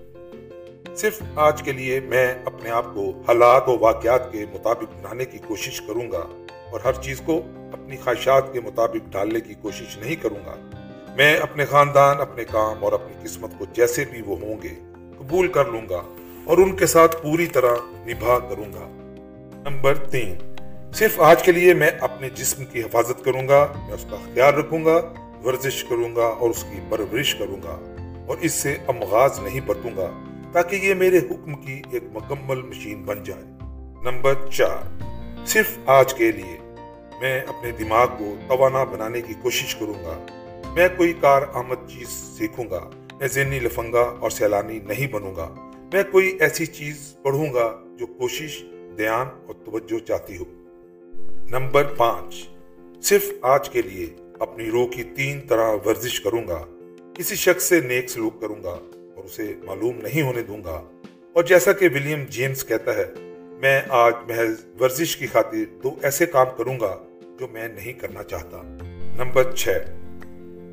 صرف 0.96 1.22
آج 1.36 1.62
کے 1.62 1.72
لیے 1.72 2.00
میں 2.00 2.34
اپنے 2.44 2.70
آپ 2.70 2.84
کو 2.94 3.10
حالات 3.28 3.68
و 3.68 3.78
واقعات 3.80 4.32
کے 4.32 4.44
مطابق 4.54 4.82
بنانے 4.82 5.24
کی 5.24 5.38
کوشش 5.46 5.80
کروں 5.80 6.12
گا 6.12 6.46
اور 6.72 6.80
ہر 6.84 6.92
چیز 6.92 7.20
کو 7.24 7.42
اپنی 7.72 7.96
خواہشات 7.96 8.52
کے 8.52 8.60
مطابق 8.60 9.12
ڈالنے 9.12 9.40
کی 9.40 9.54
کوشش 9.54 9.98
نہیں 9.98 10.16
کروں 10.16 10.46
گا۔ 10.46 10.70
میں 11.16 11.36
اپنے 11.36 11.64
خاندان، 11.64 12.20
اپنے 12.20 12.44
کام 12.44 12.84
اور 12.84 12.92
اپنی 12.92 13.14
قسمت 13.22 13.50
کو 13.58 13.64
جیسے 13.72 14.04
بھی 14.10 14.22
وہ 14.22 14.36
ہوں 14.40 14.62
گے 14.62 14.74
قبول 15.18 15.48
کر 15.48 15.64
لوں 15.64 15.88
گا 15.90 16.02
اور 16.44 16.58
ان 16.58 16.76
کے 16.76 16.86
ساتھ 16.86 17.22
پوری 17.22 17.46
طرح 17.46 17.74
نبھا 18.06 18.38
کروں 18.38 18.72
گا۔ 18.72 18.88
نمبر 19.70 19.94
تین، 19.94 20.38
صرف 20.94 21.20
آج 21.20 21.42
کے 21.42 21.52
لیے 21.52 21.74
میں 21.74 21.90
اپنے 22.00 22.30
جسم 22.30 22.64
کی 22.64 22.80
حفاظت 22.80 23.24
کروں 23.24 23.48
گا، 23.48 23.72
میں 23.86 23.94
اس 23.94 24.06
کا 24.10 24.16
خیال 24.34 24.54
رکھوں 24.54 24.84
گا 24.84 25.12
ورزش 25.44 25.84
کروں 25.84 26.16
گا 26.16 26.26
اور 26.26 26.50
اس 26.50 26.64
کی 26.64 26.80
پرورش 26.88 27.34
کروں 27.34 27.62
گا 27.62 27.78
اور 28.26 28.38
اس 28.40 28.52
سے 28.52 28.76
امغاز 28.86 29.38
نہیں 29.38 29.60
برتوں 29.60 29.90
گا 29.96 30.10
تاکہ 30.52 30.76
یہ 30.76 30.94
میرے 30.94 31.18
حکم 31.18 31.54
کی 31.54 31.82
ایک 31.92 32.04
مکمل 32.12 32.62
مشین 32.62 33.02
بن 33.02 33.22
جائے۔ 33.22 33.44
نمبر 34.02 34.34
چار، 34.52 35.02
صرف 35.46 35.78
آج 35.86 36.14
کے 36.14 36.32
لیے 36.32 36.56
میں 37.20 37.40
اپنے 37.40 37.70
دماغ 37.70 38.06
کو 38.18 38.36
توانا 38.48 38.84
بنانے 38.84 39.22
کی 39.22 39.34
کوشش 39.42 39.74
کروں 39.74 40.04
گا 40.04 40.26
میں 40.74 40.88
کوئی 40.96 41.12
کار 41.20 41.42
آمد 41.54 41.88
چیز 41.88 42.08
سیکھوں 42.08 42.64
گا، 42.70 42.90
میں 43.20 43.28
ذہنی 43.28 43.58
لفنگا 43.60 44.14
اور 44.20 44.30
سیلانی 44.30 44.78
نہیں 44.78 45.06
بنوں 45.06 45.36
گا۔ 45.36 45.48
میں 45.92 46.02
کوئی 46.12 46.36
ایسی 46.40 46.66
چیز 46.66 47.16
پڑھوں 47.22 47.54
گا 47.54 47.80
جو 47.98 48.06
کوشش، 48.06 48.62
دھیان 48.96 49.26
اور 49.46 49.54
توجہ 49.64 49.98
چاہتی 49.98 50.36
ہو۔ 50.36 50.44
نمبر 51.50 51.84
پانچ، 51.84 52.48
صرف 53.02 53.30
آج 53.42 53.70
کے 53.70 53.82
لیے 53.82 54.06
اپنی 54.40 54.70
روح 54.70 54.88
کی 54.88 55.02
تین 55.02 55.40
طرح 55.40 55.72
ورزش 55.84 56.20
کروں 56.20 56.48
گا۔ 56.48 56.64
کسی 57.14 57.34
شخص 57.34 57.62
سے 57.62 57.80
نیک 57.80 58.10
سلوک 58.10 58.40
کروں 58.40 58.62
گا 58.64 58.78
اور 59.16 59.24
اسے 59.24 59.54
معلوم 59.64 59.96
نہیں 60.02 60.22
ہونے 60.22 60.42
دوں 60.42 60.64
گا۔ 60.64 60.82
اور 61.32 61.42
جیسا 61.44 61.72
کہ 61.72 61.88
ولیم 61.94 62.24
جیمز 62.30 62.66
کہتا 62.66 62.94
ہے، 62.94 63.04
میں 63.60 63.80
آج 63.88 64.14
محض 64.28 64.64
ورزش 64.80 65.16
کی 65.16 65.26
خاطر 65.26 65.56
دو 65.82 65.94
ایسے 66.02 66.26
کام 66.26 66.46
کروں 66.58 66.80
گا 66.80 66.98
جو 67.40 67.46
میں 67.52 67.68
نہیں 67.68 67.92
کرنا 67.92 68.22
چاہتا۔ 68.22 68.78
نمبر 69.16 69.52
چھ، 69.52 69.68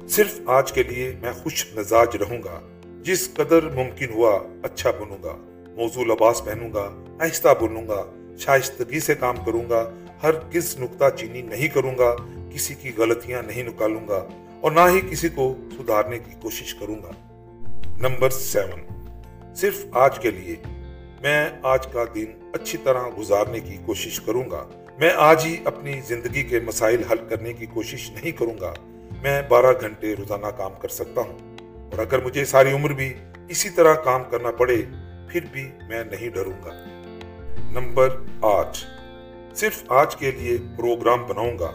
صرف 0.09 0.39
آج 0.45 0.72
کے 0.72 0.84
لیے 0.84 1.13
میں 1.22 1.32
خوش 1.32 1.66
مزاج 1.76 2.16
رہوں 2.16 2.43
گا۔ 2.43 2.59
جس 3.01 3.34
قدر 3.34 3.70
ممکن 3.70 4.09
ہوا 4.09 4.39
اچھا 4.63 4.91
بنوں 4.91 5.24
گا۔ 5.24 5.38
موضوع 5.76 6.03
لباس 6.03 6.45
پہنوں 6.45 6.74
گا، 6.74 7.03
آہستہ 7.20 7.47
بنوں 7.61 7.88
گا، 7.88 8.05
شائستگی 8.38 8.99
سے 8.99 9.16
کام 9.16 9.36
کروں 9.45 9.70
گا، 9.70 9.91
ہر 10.24 10.32
کس 10.51 10.80
نکتہ 10.80 11.05
چینی 11.16 11.41
نہیں 11.41 11.68
کروں 11.68 11.97
گا۔ 11.97 12.16
کسی 12.56 12.74
کی 12.74 12.91
غلطیاں 12.97 13.41
نہیں 13.41 13.64
نکالوں 13.64 14.08
گا 14.08 14.28
اور 14.62 14.72
نہ 14.72 14.80
ہی 14.80 15.01
کسی 15.10 15.30
کو 15.30 15.56
سدھارنے 15.72 16.20
کی 16.20 16.32
کوشش 16.41 16.74
کروں 16.74 16.95
گا۔ 16.95 17.12
Number 17.99 18.30
seven. 18.30 18.82
صرف 19.56 19.86
آج 19.91 20.20
کے 20.20 20.32
لیے 20.32 20.56
میں 21.22 21.49
آج 21.64 21.88
کا 21.88 22.03
دن 22.16 22.49
اچھی 22.53 22.78
طرح 22.84 23.03
گزارنے 23.20 23.60
کی 23.60 23.78
کوشش 23.86 24.20
کروں 24.20 24.43
گا۔ 24.51 24.68
میں 24.99 25.10
آج 25.16 25.45
ہی 25.45 25.58
اپنی 25.66 26.01
زندگی 26.08 26.43
کے 26.43 26.60
مسائل 26.60 27.03
حل 27.12 27.18
کرنے 27.30 27.53
کی 27.53 27.66
کوشش 27.66 28.10
نہیں 28.10 28.32
کروں 28.32 28.62
گا۔ 28.62 28.74
میں 29.22 29.41
بارہ 29.49 29.82
گھنٹے 29.82 30.14
روزانہ 30.14 30.47
کام 30.58 30.72
کر 30.82 30.88
سکتا 30.88 31.22
ہوں۔ 31.22 31.39
اور 31.91 31.97
اگر 31.97 32.20
مجھے 32.20 32.45
ساری 32.45 32.72
عمر 32.72 32.89
بھی 32.89 33.14
اسی 33.47 33.70
طرح 33.70 33.93
کام 33.93 34.24
کرنا 34.32 34.51
پڑے، 34.51 34.82
پھر 35.30 35.39
بھی 35.51 35.72
میں 35.89 36.03
نہیں 36.03 36.30
ڈروں 36.30 36.66
گا۔ 36.66 36.72
نمبر 37.72 38.10
آٹھ۔ 38.41 38.78
صرف 39.56 39.84
آج 39.88 40.16
کے 40.16 40.32
لیے 40.32 40.58
پروگرام 40.78 41.26
بناؤں 41.26 41.60
گا۔ 41.60 41.72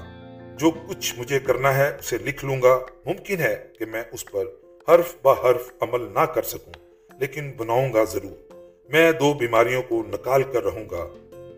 جو 0.60 0.70
کچھ 0.70 1.18
مجھے 1.18 1.38
کرنا 1.38 1.76
ہے 1.76 1.96
اسے 1.98 2.18
لکھ 2.18 2.44
لوں 2.44 2.62
گا۔ 2.62 2.78
ممکن 3.06 3.40
ہے 3.40 3.66
کہ 3.78 3.84
میں 3.84 4.02
اس 4.12 4.24
پر 4.24 4.44
حرف 4.88 5.14
با 5.22 5.32
حرف 5.32 5.72
عمل 5.80 6.00
نہ 6.14 6.24
کر 6.24 6.42
سکوں، 6.42 6.72
لیکن 7.20 7.52
بناؤں 7.56 7.92
گا 7.92 8.04
ضرور۔ 8.04 8.52
میں 8.88 9.12
دو 9.12 9.34
بیماریوں 9.34 9.82
کو 9.82 10.02
نکال 10.08 10.42
کر 10.42 10.64
رہوں 10.64 10.84
گا، 10.90 11.08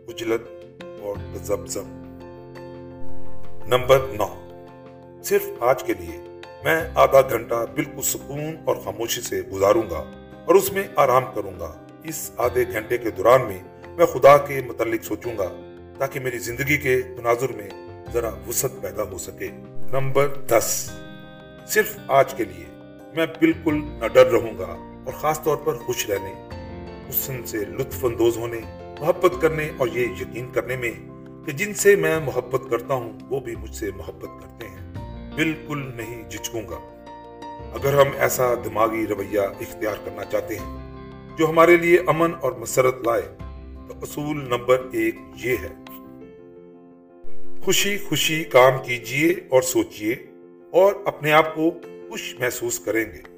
اجلت 0.09 0.42
اور 1.03 1.16
زمزم۔ 1.34 1.88
نمبر 3.66 3.98
نو۔ 3.98 4.28
صرف 5.24 5.46
آج 5.61 5.82
کے 5.82 5.94
لیے 5.94 6.18
میں 6.64 6.80
آدھا 6.94 7.20
گھنٹہ 7.20 7.66
بالکل 7.74 8.03
سکون 8.03 8.57
اور 8.64 8.76
خاموشی 8.76 9.20
سے 9.20 9.40
گزاروں 9.40 9.82
گا 9.90 10.11
اور 10.46 10.55
اس 10.55 10.72
میں 10.72 10.82
آرام 10.96 11.24
کروں 11.34 11.61
گا۔ 11.61 11.86
اس 12.05 12.30
آدھے 12.36 12.64
گھنٹے 12.72 12.98
کے 12.98 13.11
دوران 13.11 13.42
میں 13.42 13.59
میں 13.86 14.07
خدا 14.07 14.36
کے 14.36 14.61
متعلق 14.66 15.05
سوچوں 15.05 15.38
گا 15.38 15.48
تاکہ 15.98 16.20
میری 16.20 16.38
زندگی 16.38 16.76
کے 16.76 17.00
تناظر 17.03 17.53
میں 17.53 17.68
ذرا 18.13 18.31
وسعت 18.49 18.71
پیدا 18.83 19.03
ہو 19.03 19.19
سکے۔ 19.19 19.49
نمبر 19.93 20.29
دس۔ 20.29 20.91
صرف 21.69 21.99
آج 22.09 22.35
کے 22.35 22.45
لیے 22.45 22.65
میں 23.17 23.27
بالکل 23.27 23.75
نہ 23.75 24.09
ڈر 24.09 24.27
رہوں 24.27 24.59
گا 24.59 24.77
اور 25.05 25.13
خاص 25.13 25.43
طور 25.43 25.57
پر 25.57 25.75
خوش 25.75 26.11
رہنے، 26.11 26.49
حسن 27.11 27.47
سے 27.47 27.59
لطف 27.59 28.05
اندوز 28.05 28.37
ہونے، 28.37 28.61
محبت 29.01 29.43
کرنے 29.43 29.71
اور 29.77 29.89
یہ 29.89 30.07
یقین 30.21 30.51
کرنے 30.53 30.77
میں 30.77 30.93
کہ 31.47 31.53
جن 31.53 31.75
سے 31.75 31.97
میں 31.97 32.21
محبت 32.21 32.71
کرتا 32.71 32.95
ہوں، 32.95 33.13
وہ 33.31 33.41
بھی 33.41 33.57
مجھ 33.57 33.75
سے 33.75 33.91
محبت 33.97 34.43
کرتے 34.43 34.69
ہیں۔ 34.69 34.95
بالکل 35.35 35.93
نہیں 35.97 36.31
جھجکوں 36.31 36.63
گا۔ 36.63 36.79
اگر 37.75 38.01
ہم 38.01 38.07
ایسا 38.19 38.55
دماغی 38.65 39.07
رویہ 39.07 39.41
اختیار 39.41 39.95
کرنا 40.05 40.25
چاہتے 40.25 40.59
ہیں 40.59 40.99
جو 41.39 41.51
ہمارے 41.51 41.77
لیے 41.77 41.99
امن 42.07 42.31
اور 42.41 42.53
مسرت 42.53 42.97
لائے، 43.07 43.23
تو 43.89 43.95
اصول 44.03 44.49
نمبر 44.49 44.79
ایک 44.93 45.15
یہ 45.45 45.57
ہے 45.63 45.82
خوشی 47.65 47.99
خوشی 47.99 48.45
کام 48.45 48.83
کیجیے 48.83 49.35
اور 49.49 49.63
سوچئے 49.63 50.13
اور 50.71 50.95
اپنے 51.05 51.33
آپ 51.33 51.55
کو 51.55 51.71
خوش 52.09 52.35
محسوس 52.39 52.79
کریں 52.79 53.05
گے۔ 53.05 53.32